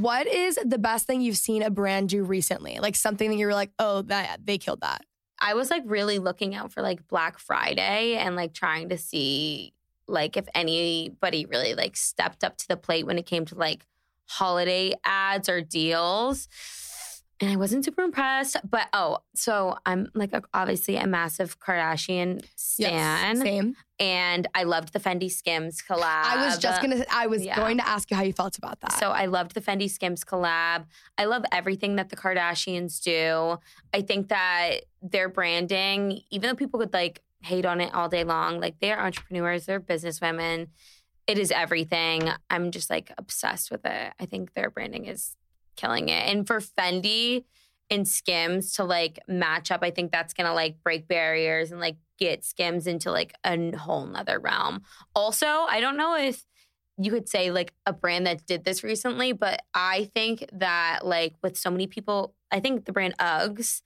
What 0.00 0.26
is 0.26 0.58
the 0.64 0.78
best 0.78 1.06
thing 1.06 1.20
you've 1.20 1.36
seen 1.36 1.62
a 1.62 1.70
brand 1.70 2.08
do 2.08 2.24
recently? 2.24 2.78
Like 2.80 2.96
something 2.96 3.30
that 3.30 3.36
you 3.36 3.46
were 3.46 3.54
like, 3.54 3.70
oh, 3.78 4.02
that 4.02 4.38
they 4.44 4.58
killed 4.58 4.80
that. 4.80 5.02
I 5.40 5.54
was 5.54 5.70
like 5.70 5.82
really 5.86 6.18
looking 6.18 6.54
out 6.54 6.72
for 6.72 6.82
like 6.82 7.06
Black 7.06 7.38
Friday 7.38 8.14
and 8.14 8.36
like 8.36 8.54
trying 8.54 8.88
to 8.88 8.98
see 8.98 9.72
like 10.06 10.36
if 10.36 10.46
anybody 10.54 11.46
really 11.46 11.74
like 11.74 11.96
stepped 11.96 12.44
up 12.44 12.56
to 12.58 12.68
the 12.68 12.76
plate 12.76 13.06
when 13.06 13.18
it 13.18 13.26
came 13.26 13.44
to 13.46 13.54
like 13.54 13.86
holiday 14.26 14.94
ads 15.04 15.48
or 15.48 15.60
deals. 15.60 16.48
And 17.44 17.52
I 17.52 17.56
wasn't 17.56 17.84
super 17.84 18.00
impressed, 18.00 18.56
but 18.68 18.88
oh, 18.94 19.18
so 19.34 19.76
I'm 19.84 20.08
like 20.14 20.32
a, 20.32 20.42
obviously 20.54 20.96
a 20.96 21.06
massive 21.06 21.60
Kardashian 21.60 22.42
stan, 22.56 23.36
Yes, 23.36 23.40
same. 23.40 23.76
and 23.98 24.46
I 24.54 24.62
loved 24.62 24.94
the 24.94 24.98
Fendi 24.98 25.30
Skims 25.30 25.82
collab. 25.86 26.24
I 26.24 26.46
was 26.46 26.56
just 26.56 26.80
gonna. 26.80 27.04
I 27.12 27.26
was 27.26 27.44
yeah. 27.44 27.54
going 27.54 27.76
to 27.76 27.86
ask 27.86 28.10
you 28.10 28.16
how 28.16 28.22
you 28.22 28.32
felt 28.32 28.56
about 28.56 28.80
that. 28.80 28.92
So 28.94 29.10
I 29.10 29.26
loved 29.26 29.52
the 29.52 29.60
Fendi 29.60 29.90
Skims 29.90 30.24
collab. 30.24 30.86
I 31.18 31.26
love 31.26 31.44
everything 31.52 31.96
that 31.96 32.08
the 32.08 32.16
Kardashians 32.16 33.02
do. 33.02 33.58
I 33.92 34.00
think 34.00 34.28
that 34.28 34.76
their 35.02 35.28
branding, 35.28 36.22
even 36.30 36.48
though 36.48 36.56
people 36.56 36.80
could 36.80 36.94
like 36.94 37.20
hate 37.42 37.66
on 37.66 37.82
it 37.82 37.92
all 37.92 38.08
day 38.08 38.24
long, 38.24 38.58
like 38.58 38.80
they 38.80 38.90
are 38.90 39.04
entrepreneurs, 39.04 39.66
they're 39.66 39.80
business 39.80 40.18
women. 40.18 40.68
It 41.26 41.38
is 41.38 41.50
everything. 41.50 42.30
I'm 42.48 42.70
just 42.70 42.88
like 42.88 43.12
obsessed 43.18 43.70
with 43.70 43.84
it. 43.84 44.14
I 44.18 44.24
think 44.24 44.54
their 44.54 44.70
branding 44.70 45.04
is 45.04 45.36
killing 45.76 46.08
it. 46.08 46.28
And 46.28 46.46
for 46.46 46.60
Fendi 46.60 47.44
and 47.90 48.06
Skims 48.06 48.72
to 48.74 48.84
like 48.84 49.18
match 49.28 49.70
up, 49.70 49.82
I 49.82 49.90
think 49.90 50.12
that's 50.12 50.34
gonna 50.34 50.54
like 50.54 50.82
break 50.82 51.08
barriers 51.08 51.70
and 51.70 51.80
like 51.80 51.96
get 52.18 52.44
Skims 52.44 52.86
into 52.86 53.10
like 53.10 53.34
a 53.44 53.76
whole 53.76 54.06
nother 54.06 54.38
realm. 54.38 54.82
Also, 55.14 55.46
I 55.46 55.80
don't 55.80 55.96
know 55.96 56.16
if 56.16 56.44
you 56.96 57.10
could 57.10 57.28
say 57.28 57.50
like 57.50 57.72
a 57.86 57.92
brand 57.92 58.26
that 58.26 58.46
did 58.46 58.64
this 58.64 58.84
recently, 58.84 59.32
but 59.32 59.62
I 59.74 60.10
think 60.14 60.48
that 60.52 61.00
like 61.04 61.34
with 61.42 61.56
so 61.56 61.70
many 61.70 61.86
people, 61.86 62.34
I 62.50 62.60
think 62.60 62.84
the 62.84 62.92
brand 62.92 63.16
Uggs 63.18 63.82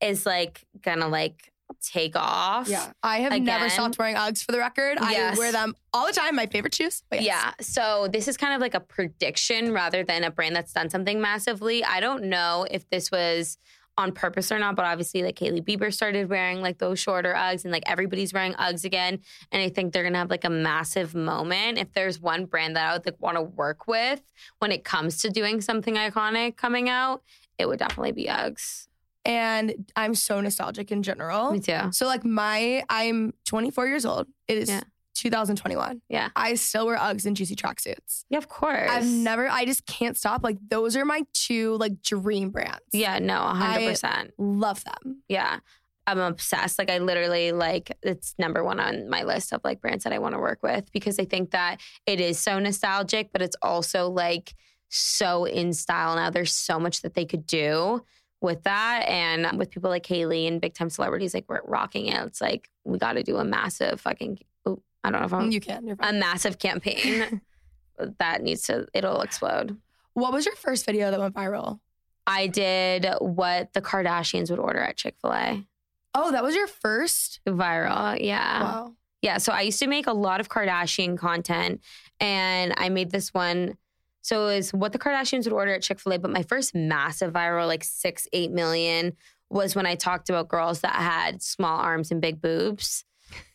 is 0.00 0.26
like 0.26 0.64
gonna 0.80 1.08
like 1.08 1.51
take 1.80 2.16
off. 2.16 2.68
Yeah. 2.68 2.92
I 3.02 3.18
have 3.18 3.40
never 3.40 3.68
stopped 3.68 3.98
wearing 3.98 4.16
Uggs 4.16 4.44
for 4.44 4.52
the 4.52 4.58
record. 4.58 4.98
Yes. 5.00 5.36
I 5.36 5.38
wear 5.38 5.52
them 5.52 5.74
all 5.92 6.06
the 6.06 6.12
time. 6.12 6.36
My 6.36 6.46
favorite 6.46 6.74
shoes. 6.74 7.02
Yes. 7.12 7.24
Yeah. 7.24 7.52
So 7.60 8.08
this 8.12 8.28
is 8.28 8.36
kind 8.36 8.54
of 8.54 8.60
like 8.60 8.74
a 8.74 8.80
prediction 8.80 9.72
rather 9.72 10.04
than 10.04 10.24
a 10.24 10.30
brand 10.30 10.56
that's 10.56 10.72
done 10.72 10.90
something 10.90 11.20
massively. 11.20 11.84
I 11.84 12.00
don't 12.00 12.24
know 12.24 12.66
if 12.70 12.88
this 12.90 13.10
was 13.10 13.58
on 13.98 14.12
purpose 14.12 14.50
or 14.50 14.58
not, 14.58 14.74
but 14.74 14.86
obviously 14.86 15.22
like 15.22 15.38
Hailey 15.38 15.60
Bieber 15.60 15.92
started 15.92 16.30
wearing 16.30 16.62
like 16.62 16.78
those 16.78 16.98
shorter 16.98 17.34
Uggs 17.34 17.64
and 17.64 17.72
like 17.72 17.82
everybody's 17.86 18.32
wearing 18.32 18.54
Uggs 18.54 18.84
again. 18.84 19.18
And 19.50 19.62
I 19.62 19.68
think 19.68 19.92
they're 19.92 20.02
gonna 20.02 20.18
have 20.18 20.30
like 20.30 20.44
a 20.44 20.50
massive 20.50 21.14
moment. 21.14 21.78
If 21.78 21.92
there's 21.92 22.18
one 22.18 22.46
brand 22.46 22.76
that 22.76 22.88
I 22.88 22.92
would 22.94 23.04
like 23.04 23.20
want 23.20 23.36
to 23.36 23.42
work 23.42 23.86
with 23.86 24.22
when 24.60 24.72
it 24.72 24.82
comes 24.84 25.20
to 25.22 25.30
doing 25.30 25.60
something 25.60 25.94
iconic 25.96 26.56
coming 26.56 26.88
out, 26.88 27.22
it 27.58 27.68
would 27.68 27.78
definitely 27.78 28.12
be 28.12 28.26
Uggs. 28.26 28.88
And 29.24 29.86
I'm 29.94 30.14
so 30.14 30.40
nostalgic 30.40 30.90
in 30.90 31.02
general. 31.02 31.52
Me 31.52 31.60
too. 31.60 31.92
So 31.92 32.06
like 32.06 32.24
my 32.24 32.82
I'm 32.88 33.32
24 33.46 33.86
years 33.86 34.04
old. 34.04 34.26
It 34.48 34.58
is 34.58 34.68
Yeah. 34.68 34.80
2021. 35.14 36.00
Yeah. 36.08 36.30
I 36.34 36.54
still 36.54 36.86
wear 36.86 36.96
Uggs 36.96 37.26
and 37.26 37.36
juicy 37.36 37.54
tracksuits. 37.54 38.24
Yeah, 38.30 38.38
of 38.38 38.48
course. 38.48 38.90
I've 38.90 39.06
never 39.06 39.48
I 39.48 39.64
just 39.64 39.86
can't 39.86 40.16
stop. 40.16 40.42
Like 40.42 40.58
those 40.68 40.96
are 40.96 41.04
my 41.04 41.22
two 41.32 41.76
like 41.76 42.02
dream 42.02 42.50
brands. 42.50 42.80
Yeah, 42.92 43.18
no, 43.20 43.38
hundred 43.38 43.88
percent. 43.88 44.32
Love 44.38 44.82
them. 44.84 45.22
Yeah. 45.28 45.58
I'm 46.04 46.18
obsessed. 46.18 46.80
Like 46.80 46.90
I 46.90 46.98
literally 46.98 47.52
like 47.52 47.96
it's 48.02 48.34
number 48.38 48.64
one 48.64 48.80
on 48.80 49.08
my 49.08 49.22
list 49.22 49.52
of 49.52 49.60
like 49.62 49.80
brands 49.80 50.02
that 50.02 50.12
I 50.12 50.18
want 50.18 50.34
to 50.34 50.40
work 50.40 50.60
with 50.62 50.90
because 50.90 51.20
I 51.20 51.24
think 51.24 51.52
that 51.52 51.80
it 52.06 52.20
is 52.20 52.40
so 52.40 52.58
nostalgic, 52.58 53.30
but 53.32 53.40
it's 53.40 53.54
also 53.62 54.10
like 54.10 54.54
so 54.88 55.44
in 55.44 55.72
style 55.72 56.16
now. 56.16 56.30
There's 56.30 56.52
so 56.52 56.80
much 56.80 57.02
that 57.02 57.14
they 57.14 57.24
could 57.24 57.46
do 57.46 58.02
with 58.42 58.62
that. 58.64 59.04
And 59.08 59.46
um, 59.46 59.58
with 59.58 59.70
people 59.70 59.90
like 59.90 60.04
Hailey 60.06 60.46
and 60.46 60.60
big 60.60 60.74
time 60.74 60.90
celebrities, 60.90 61.34
like 61.34 61.44
we're 61.48 61.60
rocking 61.64 62.06
it. 62.06 62.20
It's 62.26 62.40
like 62.40 62.68
we 62.84 62.98
got 62.98 63.14
to 63.14 63.22
do 63.22 63.36
a 63.36 63.44
massive 63.44 64.00
fucking. 64.00 64.38
Oh, 64.66 64.82
I 65.04 65.10
don't 65.10 65.20
know 65.20 65.26
if 65.26 65.32
I'm 65.32 65.50
You 65.50 65.60
can. 65.60 65.86
You're 65.86 65.96
a 66.00 66.12
massive 66.12 66.58
campaign 66.58 67.40
that 68.18 68.42
needs 68.42 68.62
to. 68.64 68.86
It'll 68.92 69.20
explode. 69.22 69.76
what 70.14 70.32
was 70.32 70.44
your 70.44 70.56
first 70.56 70.84
video 70.84 71.10
that 71.10 71.20
went 71.20 71.34
viral? 71.34 71.80
I 72.26 72.46
did 72.46 73.06
what 73.20 73.72
the 73.72 73.82
Kardashians 73.82 74.50
would 74.50 74.60
order 74.60 74.78
at 74.78 74.96
Chick 74.96 75.16
Fil 75.20 75.32
A. 75.32 75.66
Oh, 76.14 76.30
that 76.30 76.42
was 76.42 76.54
your 76.54 76.66
first? 76.66 77.40
Viral, 77.46 78.18
yeah. 78.20 78.62
Wow. 78.62 78.94
Yeah, 79.22 79.38
so 79.38 79.52
I 79.52 79.62
used 79.62 79.78
to 79.78 79.86
make 79.86 80.06
a 80.06 80.12
lot 80.12 80.40
of 80.40 80.48
Kardashian 80.48 81.16
content 81.16 81.80
and 82.20 82.74
I 82.76 82.88
made 82.88 83.10
this 83.10 83.32
one. 83.32 83.76
So 84.22 84.48
it 84.48 84.56
was 84.56 84.72
what 84.72 84.92
the 84.92 84.98
Kardashians 84.98 85.44
would 85.44 85.52
order 85.52 85.74
at 85.74 85.82
Chick 85.82 86.00
fil 86.00 86.14
A. 86.14 86.18
But 86.18 86.30
my 86.30 86.42
first 86.42 86.74
massive 86.74 87.32
viral, 87.32 87.66
like 87.66 87.84
six, 87.84 88.26
eight 88.32 88.50
million, 88.50 89.12
was 89.50 89.76
when 89.76 89.86
I 89.86 89.94
talked 89.94 90.30
about 90.30 90.48
girls 90.48 90.80
that 90.80 90.94
had 90.94 91.42
small 91.42 91.78
arms 91.78 92.10
and 92.10 92.20
big 92.20 92.40
boobs. 92.40 93.04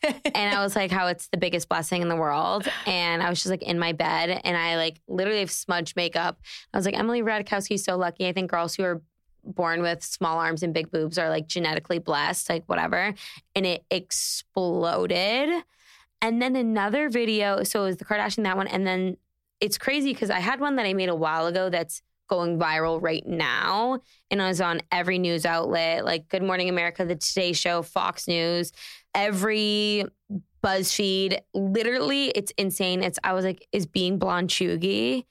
and 0.03 0.55
I 0.55 0.63
was 0.63 0.75
like, 0.75 0.91
how 0.91 1.07
it's 1.07 1.27
the 1.29 1.37
biggest 1.37 1.69
blessing 1.69 2.01
in 2.01 2.07
the 2.07 2.15
world. 2.15 2.67
And 2.85 3.21
I 3.21 3.29
was 3.29 3.39
just 3.39 3.49
like 3.49 3.63
in 3.63 3.79
my 3.79 3.93
bed 3.93 4.41
and 4.43 4.57
I 4.57 4.77
like 4.77 5.01
literally 5.07 5.39
have 5.39 5.51
smudged 5.51 5.95
makeup. 5.95 6.39
I 6.73 6.77
was 6.77 6.85
like, 6.85 6.97
Emily 6.97 7.21
Ratajkowski's 7.21 7.83
so 7.83 7.97
lucky. 7.97 8.27
I 8.27 8.33
think 8.33 8.49
girls 8.51 8.75
who 8.75 8.83
are 8.83 9.01
born 9.43 9.81
with 9.81 10.03
small 10.03 10.39
arms 10.39 10.63
and 10.63 10.73
big 10.73 10.91
boobs 10.91 11.17
are 11.17 11.29
like 11.29 11.47
genetically 11.47 11.99
blessed, 11.99 12.49
like 12.49 12.63
whatever. 12.67 13.13
And 13.55 13.65
it 13.65 13.85
exploded. 13.89 15.49
And 16.21 16.41
then 16.41 16.55
another 16.55 17.09
video, 17.09 17.63
so 17.63 17.83
it 17.83 17.85
was 17.85 17.97
the 17.97 18.05
Kardashian, 18.05 18.43
that 18.43 18.57
one. 18.57 18.67
And 18.67 18.85
then 18.85 19.17
it's 19.59 19.77
crazy 19.77 20.13
because 20.13 20.29
I 20.29 20.39
had 20.39 20.59
one 20.59 20.75
that 20.75 20.85
I 20.85 20.93
made 20.93 21.09
a 21.09 21.15
while 21.15 21.47
ago 21.47 21.69
that's 21.69 22.01
going 22.27 22.59
viral 22.59 23.01
right 23.01 23.25
now. 23.25 23.99
And 24.29 24.41
I 24.41 24.49
was 24.49 24.61
on 24.61 24.81
every 24.91 25.17
news 25.17 25.45
outlet, 25.45 26.05
like 26.05 26.27
Good 26.27 26.43
Morning 26.43 26.69
America, 26.69 27.05
The 27.05 27.15
Today 27.15 27.53
Show, 27.53 27.81
Fox 27.81 28.27
News, 28.27 28.71
every 29.15 30.05
BuzzFeed. 30.63 31.39
Literally, 31.53 32.27
it's 32.29 32.51
insane. 32.57 33.01
It's 33.01 33.19
I 33.23 33.33
was 33.33 33.45
like, 33.45 33.65
is 33.71 33.85
being 33.85 34.19
blonde 34.19 34.49
chuggy? 34.49 35.25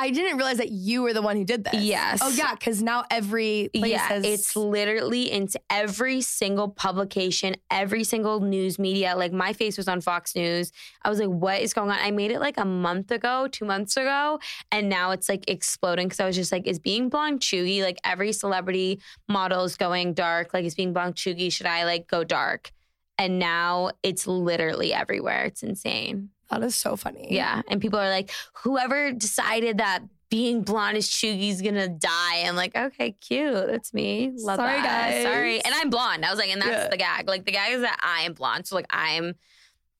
I 0.00 0.10
didn't 0.10 0.36
realize 0.36 0.58
that 0.58 0.70
you 0.70 1.02
were 1.02 1.12
the 1.12 1.22
one 1.22 1.36
who 1.36 1.44
did 1.44 1.64
this. 1.64 1.82
Yes. 1.82 2.20
Oh 2.22 2.30
yeah, 2.30 2.54
because 2.54 2.80
now 2.80 3.02
every 3.10 3.68
place 3.74 3.90
yeah, 3.90 4.06
has 4.06 4.24
it's 4.24 4.54
literally 4.54 5.30
into 5.30 5.60
every 5.70 6.20
single 6.20 6.68
publication, 6.68 7.56
every 7.68 8.04
single 8.04 8.38
news 8.38 8.78
media. 8.78 9.16
Like 9.16 9.32
my 9.32 9.52
face 9.52 9.76
was 9.76 9.88
on 9.88 10.00
Fox 10.00 10.36
News. 10.36 10.70
I 11.02 11.10
was 11.10 11.18
like, 11.18 11.28
what 11.28 11.60
is 11.60 11.74
going 11.74 11.90
on? 11.90 11.98
I 12.00 12.12
made 12.12 12.30
it 12.30 12.38
like 12.38 12.58
a 12.58 12.64
month 12.64 13.10
ago, 13.10 13.48
two 13.50 13.64
months 13.64 13.96
ago, 13.96 14.38
and 14.70 14.88
now 14.88 15.10
it's 15.10 15.28
like 15.28 15.50
exploding 15.50 16.06
because 16.06 16.20
I 16.20 16.26
was 16.26 16.36
just 16.36 16.52
like, 16.52 16.68
is 16.68 16.78
being 16.78 17.08
blonde 17.08 17.40
chuggy? 17.40 17.82
Like 17.82 17.98
every 18.04 18.32
celebrity 18.32 19.00
model 19.28 19.64
is 19.64 19.74
going 19.74 20.14
dark. 20.14 20.54
Like 20.54 20.64
is 20.64 20.76
being 20.76 20.92
blonde 20.92 21.16
chuggy? 21.16 21.52
Should 21.52 21.66
I 21.66 21.84
like 21.84 22.06
go 22.06 22.22
dark? 22.22 22.70
And 23.18 23.40
now 23.40 23.90
it's 24.04 24.28
literally 24.28 24.94
everywhere. 24.94 25.46
It's 25.46 25.64
insane. 25.64 26.30
That 26.50 26.62
is 26.62 26.74
so 26.74 26.96
funny. 26.96 27.28
Yeah. 27.30 27.62
And 27.68 27.80
people 27.80 27.98
are 27.98 28.08
like, 28.10 28.30
whoever 28.62 29.12
decided 29.12 29.78
that 29.78 30.00
being 30.30 30.62
blonde 30.62 30.96
is 30.96 31.08
chuggy's 31.08 31.62
gonna 31.62 31.88
die. 31.88 32.44
I'm 32.46 32.54
like, 32.56 32.76
okay, 32.76 33.12
cute. 33.12 33.66
That's 33.66 33.94
me. 33.94 34.30
Love 34.36 34.56
Sorry, 34.56 34.80
that. 34.80 35.10
guys. 35.10 35.22
Sorry. 35.24 35.64
And 35.64 35.74
I'm 35.74 35.88
blonde. 35.90 36.24
I 36.24 36.30
was 36.30 36.38
like, 36.38 36.50
and 36.50 36.60
that's 36.60 36.70
Yeah. 36.70 36.88
the 36.88 36.96
gag. 36.98 37.28
Like 37.28 37.44
the 37.46 37.52
gag 37.52 37.72
is 37.72 37.80
that 37.80 37.98
I 38.02 38.22
am 38.22 38.34
blonde. 38.34 38.66
So 38.66 38.76
like 38.76 38.86
I'm 38.90 39.34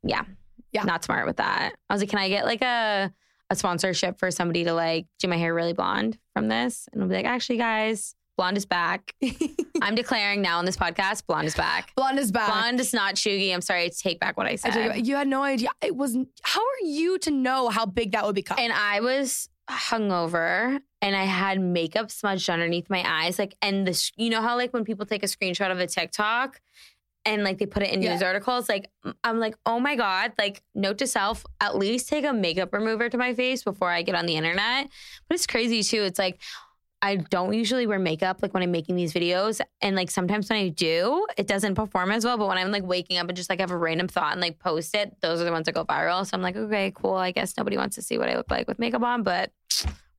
yeah. 0.02 0.24
Yeah. 0.72 0.82
Not 0.84 1.02
smart 1.02 1.26
with 1.26 1.38
that. 1.38 1.72
I 1.88 1.94
was 1.94 2.02
like, 2.02 2.10
can 2.10 2.18
I 2.18 2.28
get 2.28 2.44
like 2.44 2.62
a 2.62 3.12
a 3.50 3.56
sponsorship 3.56 4.18
for 4.18 4.30
somebody 4.30 4.64
to 4.64 4.74
like 4.74 5.06
do 5.18 5.28
my 5.28 5.36
hair 5.38 5.54
really 5.54 5.72
blonde 5.72 6.18
from 6.34 6.48
this? 6.48 6.88
And 6.92 7.02
I'll 7.02 7.08
be 7.08 7.14
like, 7.14 7.24
actually, 7.24 7.56
guys, 7.56 8.14
blonde 8.38 8.56
is 8.56 8.64
back. 8.64 9.14
I'm 9.82 9.94
declaring 9.94 10.40
now 10.40 10.58
on 10.58 10.64
this 10.64 10.76
podcast, 10.76 11.26
blonde 11.26 11.48
is 11.48 11.56
back. 11.56 11.92
Blonde 11.96 12.18
is 12.18 12.32
back. 12.32 12.46
Blonde 12.48 12.80
is 12.80 12.94
not 12.94 13.16
chuggy. 13.16 13.52
I'm 13.52 13.60
sorry, 13.60 13.84
I 13.84 13.90
take 13.94 14.18
back 14.18 14.38
what 14.38 14.46
I 14.46 14.50
I 14.52 14.56
said. 14.56 14.72
tell 14.72 14.96
you, 14.96 15.16
had 15.16 15.28
no 15.28 15.42
idea. 15.42 15.68
It 15.82 15.94
was. 15.94 16.16
How 16.42 16.60
are 16.60 16.86
you 16.86 17.18
to 17.18 17.30
know 17.30 17.68
how 17.68 17.84
big 17.84 18.12
that 18.12 18.24
would 18.24 18.36
become? 18.36 18.56
And 18.58 18.72
I 18.72 19.00
was 19.00 19.50
hungover 19.68 20.80
and 21.02 21.14
I 21.14 21.24
had 21.24 21.60
makeup 21.60 22.10
smudged 22.10 22.48
underneath 22.48 22.88
my 22.88 23.04
eyes. 23.06 23.38
Like, 23.38 23.54
and 23.60 23.86
this, 23.86 24.12
you 24.16 24.30
know 24.30 24.40
how 24.40 24.56
like 24.56 24.72
when 24.72 24.84
people 24.84 25.04
take 25.04 25.22
a 25.22 25.26
screenshot 25.26 25.70
of 25.70 25.78
a 25.80 25.86
TikTok 25.86 26.60
and 27.24 27.44
like 27.44 27.58
they 27.58 27.66
put 27.66 27.82
it 27.82 27.92
in 27.92 28.00
news 28.00 28.22
articles, 28.22 28.68
like 28.68 28.88
I'm 29.24 29.38
like, 29.38 29.56
oh 29.66 29.80
my 29.80 29.96
God, 29.96 30.32
like 30.38 30.62
note 30.74 30.98
to 30.98 31.06
self, 31.06 31.44
at 31.60 31.76
least 31.76 32.08
take 32.08 32.24
a 32.24 32.32
makeup 32.32 32.72
remover 32.72 33.08
to 33.08 33.18
my 33.18 33.34
face 33.34 33.64
before 33.64 33.90
I 33.90 34.02
get 34.02 34.14
on 34.14 34.26
the 34.26 34.36
internet. 34.36 34.88
But 35.28 35.34
it's 35.34 35.46
crazy 35.46 35.82
too. 35.82 36.02
It's 36.02 36.18
like, 36.18 36.40
I 37.00 37.16
don't 37.16 37.52
usually 37.52 37.86
wear 37.86 37.98
makeup 37.98 38.38
like 38.42 38.52
when 38.54 38.62
I'm 38.62 38.72
making 38.72 38.96
these 38.96 39.12
videos. 39.12 39.60
And 39.80 39.94
like 39.94 40.10
sometimes 40.10 40.50
when 40.50 40.58
I 40.58 40.68
do, 40.68 41.26
it 41.36 41.46
doesn't 41.46 41.74
perform 41.76 42.10
as 42.10 42.24
well. 42.24 42.36
But 42.36 42.48
when 42.48 42.58
I'm 42.58 42.72
like 42.72 42.82
waking 42.82 43.18
up 43.18 43.28
and 43.28 43.36
just 43.36 43.48
like 43.48 43.60
have 43.60 43.70
a 43.70 43.76
random 43.76 44.08
thought 44.08 44.32
and 44.32 44.40
like 44.40 44.58
post 44.58 44.94
it, 44.94 45.14
those 45.20 45.40
are 45.40 45.44
the 45.44 45.52
ones 45.52 45.66
that 45.66 45.72
go 45.74 45.84
viral. 45.84 46.26
So 46.26 46.30
I'm 46.34 46.42
like, 46.42 46.56
okay, 46.56 46.92
cool. 46.94 47.14
I 47.14 47.30
guess 47.30 47.56
nobody 47.56 47.76
wants 47.76 47.94
to 47.96 48.02
see 48.02 48.18
what 48.18 48.28
I 48.28 48.36
look 48.36 48.50
like 48.50 48.66
with 48.66 48.78
makeup 48.80 49.02
on, 49.02 49.22
but 49.22 49.52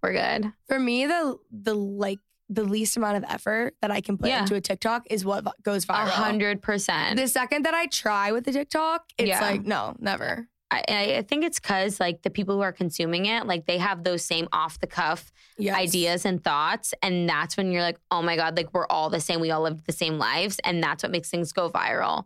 we're 0.01 0.13
good. 0.13 0.53
For 0.67 0.79
me, 0.79 1.05
the 1.05 1.37
the 1.51 1.73
like 1.75 2.19
the 2.51 2.63
least 2.63 2.97
amount 2.97 3.17
of 3.17 3.23
effort 3.29 3.75
that 3.81 3.91
I 3.91 4.01
can 4.01 4.17
put 4.17 4.29
Yeah. 4.29 4.39
into 4.41 4.55
a 4.55 4.61
TikTok 4.61 5.03
is 5.11 5.23
what 5.23 5.45
goes 5.61 5.83
A 5.83 5.87
viral. 5.87 6.07
hundred 6.07 6.61
percent. 6.61 7.17
The 7.17 7.27
second 7.27 7.65
that 7.65 7.73
I 7.75 7.85
try 7.87 8.31
with 8.31 8.45
the 8.45 8.51
TikTok, 8.51 9.03
it's 9.17 9.27
Yeah. 9.27 9.41
like 9.41 9.65
no, 9.65 9.95
never. 9.99 10.47
I, 10.71 11.15
I 11.17 11.21
think 11.23 11.43
it's 11.43 11.59
because 11.59 11.99
like 11.99 12.21
the 12.21 12.29
people 12.29 12.55
who 12.55 12.61
are 12.61 12.71
consuming 12.71 13.25
it, 13.25 13.47
like 13.47 13.65
they 13.65 13.79
have 13.79 14.03
those 14.03 14.23
same 14.23 14.47
off 14.53 14.79
the 14.79 14.87
cuff 14.87 15.31
Yes. 15.57 15.75
ideas 15.75 16.25
and 16.25 16.41
thoughts. 16.43 16.93
And 17.01 17.27
that's 17.27 17.57
when 17.57 17.71
you're 17.71 17.81
like, 17.81 17.97
oh 18.11 18.21
my 18.21 18.35
God, 18.35 18.55
like 18.55 18.73
we're 18.73 18.87
all 18.87 19.09
the 19.09 19.19
same. 19.19 19.39
We 19.41 19.51
all 19.51 19.61
live 19.63 19.83
the 19.85 19.91
same 19.91 20.17
lives. 20.17 20.59
And 20.63 20.81
that's 20.81 21.03
what 21.03 21.11
makes 21.11 21.29
things 21.29 21.51
go 21.51 21.69
viral. 21.69 22.25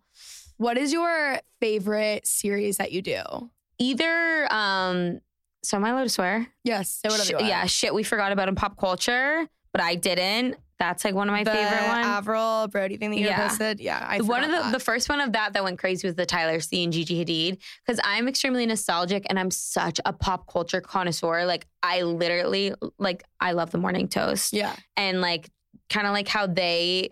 What 0.57 0.77
is 0.77 0.93
your 0.93 1.39
favorite 1.59 2.27
series 2.27 2.77
that 2.77 2.91
you 2.91 3.01
do? 3.01 3.21
Either, 3.79 4.53
um, 4.53 5.19
so 5.63 5.77
am 5.77 5.85
I 5.85 5.89
allowed 5.89 6.03
to 6.03 6.09
swear? 6.09 6.47
Yes. 6.63 7.01
Sh- 7.23 7.31
yeah, 7.39 7.65
shit 7.65 7.93
we 7.93 8.03
forgot 8.03 8.31
about 8.31 8.49
in 8.49 8.55
pop 8.55 8.77
culture, 8.77 9.47
but 9.71 9.81
I 9.81 9.95
didn't. 9.95 10.57
That's 10.79 11.05
like 11.05 11.15
one 11.15 11.29
of 11.29 11.33
my 11.33 11.43
the 11.43 11.51
favorite 11.51 11.87
ones. 11.87 12.05
Avril 12.05 12.67
Brody 12.67 12.97
thing 12.97 13.11
that 13.11 13.17
you 13.17 13.27
Yeah. 13.27 13.47
posted. 13.47 13.79
Yeah, 13.79 14.05
I 14.07 14.19
one 14.21 14.43
of 14.43 14.51
the, 14.51 14.57
that. 14.57 14.73
the 14.73 14.79
first 14.79 15.07
one 15.07 15.21
of 15.21 15.33
that 15.33 15.53
that 15.53 15.63
went 15.63 15.79
crazy 15.79 16.07
was 16.07 16.15
the 16.15 16.25
Tyler 16.25 16.59
C 16.59 16.83
and 16.83 16.91
Gigi 16.91 17.23
Hadid 17.23 17.59
because 17.85 17.99
I'm 18.03 18.27
extremely 18.27 18.65
nostalgic 18.65 19.25
and 19.29 19.39
I'm 19.39 19.51
such 19.51 19.99
a 20.05 20.11
pop 20.11 20.51
culture 20.51 20.81
connoisseur. 20.81 21.45
Like 21.45 21.67
I 21.81 22.01
literally 22.01 22.73
like 22.97 23.23
I 23.39 23.53
love 23.53 23.71
the 23.71 23.77
morning 23.77 24.07
toast 24.07 24.53
yeah. 24.53 24.75
and 24.97 25.21
like 25.21 25.49
kind 25.89 26.07
of 26.07 26.13
like 26.13 26.27
how 26.27 26.47
they. 26.47 27.09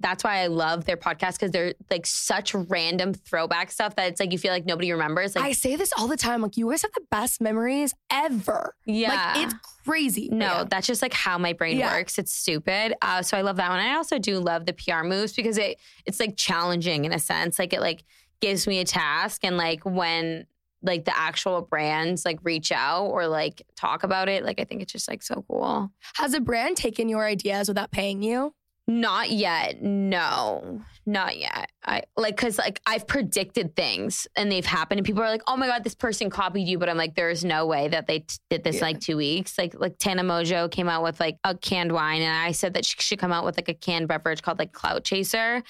That's 0.00 0.24
why 0.24 0.38
I 0.38 0.48
love 0.48 0.84
their 0.84 0.96
podcast 0.96 1.32
because 1.34 1.50
they're 1.52 1.74
like 1.90 2.04
such 2.06 2.54
random 2.54 3.14
throwback 3.14 3.70
stuff 3.70 3.96
that 3.96 4.08
it's 4.08 4.20
like 4.20 4.32
you 4.32 4.38
feel 4.38 4.52
like 4.52 4.66
nobody 4.66 4.90
remembers. 4.92 5.34
Like 5.36 5.44
I 5.44 5.52
say 5.52 5.76
this 5.76 5.92
all 5.96 6.08
the 6.08 6.16
time. 6.16 6.42
Like 6.42 6.56
you 6.56 6.68
guys 6.70 6.82
have 6.82 6.92
the 6.92 7.04
best 7.10 7.40
memories 7.40 7.94
ever. 8.10 8.74
yeah, 8.86 9.32
Like 9.34 9.44
it's 9.46 9.54
crazy. 9.86 10.28
No, 10.30 10.46
Yeah. 10.46 10.64
that's 10.68 10.86
just 10.86 11.00
like 11.00 11.14
how 11.14 11.38
my 11.38 11.52
brain 11.52 11.78
Yeah. 11.78 11.94
works. 11.96 12.18
It's 12.18 12.32
stupid. 12.34 12.94
Uh, 13.00 13.22
so 13.22 13.36
I 13.38 13.42
love 13.42 13.56
that 13.56 13.70
one. 13.70 13.78
I 13.78 13.94
also 13.94 14.18
do 14.18 14.40
love 14.40 14.66
the 14.66 14.72
PR 14.74 15.04
moves 15.04 15.32
because 15.32 15.58
it 15.58 15.78
it's 16.04 16.20
like 16.20 16.36
challenging 16.36 17.04
in 17.04 17.12
a 17.12 17.18
sense. 17.18 17.58
Like 17.58 17.72
it 17.72 17.80
like 17.80 18.04
gives 18.40 18.66
me 18.66 18.80
a 18.80 18.84
task 18.84 19.42
and 19.44 19.56
like 19.56 19.84
when 19.84 20.46
like 20.82 21.06
the 21.06 21.16
actual 21.16 21.62
brands 21.62 22.26
like 22.26 22.38
reach 22.42 22.70
out 22.70 23.06
or 23.06 23.26
like 23.26 23.62
talk 23.74 24.02
about 24.02 24.28
it, 24.28 24.44
like 24.44 24.60
I 24.60 24.64
think 24.64 24.82
it's 24.82 24.92
just 24.92 25.08
like 25.08 25.22
so 25.22 25.44
cool. 25.48 25.90
Has 26.16 26.34
a 26.34 26.40
brand 26.40 26.76
taken 26.76 27.08
your 27.08 27.24
ideas 27.24 27.68
without 27.68 27.90
paying 27.90 28.22
you? 28.22 28.54
Not 28.86 29.30
yet. 29.30 29.82
No. 29.82 30.82
Not 31.06 31.36
yet. 31.36 31.70
I 31.84 32.04
like 32.16 32.34
because 32.36 32.56
like 32.56 32.80
I've 32.86 33.06
predicted 33.06 33.76
things 33.76 34.26
and 34.36 34.50
they've 34.50 34.64
happened, 34.64 34.98
and 35.00 35.06
people 35.06 35.22
are 35.22 35.28
like, 35.28 35.42
"Oh 35.46 35.56
my 35.56 35.66
god, 35.66 35.84
this 35.84 35.94
person 35.94 36.30
copied 36.30 36.66
you," 36.66 36.78
but 36.78 36.88
I'm 36.88 36.96
like, 36.96 37.14
"There's 37.14 37.44
no 37.44 37.66
way 37.66 37.88
that 37.88 38.06
they 38.06 38.20
t- 38.20 38.36
did 38.48 38.64
this 38.64 38.76
in 38.76 38.82
like 38.82 39.00
two 39.00 39.18
weeks." 39.18 39.58
Like 39.58 39.74
like 39.78 39.98
Tana 39.98 40.22
Mongeau 40.22 40.70
came 40.70 40.88
out 40.88 41.02
with 41.02 41.20
like 41.20 41.36
a 41.44 41.54
canned 41.54 41.92
wine, 41.92 42.22
and 42.22 42.34
I 42.34 42.52
said 42.52 42.72
that 42.74 42.86
she 42.86 42.96
should 43.00 43.18
come 43.18 43.32
out 43.32 43.44
with 43.44 43.58
like 43.58 43.68
a 43.68 43.74
canned 43.74 44.08
beverage 44.08 44.40
called 44.40 44.58
like 44.58 44.72
Clout 44.72 45.04
Chaser, 45.04 45.62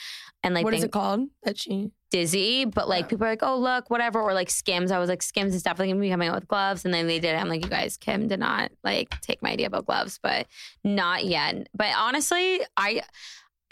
and 0.44 0.54
like 0.54 0.64
what 0.64 0.72
is 0.74 0.84
it 0.84 0.92
called? 0.92 1.28
That 1.42 1.58
she. 1.58 1.90
Dizzy, 2.10 2.64
but 2.64 2.88
like 2.88 3.06
Yeah. 3.06 3.08
people 3.08 3.26
are 3.26 3.30
like, 3.30 3.42
"Oh 3.42 3.58
look, 3.58 3.90
whatever," 3.90 4.20
or 4.22 4.34
like 4.34 4.48
Skims. 4.50 4.92
I 4.92 5.00
was 5.00 5.08
like, 5.08 5.20
"Skims 5.20 5.52
is 5.52 5.64
definitely 5.64 5.88
gonna 5.94 6.00
be 6.00 6.10
coming 6.10 6.28
out 6.28 6.36
with 6.36 6.46
gloves," 6.46 6.84
and 6.84 6.94
then 6.94 7.08
they 7.08 7.18
did 7.18 7.34
it. 7.34 7.40
I'm 7.40 7.48
like, 7.48 7.64
"You 7.64 7.68
guys, 7.70 7.96
Kim 7.96 8.28
did 8.28 8.38
not 8.38 8.70
like 8.84 9.20
take 9.20 9.42
my 9.42 9.50
idea 9.50 9.66
about 9.66 9.86
gloves, 9.86 10.20
but 10.22 10.46
not 10.84 11.24
yet." 11.24 11.66
But 11.74 11.88
honestly, 11.98 12.60
I 12.76 13.02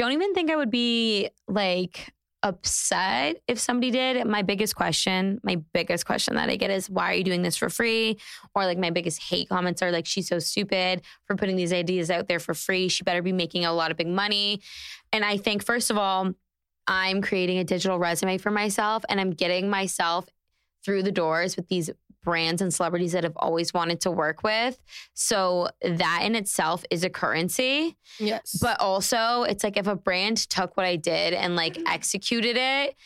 don't 0.03 0.13
even 0.13 0.35
think 0.35 0.51
I 0.51 0.57
would 0.57 0.71
be 0.71 1.31
like 1.49 2.13
upset 2.43 3.37
if 3.47 3.59
somebody 3.59 3.91
did. 3.93 4.27
My 4.27 4.43
biggest 4.43 4.75
question, 4.75 5.41
my 5.45 5.57
biggest 5.73 6.05
question 6.07 6.35
that 6.35 6.51
I 6.51 6.57
get 6.57 6.71
is, 6.71 6.91
"Why 6.91 7.11
are 7.11 7.15
you 7.15 7.25
doing 7.25 7.43
this 7.43 7.57
for 7.57 7.71
free?" 7.71 8.19
Or 8.55 8.65
like 8.65 8.79
my 8.79 8.91
biggest 8.91 9.23
hate 9.23 9.49
comments 9.49 9.81
are 9.81 9.93
like, 9.93 10.07
"She's 10.07 10.29
so 10.29 10.39
stupid 10.41 11.03
for 11.25 11.37
putting 11.37 11.57
these 11.57 11.73
ideas 11.73 12.11
out 12.11 12.27
there 12.27 12.41
for 12.41 12.53
free. 12.53 12.89
She 12.89 13.05
better 13.05 13.23
be 13.23 13.33
making 13.33 13.65
a 13.65 13.73
lot 13.73 13.91
of 13.91 13.97
big 13.97 14.09
money." 14.09 14.61
And 15.13 15.25
I 15.25 15.37
think 15.37 15.65
first 15.65 15.91
of 15.91 15.97
all. 15.97 16.33
I'm 16.89 17.23
creating 17.23 17.59
a 17.59 17.65
digital 17.65 17.97
resume 17.97 18.39
for 18.39 18.51
myself 18.51 19.05
and 19.09 19.21
I'm 19.21 19.31
getting 19.31 19.71
myself 19.71 20.27
through 20.85 21.05
the 21.05 21.13
doors 21.13 21.55
with 21.55 21.69
these 21.69 21.91
brands 22.23 22.63
and 22.63 22.73
celebrities 22.73 23.13
that 23.13 23.25
I've 23.25 23.37
always 23.37 23.75
wanted 23.75 24.01
to 24.03 24.11
work 24.11 24.43
with. 24.43 24.81
So 25.15 25.69
that 25.83 26.21
in 26.23 26.35
itself 26.35 26.85
is 26.91 27.05
a 27.05 27.11
currency. 27.11 27.97
Yes. 28.19 28.59
But 28.61 28.81
also, 28.81 29.43
it's 29.43 29.65
like 29.65 29.77
if 29.77 29.87
a 29.87 29.97
brand 29.97 30.39
took 30.49 30.77
what 30.77 30.87
I 30.87 30.97
did 30.97 31.35
and 31.35 31.57
like 31.57 31.75
mm. 31.75 31.85
executed 31.87 32.57
it, 32.57 32.97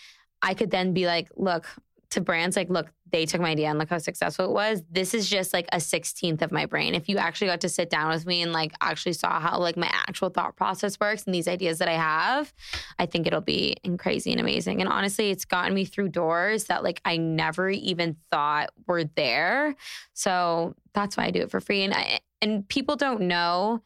I 0.42 0.54
could 0.54 0.70
then 0.70 0.92
be 0.92 1.06
like, 1.06 1.28
look, 1.36 1.66
to 2.10 2.20
brands 2.20 2.56
like, 2.56 2.70
look, 2.70 2.90
they 3.12 3.26
took 3.26 3.40
my 3.40 3.50
idea 3.50 3.68
and 3.68 3.78
look 3.78 3.88
how 3.88 3.98
successful 3.98 4.46
it 4.46 4.50
was. 4.50 4.82
This 4.90 5.14
is 5.14 5.28
just 5.28 5.52
like 5.52 5.66
a 5.72 5.76
16th 5.76 6.42
of 6.42 6.52
my 6.52 6.66
brain. 6.66 6.94
If 6.94 7.08
you 7.08 7.18
actually 7.18 7.48
got 7.48 7.60
to 7.62 7.68
sit 7.68 7.90
down 7.90 8.10
with 8.10 8.26
me 8.26 8.42
and 8.42 8.52
like 8.52 8.72
actually 8.80 9.12
saw 9.12 9.40
how 9.40 9.58
like 9.58 9.76
my 9.76 9.88
actual 9.92 10.28
thought 10.28 10.56
process 10.56 10.98
works 10.98 11.24
and 11.24 11.34
these 11.34 11.48
ideas 11.48 11.78
that 11.78 11.88
I 11.88 11.94
have, 11.94 12.52
I 12.98 13.06
think 13.06 13.26
it'll 13.26 13.40
be 13.40 13.76
crazy 13.98 14.32
and 14.32 14.40
amazing. 14.40 14.80
And 14.80 14.90
honestly, 14.90 15.30
it's 15.30 15.44
gotten 15.44 15.74
me 15.74 15.84
through 15.84 16.08
doors 16.08 16.64
that 16.64 16.82
like 16.82 17.00
I 17.04 17.16
never 17.16 17.70
even 17.70 18.16
thought 18.30 18.70
were 18.86 19.04
there. 19.04 19.74
So 20.12 20.74
that's 20.94 21.16
why 21.16 21.26
I 21.26 21.30
do 21.30 21.40
it 21.40 21.50
for 21.50 21.60
free. 21.60 21.82
And 21.82 21.94
I, 21.94 22.20
and 22.42 22.68
people 22.68 22.96
don't 22.96 23.22
know 23.22 23.82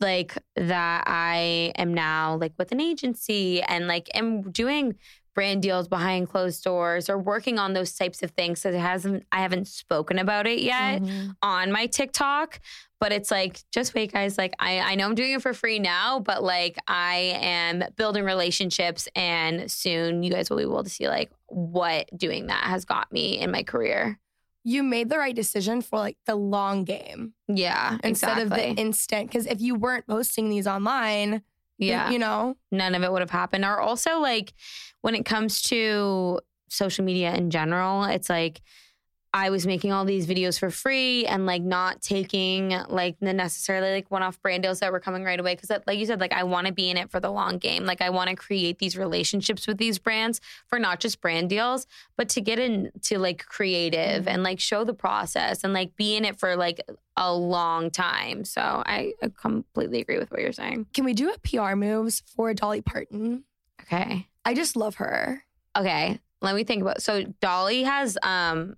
like 0.00 0.36
that 0.56 1.04
I 1.06 1.72
am 1.76 1.94
now 1.94 2.36
like 2.36 2.52
with 2.58 2.72
an 2.72 2.80
agency 2.80 3.62
and 3.62 3.86
like 3.86 4.10
am 4.14 4.50
doing 4.50 4.96
brand 5.34 5.62
deals 5.62 5.88
behind 5.88 6.28
closed 6.28 6.62
doors 6.62 7.10
or 7.10 7.18
working 7.18 7.58
on 7.58 7.72
those 7.72 7.94
types 7.94 8.22
of 8.22 8.30
things. 8.32 8.60
So 8.60 8.68
it 8.70 8.74
hasn't 8.76 9.24
I 9.32 9.40
haven't 9.40 9.66
spoken 9.68 10.18
about 10.18 10.46
it 10.46 10.60
yet 10.60 11.02
Mhm. 11.02 11.36
on 11.42 11.72
my 11.72 11.86
TikTok. 11.86 12.60
But 13.00 13.12
it's 13.12 13.30
like, 13.30 13.58
just 13.70 13.92
wait, 13.94 14.12
guys. 14.12 14.38
Like, 14.38 14.54
I, 14.58 14.78
I 14.78 14.94
know 14.94 15.04
I'm 15.06 15.14
doing 15.14 15.32
it 15.32 15.42
for 15.42 15.52
free 15.52 15.78
now, 15.78 16.20
but 16.20 16.42
like, 16.42 16.78
I 16.88 17.36
am 17.38 17.84
building 17.96 18.24
relationships, 18.24 19.08
and 19.14 19.70
soon 19.70 20.22
you 20.22 20.30
guys 20.30 20.48
will 20.48 20.56
be 20.56 20.62
able 20.62 20.82
to 20.84 20.88
see 20.88 21.06
like 21.08 21.30
what 21.48 22.08
doing 22.16 22.46
that 22.46 22.64
has 22.64 22.86
got 22.86 23.12
me 23.12 23.38
in 23.38 23.50
my 23.50 23.62
career. 23.62 24.18
you 24.66 24.82
made 24.82 25.10
the 25.10 25.18
right 25.18 25.34
decision 25.36 25.82
for 25.82 25.98
like 25.98 26.16
the 26.24 26.34
long 26.34 26.84
game 26.84 27.34
Yeah, 27.48 27.98
instead 28.02 28.38
exactly. 28.38 28.42
of 28.70 28.76
the 28.76 28.80
instant. 28.80 29.28
Because 29.28 29.44
if 29.44 29.60
you 29.60 29.74
weren't 29.74 30.06
posting 30.06 30.48
these 30.48 30.66
online, 30.66 31.42
yeah, 31.88 32.10
you 32.10 32.18
know, 32.18 32.56
none 32.70 32.94
of 32.94 33.02
it 33.02 33.12
would 33.12 33.22
have 33.22 33.30
happened. 33.30 33.64
Or 33.64 33.80
also, 33.80 34.18
like, 34.18 34.52
when 35.02 35.14
it 35.14 35.24
comes 35.24 35.62
to 35.62 36.40
social 36.68 37.04
media 37.04 37.34
in 37.34 37.50
general, 37.50 38.04
it's 38.04 38.28
like 38.28 38.60
I 39.34 39.50
was 39.50 39.66
making 39.66 39.90
all 39.90 40.04
these 40.04 40.28
videos 40.28 40.60
for 40.60 40.70
free 40.70 41.26
and 41.26 41.44
like 41.44 41.62
not 41.62 42.00
taking 42.00 42.68
like 42.88 43.18
the 43.18 43.32
necessarily 43.32 43.90
like 43.90 44.08
one 44.08 44.22
off 44.22 44.40
brand 44.40 44.62
deals 44.62 44.78
that 44.78 44.92
were 44.92 45.00
coming 45.00 45.24
right 45.24 45.40
away. 45.40 45.56
Cause 45.56 45.66
that, 45.70 45.84
like 45.88 45.98
you 45.98 46.06
said, 46.06 46.20
like 46.20 46.32
I 46.32 46.44
want 46.44 46.68
to 46.68 46.72
be 46.72 46.88
in 46.88 46.96
it 46.96 47.10
for 47.10 47.18
the 47.18 47.32
long 47.32 47.58
game. 47.58 47.84
Like 47.84 48.00
I 48.00 48.10
want 48.10 48.30
to 48.30 48.36
create 48.36 48.78
these 48.78 48.96
relationships 48.96 49.66
with 49.66 49.78
these 49.78 49.98
brands 49.98 50.40
for 50.68 50.78
not 50.78 51.00
just 51.00 51.20
brand 51.20 51.50
deals, 51.50 51.88
but 52.16 52.28
to 52.28 52.40
get 52.40 52.60
into 52.60 53.18
like 53.18 53.44
creative 53.44 54.28
and 54.28 54.44
like 54.44 54.60
show 54.60 54.84
the 54.84 54.94
process 54.94 55.64
and 55.64 55.72
like 55.72 55.96
be 55.96 56.14
in 56.14 56.24
it 56.24 56.38
for 56.38 56.54
like 56.54 56.80
a 57.16 57.34
long 57.34 57.90
time. 57.90 58.44
So 58.44 58.62
I 58.62 59.14
completely 59.36 60.00
agree 60.00 60.18
with 60.18 60.30
what 60.30 60.42
you're 60.42 60.52
saying. 60.52 60.86
can 60.94 61.04
we 61.04 61.12
do 61.12 61.32
a 61.32 61.38
PR 61.38 61.74
moves 61.74 62.22
for 62.36 62.54
Dolly 62.54 62.82
Parton? 62.82 63.42
Okay. 63.82 64.28
I 64.44 64.54
just 64.54 64.76
love 64.76 64.94
her. 64.96 65.42
Okay, 65.76 66.20
let 66.40 66.54
me 66.54 66.62
think 66.62 66.82
about. 66.82 67.02
So 67.02 67.24
Dolly 67.40 67.82
has 67.82 68.16
um 68.22 68.76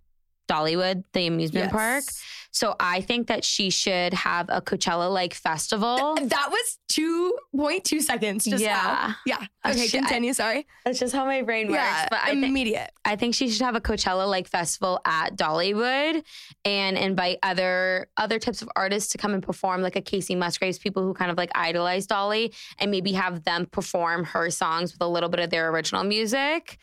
Dollywood, 0.48 1.04
the 1.12 1.26
amusement 1.26 1.66
Yes. 1.66 1.72
park. 1.72 2.04
So 2.52 2.74
I 2.80 3.02
think 3.02 3.26
that 3.26 3.44
she 3.44 3.68
should 3.68 4.14
have 4.14 4.46
a 4.48 4.62
Coachella 4.62 5.12
like 5.12 5.34
festival. 5.34 6.14
That 6.14 6.48
was 6.50 6.78
2.2 6.90 8.00
seconds 8.00 8.44
just 8.46 8.62
Yeah. 8.62 8.72
now. 8.74 9.16
Yeah. 9.26 9.46
Okay, 9.70 9.86
Shit. 9.88 10.00
continue. 10.00 10.32
Sorry. 10.32 10.66
That's 10.84 10.98
just 10.98 11.14
how 11.14 11.26
my 11.26 11.42
brain 11.42 11.66
works. 11.68 11.76
Yeah. 11.82 12.08
but 12.10 12.20
I 12.22 12.30
think 12.30 12.44
immediate. 12.46 12.90
I 13.04 13.16
think 13.16 13.34
she 13.34 13.50
should 13.50 13.60
have 13.62 13.74
a 13.76 13.80
Coachella 13.80 14.26
like 14.28 14.48
festival 14.48 15.00
at 15.04 15.36
Dollywood 15.36 16.22
and 16.64 16.96
invite 16.96 17.38
other 17.42 18.08
other 18.16 18.38
types 18.38 18.62
of 18.62 18.70
artists 18.74 19.12
to 19.12 19.18
come 19.18 19.34
and 19.34 19.42
perform, 19.42 19.82
like 19.82 19.96
a 19.96 20.00
Kacey 20.02 20.34
Musgraves, 20.36 20.78
people 20.78 21.02
who 21.02 21.12
kind 21.12 21.30
of 21.30 21.36
like 21.36 21.50
idolize 21.54 22.06
Dolly, 22.06 22.54
and 22.78 22.90
maybe 22.90 23.12
have 23.12 23.44
them 23.44 23.66
perform 23.66 24.24
her 24.24 24.50
songs 24.50 24.92
with 24.92 25.02
a 25.02 25.08
little 25.08 25.28
bit 25.28 25.40
of 25.40 25.50
their 25.50 25.68
original 25.70 26.04
music. 26.04 26.78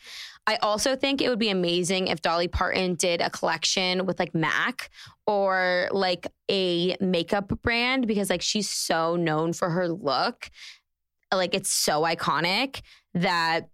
I 0.46 0.56
also 0.56 0.94
think 0.94 1.22
it 1.22 1.28
would 1.28 1.38
be 1.38 1.48
amazing 1.48 2.08
if 2.08 2.20
Dolly 2.20 2.48
Parton 2.48 2.94
did 2.94 3.20
a 3.22 3.30
collection 3.30 4.04
with 4.04 4.18
like 4.18 4.34
MAC 4.34 4.90
or 5.26 5.88
like 5.90 6.26
a 6.50 6.96
makeup 7.00 7.52
brand 7.62 8.06
because 8.06 8.28
like 8.28 8.42
she's 8.42 8.68
so 8.68 9.16
known 9.16 9.54
for 9.54 9.70
her 9.70 9.88
look. 9.88 10.50
Like 11.32 11.54
it's 11.54 11.72
so 11.72 12.02
iconic 12.02 12.82
that 13.14 13.68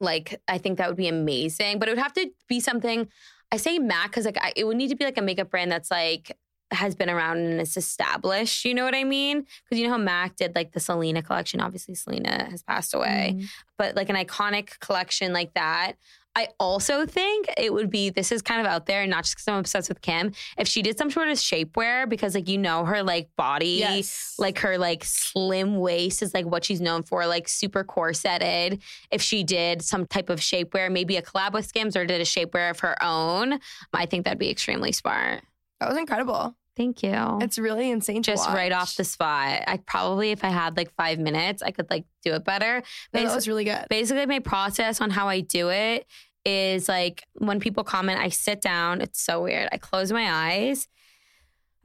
like 0.00 0.40
I 0.48 0.58
think 0.58 0.78
that 0.78 0.88
would 0.88 0.96
be 0.96 1.08
amazing. 1.08 1.78
But 1.78 1.88
it 1.88 1.92
would 1.92 2.02
have 2.02 2.14
to 2.14 2.30
be 2.48 2.58
something 2.58 3.08
I 3.52 3.56
say 3.56 3.78
MAC 3.78 4.10
because 4.10 4.24
like 4.24 4.38
I, 4.40 4.52
it 4.56 4.64
would 4.64 4.76
need 4.76 4.88
to 4.88 4.96
be 4.96 5.04
like 5.04 5.18
a 5.18 5.22
makeup 5.22 5.50
brand 5.50 5.70
that's 5.70 5.90
like 5.90 6.36
has 6.70 6.94
been 6.94 7.08
around 7.10 7.38
and 7.38 7.60
is 7.60 7.76
established. 7.76 8.64
You 8.64 8.74
know 8.74 8.84
what 8.84 8.94
I 8.94 9.04
mean? 9.04 9.46
Because 9.64 9.78
you 9.78 9.86
know 9.86 9.92
how 9.92 9.98
MAC 9.98 10.36
did 10.36 10.54
like 10.54 10.72
the 10.72 10.80
Selena 10.80 11.22
collection. 11.22 11.60
Obviously, 11.60 11.94
Selena 11.94 12.48
has 12.50 12.62
passed 12.62 12.94
away, 12.94 13.34
mm-hmm. 13.36 13.46
but 13.78 13.94
like 13.96 14.08
an 14.08 14.16
iconic 14.16 14.78
collection 14.80 15.32
like 15.32 15.54
that. 15.54 15.92
I 16.36 16.48
also 16.60 17.06
think 17.06 17.46
it 17.56 17.72
would 17.72 17.88
be 17.88 18.10
this 18.10 18.30
is 18.30 18.42
kind 18.42 18.60
of 18.60 18.66
out 18.66 18.84
there, 18.84 19.00
and 19.00 19.10
not 19.10 19.24
just 19.24 19.36
because 19.36 19.48
I'm 19.48 19.56
obsessed 19.56 19.88
with 19.88 20.02
Kim. 20.02 20.32
If 20.58 20.68
she 20.68 20.82
did 20.82 20.98
some 20.98 21.10
sort 21.10 21.28
of 21.28 21.38
shapewear, 21.38 22.06
because 22.06 22.34
like 22.34 22.46
you 22.46 22.58
know 22.58 22.84
her 22.84 23.02
like 23.02 23.30
body, 23.36 23.78
Yes. 23.78 24.34
like 24.38 24.58
her 24.58 24.76
like 24.76 25.02
slim 25.02 25.78
waist 25.78 26.22
is 26.22 26.34
like 26.34 26.44
what 26.44 26.62
she's 26.62 26.82
known 26.82 27.04
for, 27.04 27.26
like 27.26 27.48
super 27.48 27.84
corseted. 27.84 28.82
If 29.10 29.22
she 29.22 29.44
did 29.44 29.80
some 29.80 30.04
type 30.04 30.28
of 30.28 30.40
shapewear, 30.40 30.92
maybe 30.92 31.16
a 31.16 31.22
collab 31.22 31.54
with 31.54 31.64
Skims 31.64 31.96
or 31.96 32.04
did 32.04 32.20
a 32.20 32.24
shapewear 32.24 32.70
of 32.70 32.80
her 32.80 33.02
own, 33.02 33.58
I 33.94 34.04
think 34.04 34.24
that'd 34.24 34.38
be 34.38 34.50
extremely 34.50 34.92
smart. 34.92 35.42
That 35.80 35.88
was 35.88 35.98
incredible. 35.98 36.56
Thank 36.76 37.02
you. 37.02 37.38
It's 37.40 37.58
really 37.58 37.90
insane 37.90 38.22
just 38.22 38.46
right 38.48 38.70
off 38.70 38.96
the 38.96 39.04
spot. 39.04 39.62
I 39.66 39.78
probably, 39.86 40.30
if 40.30 40.44
I 40.44 40.48
had 40.48 40.76
like 40.76 40.92
five 40.94 41.18
minutes, 41.18 41.62
I 41.62 41.70
could 41.70 41.88
like 41.90 42.04
do 42.22 42.34
it 42.34 42.44
better. 42.44 42.82
No, 43.14 43.20
that 43.22 43.30
Basi- 43.30 43.34
was 43.34 43.48
really 43.48 43.64
good. 43.64 43.86
basically 43.88 44.26
my 44.26 44.40
process 44.40 45.00
on 45.00 45.08
how 45.08 45.26
I 45.28 45.40
do 45.40 45.70
it 45.70 46.06
is 46.44 46.86
like 46.88 47.24
when 47.34 47.60
people 47.60 47.82
comment, 47.82 48.20
I 48.20 48.28
sit 48.28 48.60
down. 48.60 49.00
It's 49.00 49.20
so 49.20 49.42
weird. 49.42 49.68
I 49.72 49.78
close 49.78 50.12
my 50.12 50.30
eyes. 50.30 50.86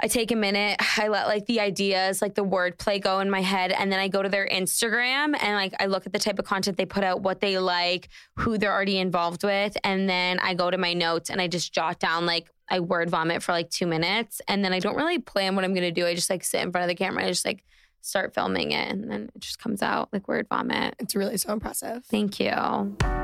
I 0.02 0.08
take 0.08 0.32
a 0.32 0.36
minute. 0.36 0.82
I 0.98 1.08
let 1.08 1.28
like 1.28 1.46
the 1.46 1.60
ideas, 1.60 2.22
like 2.22 2.36
the 2.36 2.44
wordplay 2.44 3.02
go 3.02 3.20
in 3.20 3.30
my 3.30 3.42
head. 3.42 3.72
And 3.72 3.92
then 3.92 4.00
I 4.00 4.08
go 4.08 4.22
to 4.22 4.30
their 4.30 4.48
Instagram 4.48 5.36
and 5.40 5.56
like 5.56 5.74
I 5.80 5.86
look 5.86 6.06
at 6.06 6.14
the 6.14 6.20
type 6.20 6.40
of 6.40 6.46
content 6.46 6.78
they 6.78 6.86
put 6.86 7.04
out, 7.04 7.22
what 7.22 7.40
they 7.40 7.58
like, 7.60 8.10
who 8.38 8.58
they're 8.58 8.74
already 8.74 8.98
involved 8.98 9.44
with. 9.44 9.78
And 9.84 10.10
then 10.10 10.40
I 10.40 10.54
go 10.54 10.72
to 10.72 10.78
my 10.78 10.94
notes 10.94 11.30
and 11.30 11.40
I 11.40 11.48
just 11.48 11.74
jot 11.74 12.00
down 12.00 12.26
like 12.26 12.50
I 12.70 12.80
word 12.80 13.10
vomit 13.10 13.44
for 13.44 13.52
like 13.52 13.70
two 13.70 13.86
minutes. 13.86 14.42
And 14.48 14.64
then 14.64 14.74
I 14.74 14.80
don't 14.80 14.96
really 14.96 15.20
plan 15.20 15.56
what 15.56 15.66
I'm 15.66 15.74
going 15.74 15.84
to 15.84 15.92
do. 15.92 16.08
I 16.08 16.16
just 16.16 16.30
like 16.30 16.44
sit 16.44 16.62
in 16.62 16.72
front 16.72 16.84
of 16.84 16.88
the 16.88 16.96
camera. 16.96 17.24
I 17.24 17.28
just 17.28 17.46
like 17.46 17.66
start 18.02 18.34
filming 18.34 18.72
it. 18.72 18.92
And 18.92 19.12
then 19.12 19.30
it 19.36 19.42
just 19.42 19.60
comes 19.60 19.82
out 19.82 20.10
like 20.12 20.28
word 20.28 20.48
vomit. 20.50 20.96
It's 21.00 21.16
really 21.16 21.38
so 21.38 21.52
impressive. 21.54 22.06
Thank 22.06 22.40
you. 22.40 23.21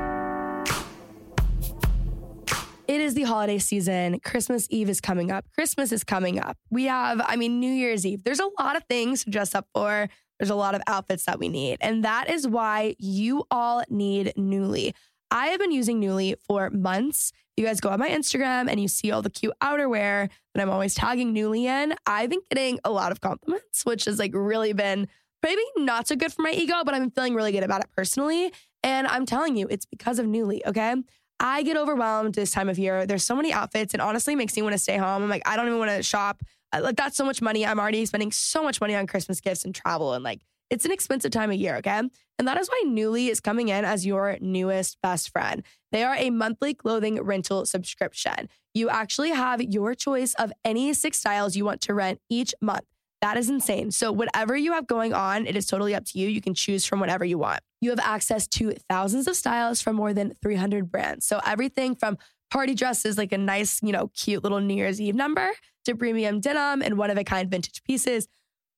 It 2.88 3.02
is 3.02 3.12
the 3.12 3.24
holiday 3.24 3.58
season. 3.58 4.18
Christmas 4.20 4.66
Eve 4.70 4.88
is 4.88 4.98
coming 4.98 5.30
up. 5.30 5.44
Christmas 5.54 5.92
is 5.92 6.04
coming 6.04 6.40
up. 6.40 6.56
We 6.70 6.84
have, 6.84 7.20
I 7.22 7.36
mean, 7.36 7.60
New 7.60 7.70
Year's 7.70 8.06
Eve. 8.06 8.24
There's 8.24 8.40
a 8.40 8.48
lot 8.58 8.76
of 8.76 8.84
things 8.84 9.24
to 9.24 9.30
dress 9.30 9.54
up 9.54 9.66
for. 9.74 10.08
There's 10.40 10.48
a 10.48 10.54
lot 10.54 10.74
of 10.74 10.80
outfits 10.86 11.26
that 11.26 11.38
we 11.38 11.50
need. 11.50 11.76
And 11.82 12.02
that 12.06 12.30
is 12.30 12.48
why 12.48 12.96
you 12.98 13.44
all 13.50 13.82
need 13.90 14.32
Nuuly. 14.38 14.94
I 15.30 15.48
have 15.48 15.60
been 15.60 15.70
using 15.70 16.00
Nuuly 16.00 16.36
for 16.46 16.70
months. 16.70 17.30
You 17.58 17.66
guys 17.66 17.78
go 17.78 17.90
on 17.90 17.98
my 17.98 18.08
Instagram 18.08 18.70
and 18.70 18.80
you 18.80 18.88
see 18.88 19.10
all 19.10 19.20
the 19.20 19.28
cute 19.28 19.52
outerwear 19.62 20.30
that 20.54 20.62
I'm 20.62 20.70
always 20.70 20.94
tagging 20.94 21.34
Nuuly 21.34 21.64
in. 21.64 21.94
I've 22.06 22.30
been 22.30 22.40
getting 22.48 22.80
a 22.84 22.90
lot 22.90 23.12
of 23.12 23.20
compliments, 23.20 23.84
which 23.84 24.06
has 24.06 24.18
like 24.18 24.30
really 24.32 24.72
been 24.72 25.08
maybe 25.42 25.62
not 25.76 26.08
so 26.08 26.16
good 26.16 26.32
for 26.32 26.40
my 26.40 26.52
ego, 26.52 26.76
but 26.86 26.94
I'm 26.94 27.10
feeling 27.10 27.34
really 27.34 27.52
good 27.52 27.64
about 27.64 27.82
it 27.82 27.90
personally. 27.94 28.50
And 28.82 29.06
I'm 29.06 29.26
telling 29.26 29.58
you, 29.58 29.66
it's 29.68 29.84
because 29.84 30.18
of 30.18 30.24
Nuuly, 30.24 30.60
okay? 30.66 30.94
I 31.40 31.62
get 31.62 31.76
overwhelmed 31.76 32.34
this 32.34 32.50
time 32.50 32.68
of 32.68 32.78
year. 32.78 33.06
There's 33.06 33.24
so 33.24 33.36
many 33.36 33.52
outfits, 33.52 33.94
and 33.94 34.02
honestly, 34.02 34.34
makes 34.34 34.56
me 34.56 34.62
want 34.62 34.72
to 34.72 34.78
stay 34.78 34.96
home. 34.96 35.22
I'm 35.22 35.28
like, 35.28 35.46
I 35.46 35.56
don't 35.56 35.66
even 35.66 35.78
want 35.78 35.90
to 35.90 36.02
shop. 36.02 36.42
Like, 36.72 36.96
that's 36.96 37.16
so 37.16 37.24
much 37.24 37.40
money. 37.40 37.64
I'm 37.64 37.78
already 37.78 38.04
spending 38.06 38.32
so 38.32 38.62
much 38.62 38.80
money 38.80 38.94
on 38.94 39.06
Christmas 39.06 39.40
gifts 39.40 39.64
and 39.64 39.74
travel, 39.74 40.14
and 40.14 40.24
like, 40.24 40.40
it's 40.70 40.84
an 40.84 40.92
expensive 40.92 41.30
time 41.30 41.50
of 41.50 41.56
year, 41.56 41.76
okay? 41.76 42.02
And 42.38 42.46
that 42.46 42.58
is 42.58 42.68
why 42.68 42.82
Nuuly 42.86 43.28
is 43.30 43.40
coming 43.40 43.68
in 43.68 43.84
as 43.84 44.04
your 44.04 44.36
newest 44.40 45.00
best 45.02 45.30
friend. 45.30 45.62
They 45.92 46.04
are 46.04 46.14
a 46.16 46.30
monthly 46.30 46.74
clothing 46.74 47.22
rental 47.22 47.64
subscription. 47.64 48.48
You 48.74 48.90
actually 48.90 49.30
have 49.30 49.62
your 49.62 49.94
choice 49.94 50.34
of 50.34 50.52
any 50.64 50.92
six 50.92 51.20
styles 51.20 51.56
you 51.56 51.64
want 51.64 51.80
to 51.82 51.94
rent 51.94 52.20
each 52.28 52.54
month. 52.60 52.84
That 53.22 53.36
is 53.36 53.48
insane. 53.48 53.90
So, 53.90 54.12
whatever 54.12 54.56
you 54.56 54.72
have 54.72 54.86
going 54.86 55.12
on, 55.12 55.46
it 55.46 55.56
is 55.56 55.66
totally 55.66 55.94
up 55.94 56.04
to 56.06 56.18
you. 56.18 56.28
You 56.28 56.40
can 56.40 56.54
choose 56.54 56.84
from 56.84 57.00
whatever 57.00 57.24
you 57.24 57.38
want. 57.38 57.60
You 57.80 57.90
have 57.90 58.00
access 58.00 58.46
to 58.48 58.72
thousands 58.88 59.28
of 59.28 59.36
styles 59.36 59.80
from 59.80 59.96
more 59.96 60.12
than 60.12 60.34
300 60.42 60.90
brands. 60.90 61.26
So, 61.26 61.40
everything 61.46 61.94
from 61.94 62.18
party 62.50 62.74
dresses, 62.74 63.18
like 63.18 63.32
a 63.32 63.38
nice, 63.38 63.82
you 63.82 63.92
know, 63.92 64.10
cute 64.14 64.42
little 64.42 64.60
New 64.60 64.74
Year's 64.74 65.00
Eve 65.00 65.14
number, 65.14 65.50
to 65.84 65.94
premium 65.94 66.40
denim 66.40 66.82
and 66.82 66.98
one 66.98 67.10
of 67.10 67.18
a 67.18 67.24
kind 67.24 67.50
vintage 67.50 67.82
pieces. 67.84 68.28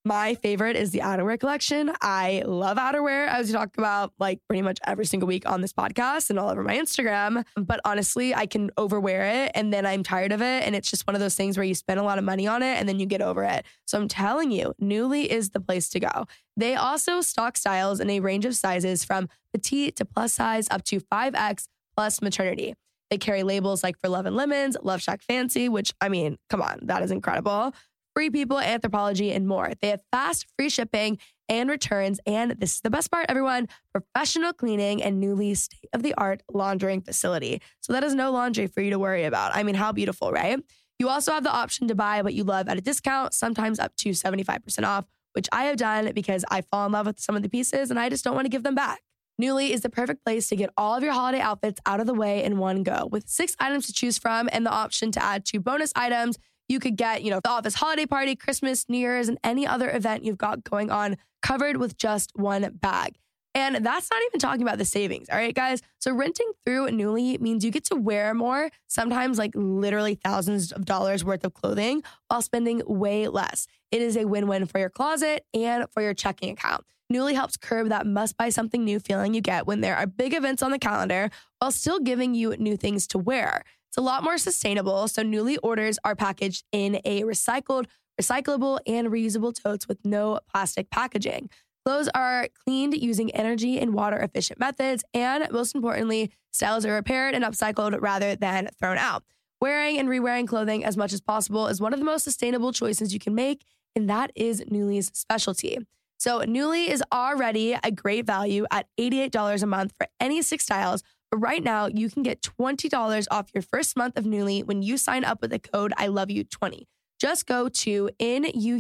My 0.05 0.34
favorite 0.36 0.76
is 0.76 0.92
the 0.92 1.01
outerwear 1.01 1.38
collection. 1.38 1.92
I 2.01 2.42
love 2.46 2.78
outerwear, 2.78 3.28
as 3.28 3.48
we 3.48 3.53
talk 3.53 3.76
about 3.76 4.14
like 4.18 4.40
pretty 4.48 4.62
much 4.62 4.78
every 4.86 5.05
single 5.05 5.26
week 5.26 5.46
on 5.46 5.61
this 5.61 5.74
podcast 5.74 6.30
and 6.30 6.38
all 6.38 6.48
over 6.48 6.62
my 6.62 6.74
Instagram. 6.74 7.44
But 7.55 7.80
honestly, 7.84 8.34
I 8.34 8.46
can 8.46 8.70
overwear 8.78 9.26
it 9.26 9.53
and 9.55 9.74
then 9.74 9.84
I'm 9.84 10.03
tired 10.03 10.32
of 10.32 10.40
it. 10.40 10.64
And 10.64 10.74
it's 10.74 10.88
just 10.88 11.07
one 11.07 11.14
of 11.14 11.20
those 11.20 11.34
things 11.34 11.59
where 11.59 11.64
you 11.64 11.74
spend 11.74 12.01
a 12.01 12.03
lot 12.03 12.16
of 12.16 12.24
money 12.24 12.46
on 12.46 12.62
it 12.62 12.78
and 12.78 12.88
then 12.88 12.98
you 12.98 13.05
get 13.05 13.20
over 13.20 13.44
it. 13.44 13.66
So 13.86 13.98
I'm 13.98 14.09
telling 14.09 14.51
you, 14.51 14.72
Nuuly 14.80 15.26
is 15.26 15.51
the 15.51 15.61
place 15.61 15.90
to 15.90 16.01
go. 16.01 16.24
They 16.57 16.76
also 16.76 17.20
stock 17.20 17.59
styles 17.59 18.01
in 18.01 18.09
a 18.09 18.20
range 18.20 18.46
of 18.46 18.57
sizes 18.57 19.05
from 19.05 19.28
petite 19.53 19.96
to 19.96 20.07
plus 20.07 20.32
size 20.32 20.66
up 20.70 20.82
to 20.84 21.01
5X 21.01 21.66
plus 21.94 22.22
maternity. 22.22 22.74
They 23.11 23.18
carry 23.18 23.42
labels 23.42 23.82
like 23.82 23.98
For 23.98 24.09
Love 24.09 24.24
and 24.24 24.36
Lemons, 24.36 24.76
Love 24.82 25.03
Shack 25.03 25.20
Fancy, 25.20 25.68
which 25.68 25.92
I 26.01 26.09
mean, 26.09 26.38
come 26.48 26.62
on, 26.62 26.78
that 26.82 27.03
is 27.03 27.11
incredible. 27.11 27.74
Free 28.14 28.30
People, 28.30 28.56
Anthropologie, 28.58 29.34
and 29.34 29.46
more. 29.46 29.72
They 29.80 29.88
have 29.88 30.02
fast, 30.11 30.46
free 30.56 30.68
shipping 30.68 31.18
and 31.48 31.68
returns. 31.68 32.20
And 32.26 32.52
this 32.52 32.76
is 32.76 32.80
the 32.80 32.90
best 32.90 33.11
part, 33.11 33.26
everyone 33.28 33.68
professional 33.92 34.52
cleaning 34.52 35.02
and 35.02 35.22
Nuuly 35.22 35.56
state 35.56 35.90
of 35.92 36.02
the 36.02 36.14
art 36.14 36.42
laundering 36.52 37.00
facility. 37.00 37.61
So 37.80 37.92
that 37.92 38.04
is 38.04 38.14
no 38.14 38.30
laundry 38.30 38.68
for 38.68 38.80
you 38.80 38.90
to 38.90 38.98
worry 38.98 39.24
about. 39.24 39.54
I 39.54 39.62
mean, 39.62 39.74
how 39.74 39.92
beautiful, 39.92 40.30
right? 40.32 40.61
You 40.98 41.08
also 41.08 41.32
have 41.32 41.44
the 41.44 41.52
option 41.52 41.88
to 41.88 41.94
buy 41.94 42.22
what 42.22 42.34
you 42.34 42.44
love 42.44 42.68
at 42.68 42.76
a 42.78 42.80
discount, 42.80 43.34
sometimes 43.34 43.78
up 43.78 43.96
to 43.96 44.11
75% 44.11 44.84
off, 44.84 45.06
which 45.32 45.48
I 45.50 45.64
have 45.64 45.76
done 45.76 46.12
because 46.14 46.44
I 46.50 46.61
fall 46.61 46.86
in 46.86 46.92
love 46.92 47.06
with 47.06 47.18
some 47.18 47.36
of 47.36 47.42
the 47.42 47.48
pieces 47.48 47.90
and 47.90 47.98
I 47.98 48.08
just 48.08 48.22
don't 48.22 48.34
want 48.34 48.44
to 48.44 48.50
give 48.50 48.62
them 48.62 48.74
back. 48.74 49.00
Nuuly 49.40 49.70
is 49.70 49.80
the 49.80 49.88
perfect 49.88 50.24
place 50.24 50.48
to 50.50 50.56
get 50.56 50.70
all 50.76 50.94
of 50.94 51.02
your 51.02 51.14
holiday 51.14 51.40
outfits 51.40 51.80
out 51.86 51.98
of 51.98 52.06
the 52.06 52.14
way 52.14 52.44
in 52.44 52.58
one 52.58 52.82
go. 52.82 53.08
With 53.11 53.28
six 53.28 53.56
items 53.58 53.86
to 53.86 53.92
choose 53.92 54.18
from 54.18 54.48
and 54.52 54.66
the 54.66 54.70
option 54.70 55.11
to 55.12 55.22
add 55.22 55.46
two 55.46 55.61
bonus 55.61 55.92
items, 55.96 56.36
you 56.70 56.78
could 56.78 56.96
get, 56.96 57.22
you 57.24 57.30
know, 57.30 57.40
the 57.42 57.50
office 57.50 57.74
holiday 57.74 58.06
party, 58.06 58.36
Christmas, 58.36 58.88
New 58.88 58.98
Year's, 58.98 59.28
and 59.28 59.38
any 59.42 59.66
other 59.66 59.90
event 59.90 60.24
you've 60.24 60.38
got 60.38 60.62
going 60.62 60.90
on 60.90 61.16
covered 61.42 61.76
with 61.76 61.96
just 61.96 62.30
one 62.36 62.70
bag. 62.74 63.16
And 63.52 63.84
that's 63.84 64.08
not 64.08 64.22
even 64.28 64.38
talking 64.38 64.62
about 64.62 64.78
the 64.78 64.84
savings. 64.84 65.28
All 65.28 65.36
right, 65.36 65.52
guys. 65.52 65.82
So 65.98 66.12
renting 66.12 66.52
through 66.64 66.86
Nuuly 66.90 67.40
means 67.40 67.64
you 67.64 67.72
get 67.72 67.84
to 67.86 67.96
wear 67.96 68.32
more, 68.32 68.70
sometimes 68.86 69.38
like 69.38 69.50
literally 69.54 70.14
thousands 70.14 70.70
of 70.70 70.84
dollars 70.84 71.24
worth 71.24 71.44
of 71.44 71.54
clothing 71.54 72.04
while 72.28 72.42
spending 72.42 72.82
way 72.86 73.26
less. 73.26 73.66
It 73.90 74.00
is 74.00 74.16
a 74.16 74.26
win 74.26 74.46
win 74.46 74.66
for 74.66 74.78
your 74.78 74.90
closet 74.90 75.44
and 75.52 75.86
for 75.90 76.00
your 76.00 76.14
checking 76.14 76.50
account. 76.50 76.84
Newly 77.08 77.34
helps 77.34 77.56
curb 77.56 77.88
that 77.88 78.06
must 78.06 78.36
buy 78.36 78.50
something 78.50 78.84
new 78.84 79.00
feeling 79.00 79.34
you 79.34 79.40
get 79.40 79.66
when 79.66 79.80
there 79.80 79.96
are 79.96 80.06
big 80.06 80.32
events 80.32 80.62
on 80.62 80.70
the 80.70 80.78
calendar 80.78 81.28
while 81.58 81.72
still 81.72 81.98
giving 81.98 82.36
you 82.36 82.56
new 82.56 82.76
things 82.76 83.08
to 83.08 83.18
wear. 83.18 83.64
It's 83.91 83.99
a 83.99 84.03
lot 84.03 84.22
more 84.22 84.38
sustainable. 84.38 85.09
So, 85.09 85.24
Nuuly 85.24 85.57
orders 85.64 85.99
are 86.05 86.14
packaged 86.14 86.64
in 86.70 87.01
a 87.05 87.22
recycled, 87.24 87.86
recyclable, 88.20 88.78
and 88.86 89.09
reusable 89.09 89.53
totes 89.53 89.88
with 89.88 89.99
no 90.05 90.38
plastic 90.49 90.91
packaging. 90.91 91.51
Clothes 91.84 92.09
are 92.14 92.47
cleaned 92.64 92.95
using 92.95 93.34
energy 93.34 93.80
and 93.80 93.93
water 93.93 94.16
efficient 94.18 94.61
methods. 94.61 95.03
And 95.12 95.51
most 95.51 95.74
importantly, 95.74 96.30
styles 96.53 96.86
are 96.86 96.93
repaired 96.93 97.34
and 97.34 97.43
upcycled 97.43 98.01
rather 98.01 98.36
than 98.36 98.68
thrown 98.78 98.97
out. 98.97 99.24
Wearing 99.61 99.99
and 99.99 100.09
rewearing 100.09 100.47
clothing 100.47 100.84
as 100.84 100.97
much 100.97 101.12
as 101.12 101.20
possible 101.20 101.66
is 101.66 101.80
one 101.80 101.93
of 101.93 101.99
the 101.99 102.05
most 102.05 102.22
sustainable 102.22 102.72
choices 102.72 103.12
you 103.12 103.18
can 103.18 103.34
make. 103.34 103.64
And 103.97 104.09
that 104.09 104.30
is 104.36 104.61
Nuuly's 104.70 105.11
specialty. 105.14 105.78
So, 106.16 106.43
Nuuly 106.43 106.88
is 106.88 107.03
already 107.12 107.76
a 107.82 107.91
great 107.91 108.24
value 108.24 108.66
at 108.70 108.86
$88 109.01 109.64
a 109.64 109.66
month 109.66 109.95
for 109.99 110.07
any 110.20 110.43
six 110.43 110.62
styles. 110.62 111.03
Right 111.32 111.62
now, 111.62 111.86
you 111.86 112.10
can 112.10 112.24
get 112.24 112.42
$20 112.42 113.26
off 113.30 113.54
your 113.54 113.62
first 113.62 113.96
month 113.96 114.18
of 114.18 114.24
Nuuly 114.24 114.64
when 114.64 114.82
you 114.82 114.96
sign 114.96 115.24
up 115.24 115.40
with 115.40 115.52
the 115.52 115.60
code 115.60 115.92
I 115.96 116.08
love 116.08 116.28
you 116.28 116.42
20. 116.42 116.88
Just 117.20 117.46
go 117.46 117.68
to 117.68 118.10
N-U-U-L-Y.com. 118.18 118.78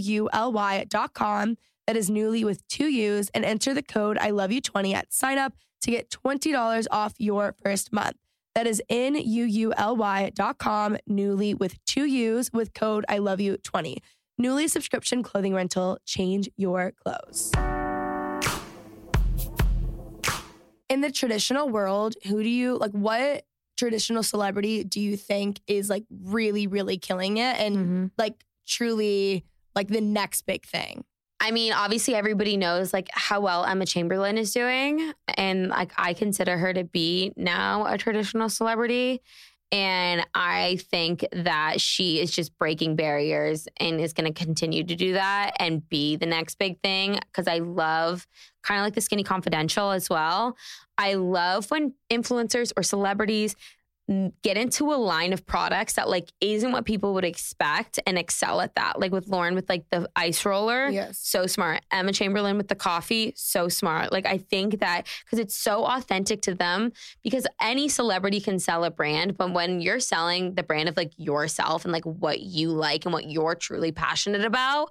That 1.86 1.96
is 1.96 2.10
Nuuly 2.10 2.44
with 2.44 2.66
two 2.66 2.88
U's 2.88 3.30
and 3.34 3.44
enter 3.44 3.72
the 3.72 3.82
code 3.82 4.18
I 4.18 4.30
love 4.30 4.50
you 4.50 4.60
20 4.60 4.94
at 4.94 5.12
sign 5.12 5.38
up 5.38 5.54
to 5.82 5.92
get 5.92 6.10
$20 6.10 6.86
off 6.90 7.14
your 7.18 7.54
first 7.62 7.92
month. 7.92 8.16
That 8.54 8.66
is 8.66 8.82
N-U-U-L-Y.com, 8.88 10.96
Nuuly 11.08 11.58
with 11.58 11.84
two 11.84 12.04
U's 12.04 12.52
with 12.52 12.74
code 12.74 13.04
I 13.08 13.18
love 13.18 13.40
you 13.40 13.58
20. 13.58 14.02
Nuuly 14.40 14.68
subscription 14.68 15.22
clothing 15.22 15.54
rental. 15.54 15.98
Change 16.04 16.48
your 16.56 16.92
clothes. 16.92 17.52
In 20.90 21.00
the 21.00 21.10
traditional 21.10 21.70
world, 21.70 22.16
who 22.26 22.42
do 22.42 22.48
you 22.48 22.76
like? 22.76 22.90
What 22.90 23.46
traditional 23.78 24.22
celebrity 24.22 24.84
do 24.84 25.00
you 25.00 25.16
think 25.16 25.60
is 25.66 25.88
like 25.88 26.04
really, 26.22 26.66
really 26.66 26.98
killing 26.98 27.38
it 27.38 27.56
and 27.58 27.76
mm-hmm. 27.76 28.06
like 28.18 28.44
truly 28.66 29.46
like 29.74 29.88
the 29.88 30.02
next 30.02 30.42
big 30.42 30.66
thing? 30.66 31.04
I 31.40 31.52
mean, 31.52 31.72
obviously 31.72 32.14
everybody 32.14 32.58
knows 32.58 32.92
like 32.92 33.08
how 33.12 33.40
well 33.40 33.64
Emma 33.64 33.86
Chamberlain 33.86 34.36
is 34.36 34.52
doing. 34.52 35.12
And 35.28 35.68
like 35.68 35.92
I 35.96 36.12
consider 36.12 36.58
her 36.58 36.74
to 36.74 36.84
be 36.84 37.32
now 37.36 37.86
a 37.86 37.96
traditional 37.96 38.50
celebrity. 38.50 39.22
And 39.72 40.26
I 40.34 40.78
think 40.90 41.24
that 41.32 41.80
she 41.80 42.20
is 42.20 42.32
just 42.32 42.58
breaking 42.58 42.96
barriers 42.96 43.68
and 43.78 44.00
is 44.00 44.12
going 44.12 44.32
to 44.32 44.44
continue 44.44 44.82
to 44.82 44.96
do 44.96 45.12
that 45.12 45.52
and 45.60 45.88
be 45.88 46.16
the 46.16 46.26
next 46.26 46.58
big 46.58 46.80
thing. 46.80 47.20
Cause 47.32 47.46
I 47.46 47.58
love 47.58 48.26
kind 48.62 48.80
of 48.80 48.84
like 48.84 48.94
the 48.94 49.00
Skinny 49.00 49.22
Confidential 49.22 49.92
as 49.92 50.10
well. 50.10 50.56
I 50.98 51.14
love 51.14 51.70
when 51.70 51.94
influencers 52.10 52.72
or 52.76 52.82
celebrities 52.82 53.54
get 54.42 54.56
into 54.56 54.92
a 54.92 54.96
line 54.96 55.32
of 55.32 55.46
products 55.46 55.92
that 55.94 56.08
like 56.08 56.32
isn't 56.40 56.72
what 56.72 56.84
people 56.84 57.14
would 57.14 57.24
expect 57.24 58.00
and 58.06 58.18
excel 58.18 58.60
at 58.60 58.74
that. 58.74 58.98
Like 58.98 59.12
with 59.12 59.28
Lauren 59.28 59.54
with 59.54 59.68
like 59.68 59.84
the 59.90 60.08
ice 60.16 60.44
roller. 60.44 60.88
Yes. 60.88 61.18
So 61.18 61.46
smart. 61.46 61.82
Emma 61.92 62.12
Chamberlain 62.12 62.56
with 62.56 62.68
the 62.68 62.74
coffee, 62.74 63.32
so 63.36 63.68
smart. 63.68 64.12
Like 64.12 64.26
I 64.26 64.38
think 64.38 64.80
that 64.80 65.06
because 65.24 65.38
it's 65.38 65.56
so 65.56 65.84
authentic 65.84 66.42
to 66.42 66.54
them 66.54 66.92
because 67.22 67.46
any 67.60 67.88
celebrity 67.88 68.40
can 68.40 68.58
sell 68.58 68.84
a 68.84 68.90
brand, 68.90 69.36
but 69.36 69.52
when 69.52 69.80
you're 69.80 70.00
selling 70.00 70.54
the 70.54 70.62
brand 70.62 70.88
of 70.88 70.96
like 70.96 71.12
yourself 71.16 71.84
and 71.84 71.92
like 71.92 72.04
what 72.04 72.40
you 72.40 72.70
like 72.70 73.04
and 73.04 73.12
what 73.12 73.30
you're 73.30 73.54
truly 73.54 73.92
passionate 73.92 74.44
about, 74.44 74.90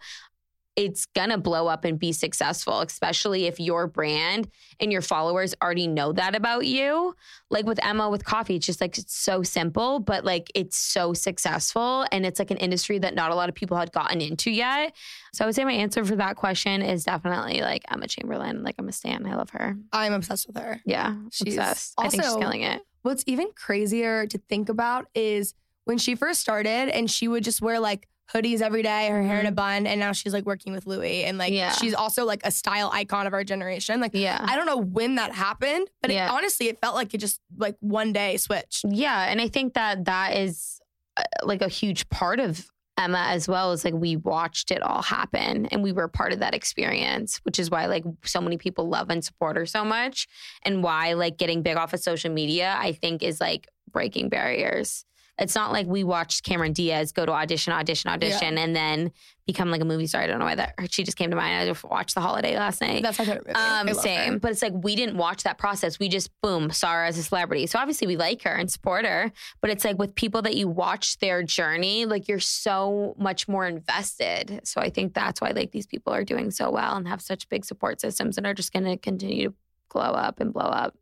it's 0.80 1.06
gonna 1.08 1.38
blow 1.38 1.68
up 1.68 1.84
and 1.84 2.00
be 2.00 2.14
successful, 2.14 2.80
especially 2.80 3.48
if 3.48 3.60
your 3.60 3.86
brand 3.86 4.50
and 4.80 4.94
your 4.94 5.02
followers 5.02 5.54
already 5.62 5.88
know 5.88 6.14
that 6.14 6.36
about 6.36 6.66
you. 6.66 7.14
Like 7.50 7.66
with 7.66 7.84
Emma 7.84 8.10
with 8.10 8.24
coffee, 8.24 8.56
it's 8.56 8.66
just 8.66 8.80
like 8.80 8.98
it's 8.98 9.14
so 9.14 9.44
simple, 9.44 10.00
but 10.00 10.24
like 10.24 10.50
it's 10.56 10.78
so 10.78 11.14
successful 11.14 12.06
and 12.14 12.26
it's 12.26 12.40
like 12.40 12.50
an 12.50 12.56
industry 12.56 12.98
that 13.00 13.14
not 13.14 13.30
a 13.30 13.36
lot 13.36 13.50
of 13.50 13.56
people 13.56 13.76
had 13.76 13.92
gotten 13.92 14.22
into 14.22 14.52
yet. 14.52 14.96
So 15.34 15.44
I 15.44 15.48
would 15.48 15.56
say 15.56 15.66
my 15.66 15.74
answer 15.74 16.06
for 16.06 16.16
that 16.16 16.38
question 16.38 16.82
is 16.82 17.04
definitely 17.04 17.60
like 17.60 17.84
Emma 17.92 18.08
Chamberlain. 18.08 18.64
Like 18.64 18.76
I'm 18.80 18.88
a 18.88 18.94
stan. 18.94 19.26
I 19.26 19.36
love 19.36 19.50
her. 19.50 19.76
I'm 19.92 20.14
obsessed 20.14 20.48
with 20.48 20.56
her. 20.56 20.80
Yeah. 20.86 21.14
She's 21.30 21.58
obsessed. 21.58 21.96
I 21.98 22.08
think 22.08 22.24
she's 22.24 22.38
killing 22.38 22.62
it. 22.62 22.82
What's 23.02 23.26
even 23.28 23.50
crazier 23.54 24.28
to 24.28 24.38
think 24.38 24.70
about 24.70 25.08
is 25.14 25.54
when 25.84 25.98
she 25.98 26.16
first 26.16 26.40
started 26.40 26.88
and 26.88 27.12
she 27.12 27.28
would 27.28 27.44
just 27.44 27.62
wear 27.62 27.82
like 27.82 28.08
hoodies 28.34 28.62
every 28.62 28.84
day, 28.84 29.10
her 29.10 29.22
hair 29.24 29.40
in 29.40 29.46
a 29.48 29.52
bun, 29.52 29.88
and 29.88 30.00
now 30.00 30.12
she's 30.12 30.34
like 30.34 30.46
working 30.46 30.72
with 30.74 30.86
Louis 30.86 31.24
and 31.24 31.38
like 31.38 31.52
Yeah. 31.52 31.72
she's 31.72 31.94
also 31.94 32.26
like 32.26 32.42
a 32.44 32.52
style 32.52 32.90
icon 32.94 33.26
of 33.28 33.34
our 33.34 33.44
generation. 33.44 34.00
Like 34.00 34.12
Yeah. 34.14 34.40
I 34.48 34.56
don't 34.56 34.66
know 34.68 34.78
when 34.78 35.16
that 35.16 35.34
happened, 35.34 35.88
but 36.02 36.12
Yeah. 36.12 36.28
it, 36.28 36.32
honestly, 36.32 36.68
it 36.68 36.80
felt 36.80 36.96
like 36.96 37.14
it 37.14 37.18
just 37.20 37.42
like 37.58 37.76
one 37.80 38.14
day 38.14 38.38
switched. 38.38 38.86
Yeah, 38.88 39.24
and 39.30 39.42
I 39.42 39.48
think 39.48 39.74
that 39.74 40.06
that 40.06 40.36
is 40.38 40.80
uh, 41.18 41.24
like 41.44 41.62
a 41.62 41.68
huge 41.70 42.08
part 42.10 42.40
of 42.40 42.70
Emma 42.98 43.26
as 43.30 43.48
well. 43.48 43.72
Is 43.72 43.84
like 43.86 43.94
we 43.94 44.16
watched 44.18 44.72
it 44.72 44.82
all 44.84 45.02
happen, 45.02 45.66
and 45.68 45.82
we 45.82 45.92
were 45.92 46.08
part 46.08 46.32
of 46.34 46.40
that 46.40 46.54
experience, 46.54 47.38
which 47.44 47.58
is 47.58 47.72
why 47.72 47.86
like 47.88 48.04
so 48.26 48.42
many 48.42 48.58
people 48.58 48.90
love 48.90 49.10
and 49.10 49.24
support 49.24 49.56
her 49.56 49.66
so 49.66 49.84
much, 49.86 50.28
and 50.64 50.84
why 50.84 51.14
like 51.14 51.38
getting 51.38 51.62
big 51.64 51.78
off 51.78 51.94
of 51.94 52.00
social 52.02 52.32
media, 52.32 52.76
I 52.78 52.92
think, 52.92 53.24
is 53.24 53.40
like 53.42 53.68
breaking 53.92 54.30
barriers. 54.30 55.04
It's 55.40 55.56
not 55.56 55.72
like 55.72 55.88
we 55.88 56.04
watched 56.04 56.44
Cameron 56.44 56.74
Diaz 56.74 57.12
go 57.12 57.26
to 57.26 57.32
audition, 57.32 57.74
audition, 57.74 58.12
audition, 58.12 58.58
and 58.58 58.76
then 58.76 59.12
become 59.46 59.72
like 59.72 59.82
a 59.82 59.86
movie 59.86 60.06
star. 60.06 60.22
I 60.22 60.28
don't 60.28 60.38
know 60.38 60.46
why 60.46 60.56
that 60.56 60.76
she 60.92 61.04
just 61.04 61.18
came 61.18 61.32
to 61.32 61.36
mind. 61.36 61.56
I 61.56 61.66
just 61.66 61.84
watched 61.84 62.14
The 62.14 62.22
Holiday 62.22 62.56
last 62.56 62.82
night. 62.82 63.02
That's 63.02 63.18
my 63.18 63.26
favorite 63.26 63.48
movie. 63.48 63.60
Um, 63.60 63.94
same, 63.96 64.34
her. 64.34 64.40
but 64.40 64.52
it's 64.52 64.62
like 64.62 64.74
we 64.76 64.96
didn't 64.96 65.18
watch 65.18 65.44
that 65.44 65.58
process. 65.58 65.98
We 65.98 66.08
just 66.08 66.30
boom 66.42 66.72
saw 66.72 66.94
her 66.94 67.06
as 67.06 67.18
a 67.18 67.24
celebrity. 67.24 67.66
So 67.66 67.80
obviously 67.80 68.06
we 68.06 68.16
like 68.16 68.44
her 68.44 68.54
and 68.54 68.70
support 68.70 69.06
her. 69.06 69.32
But 69.62 69.72
it's 69.72 69.84
like 69.84 69.98
with 69.98 70.14
people 70.14 70.42
that 70.44 70.56
you 70.56 70.68
watch 70.68 71.18
their 71.20 71.42
journey, 71.42 72.06
like 72.06 72.28
you're 72.28 72.40
so 72.40 73.16
much 73.18 73.48
more 73.48 73.66
invested. 73.66 74.62
So 74.66 74.82
I 74.82 74.90
think 74.90 75.14
that's 75.14 75.42
why 75.42 75.52
like 75.52 75.72
these 75.72 75.88
people 75.88 76.14
are 76.14 76.24
doing 76.24 76.52
so 76.52 76.70
well 76.70 76.96
and 76.96 77.08
have 77.08 77.22
such 77.22 77.50
big 77.50 77.66
support 77.66 78.02
systems 78.02 78.38
and 78.38 78.46
are 78.46 78.54
just 78.54 78.72
going 78.72 78.86
to 78.86 78.98
continue 78.98 79.50
to 79.50 79.56
glow 79.90 80.12
up 80.12 80.40
and 80.40 80.54
blow 80.54 80.64
up. 80.64 80.96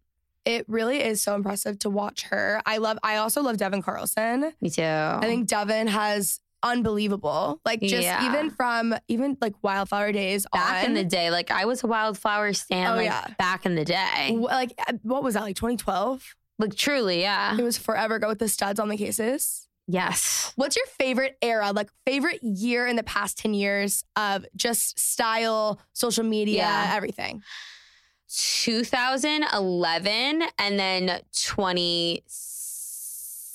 It 0.48 0.66
really 0.70 1.04
is 1.04 1.22
so 1.22 1.36
impressive 1.36 1.78
to 1.80 1.90
watch 1.90 2.24
her. 2.24 2.62
I 2.66 2.78
love. 2.78 2.98
I 3.04 3.18
also 3.18 3.42
love 3.42 3.58
Devon 3.58 3.82
Carlson. 3.82 4.54
Me 4.62 4.70
too. 4.70 4.82
I 4.84 5.20
think 5.24 5.48
Devon 5.48 5.88
has 5.88 6.40
unbelievable. 6.64 7.60
Like 7.66 7.82
just 7.82 8.04
Yeah. 8.04 8.26
even 8.30 8.50
from 8.52 8.96
even 9.08 9.38
like 9.42 9.54
Wildflower 9.62 10.12
days 10.12 10.46
back 10.54 10.86
in 10.86 10.94
the 10.94 11.04
day, 11.04 11.30
like 11.32 11.52
I 11.52 11.66
was 11.66 11.84
a 11.84 11.88
wildflower 11.88 12.54
stan. 12.54 12.94
Oh, 12.94 12.96
like 12.96 13.06
yeah. 13.06 13.28
back 13.38 13.66
in 13.66 13.76
the 13.76 13.86
day, 13.86 14.36
like 14.40 14.74
uh, 14.88 14.94
what 15.04 15.24
was 15.24 15.34
that 15.34 15.44
like 15.44 15.56
2012? 15.56 16.36
like 16.60 16.76
truly, 16.76 17.22
yeah, 17.22 17.56
It 17.56 17.62
was 17.64 17.78
forever 17.78 18.16
ago 18.16 18.30
with 18.30 18.40
the 18.40 18.50
studs 18.50 18.80
on 18.80 18.88
the 18.90 18.98
cases. 18.98 19.68
yes. 19.88 20.54
What's 20.56 20.76
your 20.76 20.88
favorite 20.98 21.38
era, 21.44 21.72
like 21.72 21.90
favorite 22.06 22.42
year 22.42 22.88
in 22.88 22.96
the 22.96 23.04
past 23.04 23.38
10 23.38 23.54
years 23.54 24.04
of 24.16 24.44
just 24.56 24.98
style, 24.98 25.80
social 25.94 26.24
media, 26.24 26.64
Yeah. 26.64 26.94
everything? 26.96 27.44
2011 28.30 30.44
and 30.60 30.80
then 30.80 31.22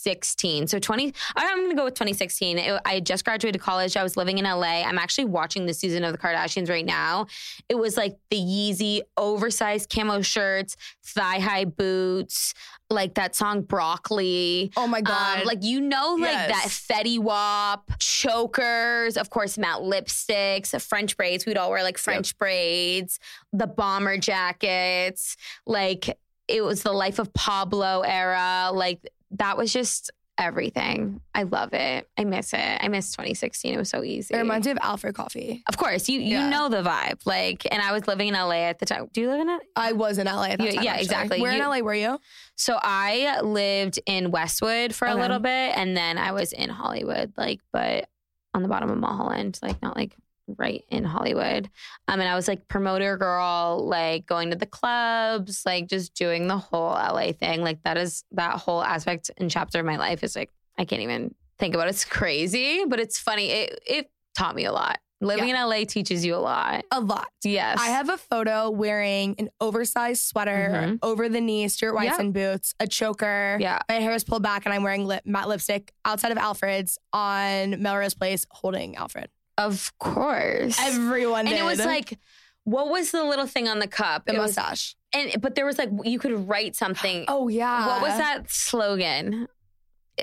2016. 0.05 0.67
So 0.69 0.79
20, 0.79 1.13
I'm 1.37 1.59
going 1.59 1.71
to 1.71 1.77
go 1.77 1.85
with 1.85 1.95
2016. 1.95 2.59
It- 2.59 2.81
I 2.85 2.95
had 2.95 3.07
just 3.07 3.25
graduated 3.25 3.61
college. 3.61 3.97
I 3.97 4.03
was 4.03 4.17
living 4.17 4.39
in 4.39 4.45
LA. 4.45 4.83
I'm 4.83 4.99
actually 4.99 5.27
watching 5.27 5.67
the 5.67 5.75
season 5.75 6.05
of 6.05 6.13
the 6.13 6.19
Kardashians 6.19 6.69
right 6.69 6.85
now. 6.85 7.27
It 7.69 7.77
was 7.77 7.97
like 7.97 8.17
the 8.31 8.37
Yeezy 8.39 9.01
oversized 9.17 9.91
camo 9.91 10.21
shirts, 10.23 10.77
thigh 11.05 11.39
high 11.39 11.65
boots, 11.65 12.55
like 12.91 13.15
that 13.15 13.35
song 13.35 13.63
Broccoli. 13.63 14.73
Oh 14.77 14.87
my 14.87 15.01
God. 15.01 15.41
Um, 15.41 15.47
like 15.47 15.63
you 15.63 15.81
know, 15.81 16.17
like 16.21 16.31
Yes. 16.33 16.87
that 16.89 16.95
Fetty 17.05 17.19
Wap, 17.19 17.91
chokers, 17.99 19.17
of 19.17 19.31
course, 19.31 19.57
matte 19.57 19.81
lipsticks, 19.81 20.79
French 20.83 21.17
braids. 21.17 21.47
We'd 21.47 21.57
all 21.57 21.71
wear 21.71 21.83
like 21.83 21.97
French 21.99 22.37
braids, 22.39 23.19
the 23.53 23.67
bomber 23.67 24.19
jackets. 24.19 25.37
Like 25.67 26.19
it 26.49 26.63
was 26.63 26.83
the 26.83 26.93
life 26.93 27.19
of 27.19 27.33
Pablo 27.33 28.01
era. 28.03 28.71
Like 28.73 29.01
that 29.33 29.57
was 29.57 29.73
just 29.73 30.11
everything. 30.39 31.21
I 31.35 31.43
love 31.45 31.73
it. 31.75 32.09
I 32.19 32.25
miss 32.25 32.53
it. 32.53 32.59
I 32.81 32.89
miss 32.89 33.13
2016. 33.13 33.75
It 33.75 33.77
was 33.77 33.91
so 33.91 34.03
easy. 34.03 34.35
it 34.35 34.39
reminds 34.39 34.67
me 34.67 34.73
of 34.73 34.79
Alfred 34.81 35.15
Coffee. 35.15 35.63
of 35.69 35.77
course, 35.77 36.09
you 36.09 36.21
you 36.21 36.39
Yeah. 36.39 36.49
know 36.49 36.69
the 36.69 36.83
vibe. 36.83 37.21
Like, 37.27 37.67
and 37.71 37.83
I 37.83 37.93
was 37.93 38.07
living 38.09 38.29
in 38.29 38.35
LA 38.35 38.65
at 38.69 38.79
the 38.79 38.87
time. 38.87 39.09
Do 39.13 39.21
you 39.21 39.31
live 39.31 39.41
in 39.41 39.49
it? 39.51 39.61
I 39.77 39.93
was 39.93 40.19
in 40.19 40.27
LA 40.27 40.45
at 40.53 40.59
that 40.59 40.65
Yeah, 40.65 40.75
time. 40.75 40.85
yeah, 40.85 40.91
actually. 40.93 41.05
exactly. 41.05 41.41
Where 41.41 41.53
in 41.53 41.59
LA 41.61 41.81
were 41.81 41.95
you? 41.95 42.19
So 42.57 42.79
I 42.83 43.41
lived 43.43 44.01
in 44.07 44.31
Westwood 44.31 44.95
for 44.95 45.07
a 45.07 45.15
little 45.15 45.39
bit 45.39 45.77
and 45.77 45.97
then 45.97 46.19
I 46.19 46.33
was 46.33 46.53
in 46.53 46.71
Hollywood, 46.71 47.33
like, 47.37 47.61
but 47.73 48.09
on 48.55 48.63
the 48.63 48.69
bottom 48.69 48.91
of 48.91 48.99
Mulholland, 48.99 49.59
like 49.63 49.81
not 49.83 49.97
like 49.97 50.17
right 50.59 50.85
in 50.89 51.05
Hollywood. 51.05 51.71
Um, 52.09 52.21
and 52.21 52.29
I 52.29 52.35
was 52.35 52.49
like 52.49 52.69
promoter 52.69 53.17
girl, 53.17 53.85
like 53.87 54.27
going 54.27 54.51
to 54.51 54.57
the 54.57 54.67
clubs, 54.67 55.63
like 55.67 55.89
just 55.89 56.15
doing 56.15 56.49
the 56.49 56.59
whole 56.59 56.91
LA 56.93 57.33
thing. 57.33 57.63
Like 57.63 57.83
that 57.85 57.97
is 57.97 58.25
that 58.33 58.57
whole 58.59 58.83
aspect 58.83 59.31
and 59.39 59.51
chapter 59.51 59.81
of 59.81 59.87
my 59.87 59.97
life 59.97 60.23
is 60.25 60.37
like 60.37 60.51
I 60.79 60.85
can't 60.85 61.03
even 61.03 61.35
think 61.59 61.75
about 61.75 61.87
it. 61.87 61.91
It's 61.91 62.05
crazy, 62.05 62.85
but 62.89 62.99
it's 63.01 63.19
funny. 63.19 63.51
It 63.51 63.81
it 63.87 64.11
taught 64.37 64.55
me 64.55 64.65
a 64.65 64.73
lot. 64.73 64.99
Living 65.21 65.51
in 65.51 65.55
LA 65.55 65.85
teaches 65.85 66.25
you 66.27 66.35
a 66.35 66.43
lot. 66.43 66.85
A 66.91 66.99
lot. 67.01 67.29
Yes. 67.45 67.79
I 67.81 67.91
have 67.91 68.09
a 68.09 68.17
photo 68.19 68.71
wearing 68.71 69.37
an 69.39 69.51
oversized 69.61 70.21
sweater, 70.25 70.71
Mhm. 70.75 70.99
over 71.01 71.29
the 71.29 71.41
knee 71.41 71.69
Stuart 71.69 71.95
Weitzman 71.95 72.33
boots, 72.33 72.75
a 72.81 72.89
choker. 72.89 73.57
Yeah. 73.61 73.79
My 73.89 74.01
hair 74.01 74.11
is 74.15 74.25
pulled 74.25 74.43
back 74.43 74.65
and 74.67 74.75
I'm 74.75 74.83
wearing 74.83 75.07
lip, 75.07 75.23
matte 75.25 75.47
lipstick 75.49 75.93
outside 76.05 76.33
of 76.33 76.39
Alfred's 76.39 76.99
on 77.13 77.81
Melrose 77.81 78.15
Place 78.15 78.45
holding 78.51 78.97
Alfred. 78.97 79.31
Of 79.59 79.93
course. 79.99 80.79
Everyone 80.81 81.41
and 81.47 81.51
did. 81.51 81.61
it 81.61 81.65
was 81.65 81.85
like 81.85 82.19
what 82.65 82.89
was 82.91 83.11
the 83.11 83.25
little 83.25 83.47
thing 83.47 83.69
on 83.69 83.81
the 83.81 83.89
cup? 83.89 84.25
the 84.27 84.35
It 84.35 84.39
was- 84.39 84.57
mustache. 84.57 84.95
and 85.13 85.41
but 85.43 85.55
there 85.57 85.67
was 85.67 85.79
like 85.79 85.91
you 86.05 86.19
could 86.19 86.49
write 86.49 86.77
something. 86.77 87.25
oh, 87.29 87.49
yeah. 87.49 87.87
What 87.87 88.03
was 88.03 88.17
that 88.19 88.51
slogan? 88.51 89.49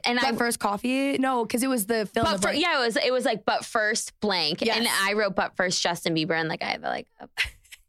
And 0.05 0.17
That 0.19 0.33
I 0.33 0.37
first 0.37 0.59
coffee? 0.59 1.17
No, 1.17 1.43
because 1.43 1.63
it 1.63 1.67
was 1.67 1.87
the 1.87 2.05
film. 2.05 2.25
but 2.25 2.41
for, 2.41 2.49
like, 2.49 2.61
yeah, 2.61 2.77
it 2.81 2.85
was 2.85 2.95
it 2.95 3.11
was 3.11 3.25
like 3.25 3.43
but 3.43 3.65
first 3.65 4.17
blank, 4.21 4.61
and 4.65 4.87
I 4.87 5.13
wrote 5.13 5.35
but 5.35 5.55
first 5.57 5.81
Justin 5.81 6.15
Bieber, 6.15 6.39
and 6.39 6.47
like 6.47 6.61
I 6.63 6.67
have 6.73 6.83
like 6.83 7.07
a, 7.19 7.27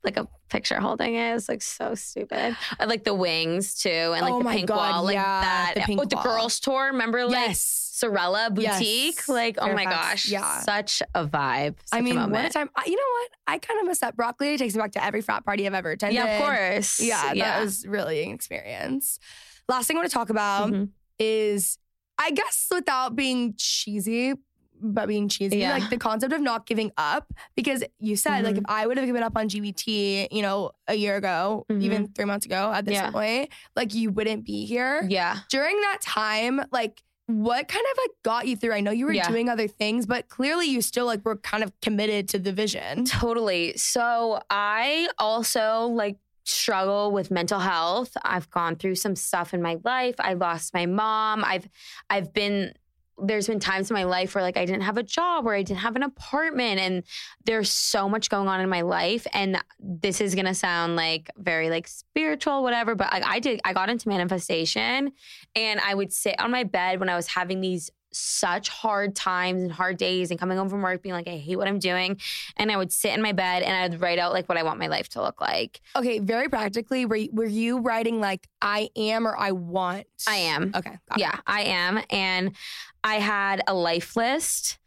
like 0.02 0.16
a 0.16 0.26
picture 0.48 0.80
holding 0.80 1.14
it. 1.14 1.34
It's 1.36 1.48
like 1.48 1.60
so 1.62 1.94
stupid. 1.94 2.56
I 2.80 2.84
like 2.86 3.04
the 3.04 3.14
wings 3.14 3.74
too, 3.80 3.88
and 3.90 4.22
like 4.22 4.32
Oh 4.32 4.42
the 4.42 4.48
pink 4.48 4.68
God, 4.68 4.76
wall, 4.94 5.04
like 5.04 5.14
yeah, 5.14 5.40
that. 5.42 5.72
the 5.76 5.80
pink 5.82 6.00
oh, 6.00 6.04
the 6.06 6.16
girls 6.16 6.58
tour. 6.58 6.86
Remember, 6.86 7.26
like 7.26 7.48
Yes. 7.48 7.79
Sorella 8.00 8.50
boutique. 8.50 9.16
Yes. 9.16 9.28
Like 9.28 9.56
oh 9.60 9.72
my 9.72 9.84
gosh, 9.84 10.28
yeah. 10.28 10.60
such 10.60 11.02
a 11.14 11.26
vibe. 11.26 11.76
I 11.92 12.00
mean, 12.00 12.16
a 12.18 12.26
what 12.28 12.44
a 12.44 12.48
time. 12.50 12.70
I- 12.74 12.84
You 12.86 12.96
know 12.96 13.12
what? 13.20 13.30
I 13.46 13.58
kind 13.58 13.78
of 13.80 13.86
miss 13.86 14.00
that 14.00 14.16
broccoli. 14.16 14.54
It 14.54 14.58
takes 14.58 14.74
me 14.74 14.80
back 14.80 14.92
to 14.92 15.04
every 15.04 15.20
frat 15.20 15.44
party 15.44 15.66
I've 15.66 15.74
ever 15.74 15.90
attended. 15.90 16.14
Yeah, 16.16 16.38
of 16.38 16.42
course. 16.42 16.98
Yeah, 17.00 17.32
yeah. 17.32 17.44
that 17.58 17.64
was 17.64 17.86
really 17.86 18.22
an 18.24 18.30
experience. 18.30 19.18
Last 19.68 19.86
thing 19.86 19.96
I 19.96 20.00
want 20.00 20.10
to 20.10 20.14
talk 20.14 20.30
about 20.30 20.70
Mhm. 20.70 20.88
is, 21.18 21.78
I 22.18 22.30
guess, 22.32 22.66
without 22.70 23.14
being 23.14 23.54
cheesy, 23.56 24.34
but 24.82 25.06
being 25.08 25.28
cheesy, 25.28 25.58
Yeah. 25.58 25.72
like 25.74 25.90
the 25.90 25.98
concept 25.98 26.32
of 26.32 26.40
not 26.40 26.66
giving 26.66 26.90
up. 26.96 27.32
Because 27.54 27.84
you 27.98 28.16
said, 28.16 28.44
like, 28.44 28.54
Mhm. 28.54 28.58
if 28.60 28.64
I 28.66 28.86
would 28.86 28.96
have 28.96 29.06
given 29.06 29.22
up 29.22 29.36
on 29.36 29.48
GBT, 29.48 30.26
you 30.30 30.40
know, 30.42 30.70
a 30.88 30.94
year 30.94 31.16
ago, 31.16 31.66
even 31.70 32.08
three 32.14 32.24
months 32.24 32.46
ago 32.46 32.72
at 32.74 32.84
this 32.86 32.96
Mm-hmm. 32.96 33.04
Yeah. 33.06 33.10
point, 33.10 33.48
like, 33.76 33.94
you 33.94 34.10
wouldn't 34.10 34.44
be 34.44 34.64
here. 34.64 35.04
yeah. 35.08 35.40
During 35.50 35.78
that 35.82 35.98
time, 36.00 36.62
like, 36.72 37.02
what 37.38 37.68
kind 37.68 37.84
of 37.92 37.98
like 38.02 38.10
got 38.22 38.46
you 38.48 38.56
through? 38.56 38.72
I 38.74 38.80
know 38.80 38.90
you 38.90 39.06
were 39.06 39.12
Yeah. 39.12 39.28
doing 39.28 39.48
other 39.48 39.68
things, 39.68 40.06
but 40.06 40.28
clearly 40.28 40.66
you 40.66 40.82
still 40.82 41.06
like 41.06 41.24
were 41.24 41.36
kind 41.36 41.62
of 41.62 41.72
committed 41.80 42.28
to 42.30 42.38
the 42.38 42.52
vision. 42.52 43.04
Totally. 43.04 43.76
So 43.76 44.40
I 44.50 45.08
also 45.18 45.86
like 45.86 46.16
struggle 46.44 47.12
with 47.12 47.30
mental 47.30 47.60
health. 47.60 48.16
I've 48.24 48.50
gone 48.50 48.76
through 48.76 48.96
some 48.96 49.14
stuff 49.14 49.54
in 49.54 49.62
my 49.62 49.78
life. 49.84 50.16
I 50.18 50.34
lost 50.34 50.74
my 50.74 50.86
mom. 50.86 51.44
I've 51.44 51.68
I've 52.08 52.32
been 52.32 52.72
there's 53.22 53.46
been 53.46 53.60
times 53.60 53.90
in 53.90 53.94
my 53.94 54.04
life 54.04 54.34
where 54.34 54.42
like 54.42 54.56
I 54.56 54.64
didn't 54.64 54.82
have 54.82 54.96
a 54.96 55.02
job, 55.02 55.44
where 55.44 55.54
I 55.54 55.62
didn't 55.62 55.80
have 55.80 55.96
an 55.96 56.02
apartment 56.02 56.80
and 56.80 57.02
there's 57.44 57.70
so 57.70 58.08
much 58.08 58.30
going 58.30 58.48
on 58.48 58.60
in 58.60 58.68
my 58.68 58.82
life 58.82 59.26
and 59.32 59.62
this 59.78 60.20
is 60.20 60.34
going 60.34 60.46
to 60.46 60.54
sound 60.54 60.96
like 60.96 61.30
very 61.36 61.70
like 61.70 61.88
spiritual 61.88 62.62
whatever, 62.62 62.94
but 62.94 63.12
like 63.12 63.24
I 63.24 63.38
did 63.38 63.60
I 63.64 63.72
got 63.72 63.88
into 63.90 64.08
manifestation 64.08 65.12
and 65.54 65.80
I 65.80 65.94
would 65.94 66.12
sit 66.12 66.38
on 66.40 66.50
my 66.50 66.64
bed 66.64 67.00
when 67.00 67.08
I 67.08 67.16
was 67.16 67.26
having 67.26 67.60
these 67.60 67.90
such 68.12 68.68
hard 68.68 69.14
times 69.14 69.62
and 69.62 69.70
hard 69.70 69.96
days 69.96 70.30
and 70.30 70.40
coming 70.40 70.58
home 70.58 70.68
from 70.68 70.82
work 70.82 71.02
being 71.02 71.14
like 71.14 71.28
I 71.28 71.36
hate 71.36 71.56
what 71.56 71.68
I'm 71.68 71.78
doing 71.78 72.20
and 72.56 72.72
I 72.72 72.76
would 72.76 72.92
sit 72.92 73.14
in 73.14 73.22
my 73.22 73.32
bed 73.32 73.62
and 73.62 73.94
I'd 73.94 74.00
write 74.00 74.18
out 74.18 74.32
like 74.32 74.48
what 74.48 74.58
I 74.58 74.62
want 74.62 74.78
my 74.78 74.88
life 74.88 75.08
to 75.10 75.22
look 75.22 75.40
like. 75.40 75.80
Okay, 75.94 76.18
very 76.18 76.48
practically, 76.48 77.06
were 77.06 77.16
you, 77.16 77.30
were 77.32 77.46
you 77.46 77.78
writing 77.78 78.20
like 78.20 78.48
I 78.60 78.90
am 78.96 79.26
or 79.26 79.36
I 79.36 79.52
want? 79.52 80.06
I 80.26 80.36
am. 80.36 80.72
Okay, 80.74 80.98
got 81.08 81.18
it. 81.18 81.20
Yeah, 81.20 81.38
I 81.46 81.62
am. 81.62 82.00
And 82.10 82.56
I 83.04 83.14
had 83.16 83.62
a 83.66 83.74
life 83.74 84.16
list 84.16 84.79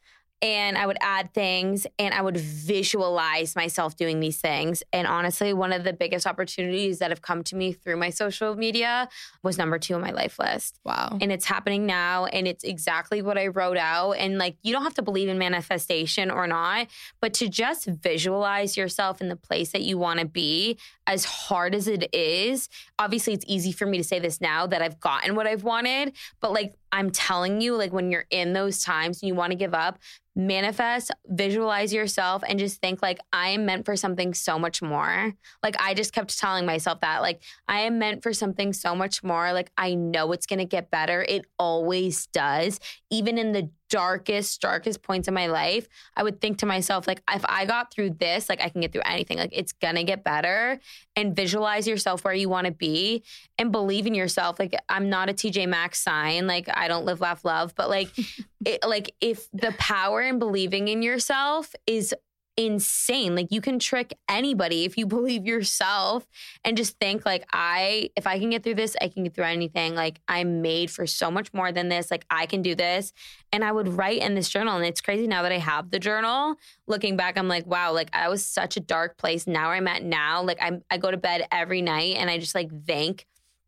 and 0.43 0.77
I 0.77 0.85
would 0.85 0.97
add 0.99 1.33
things 1.33 1.87
and 1.97 2.13
I 2.13 2.21
would 2.21 2.35
visualize 2.35 3.55
myself 3.55 3.95
doing 3.95 4.19
these 4.19 4.41
things. 4.41 4.83
And 4.91 5.07
honestly, 5.07 5.53
one 5.53 5.71
of 5.71 5.85
the 5.85 5.93
biggest 5.93 6.27
opportunities 6.27 6.99
that 6.99 7.11
have 7.11 7.21
come 7.21 7.43
to 7.45 7.55
me 7.55 7.71
through 7.71 7.95
my 7.95 8.09
social 8.09 8.53
media 8.55 9.07
was 9.41 9.57
number 9.57 9.79
two 9.79 9.95
on 9.95 10.01
my 10.01 10.11
life 10.11 10.37
list. 10.39 10.79
Wow. 10.83 11.17
and 11.21 11.31
it's 11.31 11.45
happening 11.45 11.85
now 11.85 12.25
and 12.25 12.47
it's 12.47 12.63
exactly 12.65 13.21
what 13.21 13.37
I 13.37 13.47
wrote 13.47 13.77
out 13.77 14.13
and 14.13 14.37
like 14.37 14.57
you 14.63 14.73
don't 14.73 14.83
have 14.83 14.95
to 14.95 15.01
believe 15.01 15.29
in 15.29 15.37
manifestation 15.37 16.29
or 16.29 16.47
not 16.47 16.87
but 17.21 17.33
to 17.35 17.47
just 17.47 17.85
visualize 17.85 18.75
yourself 18.75 19.21
in 19.21 19.29
the 19.29 19.35
place 19.37 19.71
that 19.71 19.81
you 19.81 19.97
want 19.97 20.19
to 20.19 20.25
be 20.25 20.77
as 21.07 21.23
hard 21.23 21.73
as 21.73 21.87
it 21.87 22.13
is 22.13 22.67
obviously 22.99 23.33
it's 23.33 23.45
easy 23.47 23.71
for 23.71 23.85
me 23.85 23.97
to 23.97 24.03
say 24.03 24.19
this 24.19 24.41
now 24.41 24.67
that 24.67 24.81
I've 24.81 24.99
gotten 24.99 25.35
what 25.35 25.47
I've 25.47 25.63
wanted 25.63 26.13
but 26.41 26.51
like 26.51 26.75
I'm 26.93 27.09
telling 27.09 27.59
you 27.59 27.75
like 27.75 27.91
when 27.91 28.11
you're 28.11 28.27
in 28.29 28.53
those 28.53 28.81
times 28.81 29.21
and 29.21 29.27
you 29.27 29.35
want 29.35 29.51
to 29.51 29.57
give 29.57 29.73
up 29.73 29.99
manifest 30.35 31.11
visualize 31.27 31.93
yourself 31.93 32.43
and 32.47 32.57
just 32.57 32.81
think 32.81 33.03
like 33.03 33.19
I 33.31 33.49
am 33.49 33.67
meant 33.67 33.85
for 33.85 33.95
something 33.95 34.33
so 34.33 34.57
much 34.57 34.81
more 34.81 35.33
like 35.61 35.75
I 35.79 35.93
just 35.93 36.11
kept 36.11 36.37
telling 36.39 36.65
myself 36.65 37.01
that 37.01 37.21
like 37.21 37.41
I 37.67 37.81
am 37.81 37.99
meant 37.99 38.23
for 38.23 38.33
something 38.33 38.73
so 38.73 38.95
much 38.95 39.23
more. 39.23 39.53
Like 39.53 39.71
I 39.77 39.95
know 39.95 40.31
it's 40.31 40.45
going 40.45 40.59
to 40.59 40.65
get 40.65 40.91
better. 40.91 41.23
It 41.27 41.45
always 41.57 42.27
does. 42.27 42.79
Even 43.09 43.37
in 43.37 43.51
the 43.53 43.69
darkest, 43.93 44.59
darkest 44.59 45.03
points 45.03 45.27
in 45.27 45.35
my 45.35 45.45
life, 45.45 45.87
I 46.17 46.23
would 46.23 46.41
think 46.41 46.57
to 46.57 46.65
myself, 46.65 47.07
like, 47.07 47.21
if 47.31 47.45
I 47.47 47.65
got 47.65 47.93
through 47.93 48.15
this, 48.17 48.49
like, 48.49 48.59
I 48.59 48.69
can 48.69 48.81
get 48.81 48.91
through 48.91 49.03
anything. 49.05 49.37
Like, 49.37 49.51
it's 49.53 49.71
gonna 49.71 50.03
get 50.03 50.23
better. 50.23 50.79
And 51.15 51.35
visualize 51.35 51.87
yourself 51.87 52.23
where 52.23 52.33
you 52.33 52.49
wanna 52.49 52.71
be 52.71 53.23
and 53.59 53.71
believe 53.71 54.07
in 54.07 54.15
yourself. 54.15 54.57
Like, 54.57 54.73
I'm 54.89 55.11
not 55.11 55.29
a 55.29 55.33
TJ 55.33 55.67
Maxx 55.67 56.01
sign. 56.01 56.47
Like, 56.47 56.67
I 56.75 56.87
don't 56.87 57.05
live, 57.05 57.21
laugh, 57.21 57.45
love. 57.45 57.75
But, 57.75 57.87
like, 57.87 58.09
it, 58.65 58.83
like, 58.83 59.13
if 59.21 59.47
the 59.51 59.75
power 59.77 60.23
in 60.23 60.39
believing 60.39 60.87
in 60.87 61.03
yourself 61.03 61.75
is 61.85 62.15
insane. 62.55 63.35
Like 63.35 63.47
you 63.51 63.61
can 63.61 63.79
trick 63.79 64.13
anybody 64.29 64.85
if 64.85 64.97
you 64.97 65.05
believe 65.07 65.45
yourself 65.45 66.27
and 66.63 66.77
just 66.77 66.99
think 66.99 67.25
like 67.25 67.45
I 67.51 68.09
if 68.15 68.27
I 68.27 68.39
can 68.39 68.49
get 68.49 68.63
through 68.63 68.75
this, 68.75 68.95
I 69.01 69.07
can 69.07 69.23
get 69.23 69.33
through 69.33 69.45
anything. 69.45 69.95
Like 69.95 70.19
I'm 70.27 70.61
made 70.61 70.91
for 70.91 71.07
so 71.07 71.31
much 71.31 71.53
more 71.53 71.71
than 71.71 71.89
this. 71.89 72.11
Like 72.11 72.25
I 72.29 72.45
can 72.45 72.61
do 72.61 72.75
this. 72.75 73.13
And 73.51 73.63
I 73.63 73.71
would 73.71 73.87
write 73.87 74.21
in 74.21 74.35
this 74.35 74.49
journal 74.49 74.75
and 74.75 74.85
it's 74.85 75.01
crazy 75.01 75.27
now 75.27 75.41
that 75.43 75.51
I 75.51 75.57
have 75.57 75.91
the 75.91 75.99
journal. 75.99 76.55
Looking 76.87 77.17
back, 77.17 77.37
I'm 77.37 77.47
like, 77.47 77.65
wow, 77.65 77.91
like 77.91 78.09
I 78.13 78.29
was 78.29 78.45
such 78.45 78.77
a 78.77 78.81
dark 78.81 79.17
place. 79.17 79.47
Now 79.47 79.69
I'm 79.71 79.87
at 79.87 80.03
now, 80.03 80.43
like 80.43 80.61
I 80.61 80.79
I 80.89 80.97
go 80.97 81.11
to 81.11 81.17
bed 81.17 81.47
every 81.51 81.81
night 81.81 82.15
and 82.17 82.29
I 82.29 82.37
just 82.37 82.55
like 82.55 82.69
thank 82.85 83.25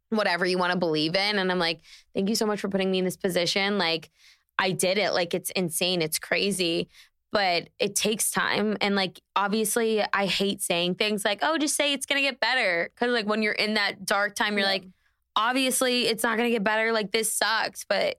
whatever 0.10 0.46
you 0.46 0.58
want 0.58 0.72
to 0.72 0.78
believe 0.78 1.16
in 1.16 1.40
and 1.40 1.52
I'm 1.52 1.60
like, 1.60 1.82
thank 2.14 2.30
you 2.30 2.36
so 2.36 2.46
much 2.46 2.62
for 2.62 2.70
putting 2.70 2.92
me 2.92 3.00
in 3.00 3.06
this 3.06 3.18
position. 3.18 3.78
Like 3.78 4.12
I 4.58 4.72
did 4.72 4.98
it. 4.98 5.12
Like 5.12 5.34
it's 5.34 5.50
insane. 5.52 6.02
It's 6.02 6.20
crazy 6.20 6.90
but 7.32 7.70
it 7.80 7.96
takes 7.96 8.32
time. 8.32 8.78
And 8.82 8.96
like, 8.96 9.20
obviously, 9.36 10.04
I 10.14 10.26
hate 10.26 10.62
saying 10.62 10.96
things 10.96 11.26
like, 11.26 11.40
oh, 11.42 11.58
just 11.58 11.76
say 11.76 11.94
it's 11.94 12.06
going 12.06 12.22
to 12.22 12.28
get 12.28 12.40
better. 12.40 12.90
Cause 12.96 13.10
like 13.10 13.26
when 13.26 13.42
you're 13.42 13.54
in 13.54 13.74
that 13.74 14.06
dark 14.06 14.36
time, 14.36 14.54
you're 14.54 14.62
yeah. 14.62 14.74
like, 14.74 14.88
obviously, 15.36 16.08
it's 16.08 16.24
not 16.24 16.38
going 16.38 16.48
to 16.48 16.54
get 16.56 16.64
better. 16.64 16.92
Like, 16.94 17.12
this 17.12 17.34
sucks, 17.34 17.84
but 17.84 18.18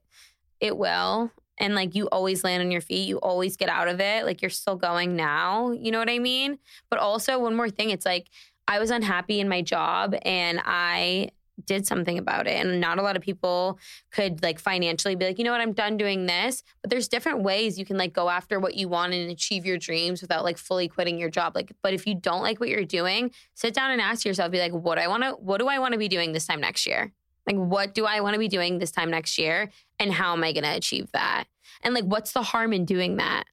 it 0.59 0.77
will. 0.77 1.31
And 1.59 1.73
like, 1.73 1.95
you 1.95 2.07
always 2.09 2.43
land 2.43 2.61
on 2.61 2.69
your 2.69 2.81
feet. 2.81 3.07
You 3.07 3.17
always 3.17 3.57
get 3.57 3.69
out 3.69 3.87
of 3.87 3.99
it. 3.99 4.25
Like, 4.25 4.41
you're 4.41 4.49
still 4.49 4.75
going 4.75 5.15
now. 5.15 5.71
You 5.71 5.91
know 5.91 5.99
what 5.99 6.09
I 6.09 6.19
mean? 6.19 6.59
But 6.89 6.99
also, 6.99 7.39
one 7.39 7.55
more 7.55 7.69
thing 7.69 7.89
it's 7.89 8.05
like, 8.05 8.27
I 8.67 8.79
was 8.79 8.91
unhappy 8.91 9.39
in 9.39 9.49
my 9.49 9.61
job 9.61 10.13
and 10.23 10.61
I 10.63 11.29
did 11.65 11.87
something 11.87 12.17
about 12.17 12.47
it. 12.47 12.63
And 12.65 12.79
not 12.79 12.99
a 12.99 13.01
lot 13.01 13.15
of 13.15 13.21
people 13.21 13.79
could 14.11 14.43
like 14.43 14.59
financially 14.59 15.15
be 15.15 15.25
like, 15.25 15.37
you 15.37 15.43
know 15.43 15.51
what, 15.51 15.61
I'm 15.61 15.73
done 15.73 15.97
doing 15.97 16.25
this. 16.25 16.63
But 16.81 16.91
there's 16.91 17.07
different 17.07 17.41
ways 17.41 17.79
you 17.79 17.85
can 17.85 17.97
like 17.97 18.13
go 18.13 18.29
after 18.29 18.59
what 18.59 18.75
you 18.75 18.87
want 18.87 19.13
and 19.13 19.31
achieve 19.31 19.65
your 19.65 19.77
dreams 19.77 20.21
without 20.21 20.43
like 20.43 20.57
fully 20.57 20.87
quitting 20.87 21.17
your 21.17 21.29
job. 21.29 21.55
Like, 21.55 21.71
but 21.81 21.93
if 21.93 22.05
you 22.05 22.15
don't 22.15 22.41
like 22.41 22.59
what 22.59 22.69
you're 22.69 22.85
doing, 22.85 23.31
sit 23.53 23.73
down 23.73 23.91
and 23.91 24.01
ask 24.01 24.25
yourself, 24.25 24.51
be 24.51 24.59
like, 24.59 24.73
what 24.73 24.99
I 24.99 25.07
want 25.07 25.23
to, 25.23 25.31
what 25.31 25.57
do 25.57 25.67
I 25.67 25.79
want 25.79 25.93
to 25.93 25.97
be 25.97 26.07
doing 26.07 26.31
this 26.31 26.45
time 26.45 26.61
next 26.61 26.85
year? 26.85 27.11
Like, 27.47 27.55
what 27.55 27.93
do 27.93 28.05
I 28.05 28.19
want 28.19 28.33
to 28.33 28.39
be 28.39 28.49
doing 28.49 28.77
this 28.77 28.91
time 28.91 29.09
next 29.09 29.37
year? 29.37 29.71
And 29.99 30.11
how 30.11 30.33
am 30.33 30.43
I 30.43 30.51
going 30.51 30.65
to 30.65 30.75
achieve 30.75 31.11
that? 31.13 31.45
And 31.81 31.93
like, 31.93 32.03
what's 32.03 32.33
the 32.33 32.41
harm 32.41 32.73
in 32.73 32.85
doing 32.85 33.17
that? 33.17 33.45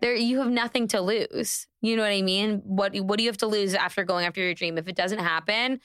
There, 0.00 0.14
you 0.14 0.38
have 0.38 0.50
nothing 0.50 0.86
to 0.88 1.00
lose. 1.00 1.66
You 1.80 1.96
know 1.96 2.02
what 2.02 2.12
I 2.12 2.20
mean? 2.20 2.60
What 2.64 2.94
What 3.00 3.16
do 3.16 3.24
you 3.24 3.30
have 3.30 3.38
to 3.38 3.46
lose 3.46 3.74
after 3.74 4.04
going 4.04 4.26
after 4.26 4.42
your 4.42 4.52
dream? 4.52 4.76
If 4.76 4.86
it 4.86 4.96
doesn't 4.96 5.20
happen, 5.20 5.80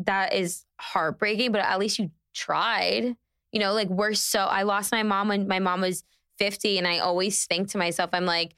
that 0.00 0.34
is 0.34 0.64
heartbreaking, 0.78 1.52
but 1.52 1.60
at 1.60 1.78
least 1.78 1.98
you 1.98 2.10
tried. 2.34 3.16
You 3.52 3.60
know, 3.60 3.72
like 3.72 3.88
we're 3.88 4.14
so, 4.14 4.40
I 4.40 4.62
lost 4.62 4.92
my 4.92 5.02
mom 5.02 5.28
when 5.28 5.48
my 5.48 5.58
mom 5.58 5.80
was 5.80 6.04
50. 6.38 6.78
And 6.78 6.86
I 6.86 6.98
always 6.98 7.44
think 7.46 7.68
to 7.70 7.78
myself, 7.78 8.10
I'm 8.12 8.26
like, 8.26 8.54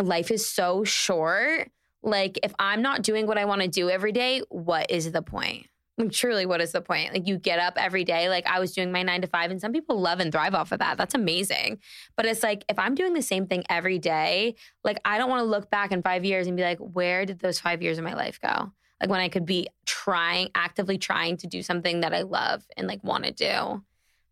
life 0.00 0.30
is 0.30 0.48
so 0.48 0.84
short. 0.84 1.70
Like, 2.02 2.38
if 2.42 2.52
I'm 2.58 2.82
not 2.82 3.02
doing 3.02 3.26
what 3.26 3.38
I 3.38 3.44
want 3.44 3.62
to 3.62 3.68
do 3.68 3.88
every 3.88 4.12
day, 4.12 4.42
what 4.48 4.90
is 4.90 5.12
the 5.12 5.22
point? 5.22 5.66
Like, 5.98 6.10
truly, 6.10 6.46
what 6.46 6.60
is 6.60 6.72
the 6.72 6.80
point? 6.80 7.12
Like, 7.12 7.28
you 7.28 7.38
get 7.38 7.58
up 7.58 7.74
every 7.76 8.02
day. 8.02 8.28
Like, 8.28 8.46
I 8.46 8.58
was 8.58 8.72
doing 8.72 8.90
my 8.90 9.02
nine 9.02 9.20
to 9.20 9.28
five, 9.28 9.50
and 9.50 9.60
some 9.60 9.72
people 9.72 10.00
love 10.00 10.18
and 10.18 10.32
thrive 10.32 10.54
off 10.54 10.72
of 10.72 10.78
that. 10.80 10.96
That's 10.96 11.14
amazing. 11.14 11.78
But 12.16 12.26
it's 12.26 12.42
like, 12.42 12.64
if 12.68 12.78
I'm 12.78 12.94
doing 12.94 13.12
the 13.12 13.22
same 13.22 13.46
thing 13.46 13.62
every 13.68 13.98
day, 13.98 14.56
like, 14.82 14.98
I 15.04 15.18
don't 15.18 15.30
want 15.30 15.40
to 15.40 15.50
look 15.50 15.70
back 15.70 15.92
in 15.92 16.02
five 16.02 16.24
years 16.24 16.46
and 16.46 16.56
be 16.56 16.62
like, 16.62 16.78
where 16.78 17.24
did 17.24 17.38
those 17.38 17.60
five 17.60 17.82
years 17.82 17.98
of 17.98 18.04
my 18.04 18.14
life 18.14 18.40
go? 18.40 18.72
Like 19.02 19.10
when 19.10 19.20
I 19.20 19.28
could 19.28 19.44
be 19.44 19.68
trying, 19.84 20.50
actively 20.54 20.96
trying 20.96 21.36
to 21.38 21.48
do 21.48 21.62
something 21.62 22.00
that 22.00 22.14
I 22.14 22.22
love 22.22 22.64
and 22.76 22.86
like 22.86 23.02
want 23.02 23.24
to 23.24 23.32
do. 23.32 23.82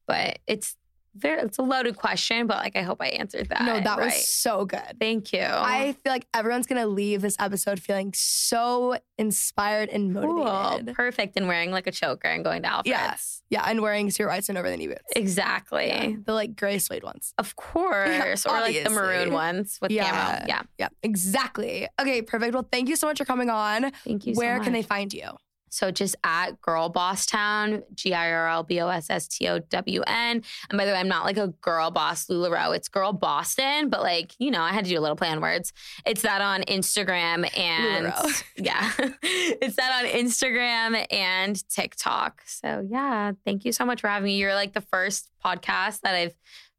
But 0.07 0.39
it's 0.47 0.77
very 1.15 1.41
it's 1.41 1.59
a 1.59 1.63
loaded 1.63 1.97
question, 1.97 2.47
but 2.47 2.59
like 2.59 2.77
I 2.77 2.83
hope 2.83 2.99
I 3.01 3.09
answered 3.09 3.49
that. 3.49 3.63
No, 3.63 3.81
that 3.81 3.99
right. 3.99 4.07
was 4.07 4.29
so 4.29 4.65
good. 4.65 4.97
Thank 4.99 5.33
you. 5.33 5.43
I 5.43 5.95
feel 6.03 6.13
like 6.13 6.27
everyone's 6.35 6.67
gonna 6.67 6.87
leave 6.87 7.23
this 7.23 7.37
episode 7.39 7.81
feeling 7.81 8.13
so 8.15 8.97
inspired 9.19 9.91
and 9.91 10.13
motivated. 10.13 10.87
Cool. 10.87 10.95
Perfect. 10.95 11.37
And 11.37 11.47
wearing 11.47 11.71
like 11.71 11.87
a 11.87 11.93
choker 11.93 12.29
and 12.29 12.43
going 12.43 12.63
to 12.63 12.69
Alfred's. 12.69 12.89
Yes. 12.89 13.43
Yeah. 13.51 13.65
And 13.67 13.83
wearing 13.83 14.11
Stuart 14.11 14.31
Weitzman 14.31 14.57
over 14.57 14.71
the 14.71 14.77
knee 14.77 14.87
boots. 14.87 15.03
Exactly. 15.15 15.89
Yeah. 15.89 16.13
The 16.25 16.33
like 16.33 16.57
gray 16.57 16.79
suede 16.79 17.05
ones. 17.05 17.35
Of 17.39 17.57
course. 17.57 18.47
Or 18.51 18.61
like 18.61 18.83
the 18.83 18.91
maroon 18.91 19.33
ones 19.33 19.79
with 19.83 19.91
yeah. 19.91 20.11
camo. 20.11 20.45
Yeah. 20.49 20.63
Yeah. 20.79 20.89
Exactly. 21.03 21.87
Okay, 22.01 22.23
perfect. 22.23 22.55
Well, 22.55 22.67
thank 22.71 22.89
you 22.89 22.97
so 22.97 23.07
much 23.07 23.19
for 23.19 23.25
coming 23.25 23.51
on. 23.51 23.93
Thank 24.05 24.27
you 24.27 24.35
Where 24.35 24.59
so 24.59 24.65
can 24.65 24.73
they 24.73 24.83
find 24.83 25.13
you? 25.13 25.31
So 25.71 25.91
just 25.91 26.17
at 26.25 26.61
Girl 26.61 26.89
Boss 26.89 27.27
Town, 27.27 27.83
G 27.95 28.13
I 28.13 28.31
R 28.31 28.49
L 28.49 28.63
B 28.63 28.81
O 28.81 28.89
S 28.89 29.09
S 29.09 29.29
T 29.29 29.49
O 29.49 29.59
W 29.59 30.03
N. 30.07 30.43
And 30.69 30.79
by 30.79 30.85
the 30.85 30.93
way, 30.93 30.99
I'm 30.99 31.09
not 31.09 31.25
like 31.25 31.39
a 31.39 31.49
girl 31.49 31.91
boss 31.91 32.27
LuLaRoe. 32.27 32.77
It's 32.77 32.89
Girl 32.89 33.13
Boston, 33.13 33.89
but 33.89 34.03
like, 34.03 34.33
you 34.39 34.51
know, 34.51 34.61
I 34.61 34.73
had 34.73 34.85
to 34.85 34.91
do 34.91 34.99
a 34.99 35.01
little 35.01 35.17
play 35.17 35.29
on 35.29 35.41
words. 35.41 35.73
It's 36.05 36.23
that 36.23 36.43
on 36.43 36.63
Instagram 36.63 37.49
and 37.57 38.13
yeah. 38.57 38.91
it's 39.23 39.77
that 39.77 40.05
on 40.05 40.11
Instagram 40.11 41.07
and 41.11 41.69
TikTok. 41.69 42.43
So 42.47 42.87
yeah, 42.89 43.33
thank 43.45 43.65
you 43.65 43.73
so 43.73 43.85
much 43.85 44.01
for 44.01 44.09
having 44.09 44.27
me. 44.27 44.37
You're 44.37 44.55
like 44.55 44.73
the 44.73 44.81
first 44.81 45.31
podcast 45.45 46.01
that 46.01 46.15
I've 46.15 46.35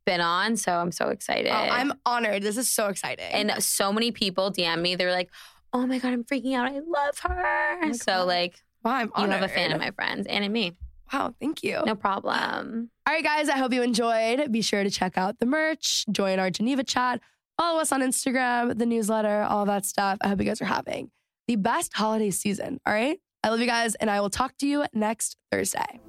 been 0.06 0.22
on. 0.22 0.58
So 0.58 0.74
I'm 0.74 0.92
so 0.92 1.10
excited. 1.10 1.52
Oh, 1.52 1.56
I'm 1.56 1.94
honored. 2.06 2.44
This 2.44 2.58
is 2.58 2.70
so 2.70 2.88
exciting. 2.88 3.26
And 3.26 3.64
so 3.64 3.94
many 3.94 4.12
people 4.12 4.52
DM 4.52 4.82
me. 4.82 4.96
They're 4.96 5.12
like, 5.12 5.30
oh 5.74 5.86
my 5.86 6.00
God, 6.00 6.14
I'm 6.14 6.24
freaking 6.24 6.56
out. 6.56 6.68
I 6.68 6.80
love 6.80 7.20
her. 7.20 7.80
Oh 7.84 7.92
so 7.94 8.26
like 8.26 8.62
Wow, 8.84 8.92
I'm 8.94 9.12
honored. 9.14 9.30
You 9.30 9.42
have 9.42 9.50
a 9.50 9.54
fan 9.54 9.72
of 9.72 9.80
my 9.80 9.92
friends 9.92 10.28
and 10.28 10.44
in 10.44 10.52
me. 10.52 10.78
Wow, 11.14 11.36
thank 11.40 11.64
you. 11.64 11.82
No 11.86 11.96
problem. 11.96 12.90
All 13.06 13.14
right, 13.14 13.24
guys, 13.24 13.50
I 13.50 13.58
hope 13.58 13.74
you 13.74 13.82
enjoyed. 13.82 14.52
Be 14.52 14.62
sure 14.62 14.84
to 14.84 14.90
check 14.90 15.18
out 15.18 15.40
the 15.40 15.46
merch, 15.46 16.06
join 16.12 16.40
our 16.40 16.50
Geneva 16.50 16.84
chat, 16.84 17.20
follow 17.58 17.80
us 17.80 17.92
on 17.92 18.02
Instagram, 18.02 18.78
the 18.78 18.86
newsletter, 18.86 19.44
all 19.44 19.66
that 19.66 19.86
stuff. 19.86 20.18
I 20.22 20.30
hope 20.30 20.40
you 20.40 20.46
guys 20.46 20.62
are 20.62 20.66
having 20.66 21.12
the 21.48 21.58
best 21.58 21.94
holiday 21.94 22.32
season. 22.32 22.80
All 22.86 22.94
right. 22.94 23.20
I 23.44 23.50
love 23.50 23.60
you 23.60 23.66
guys, 23.66 23.96
and 23.96 24.10
I 24.10 24.22
will 24.22 24.30
talk 24.30 24.56
to 24.60 24.68
you 24.68 24.86
next 24.94 25.36
Thursday. 25.52 26.00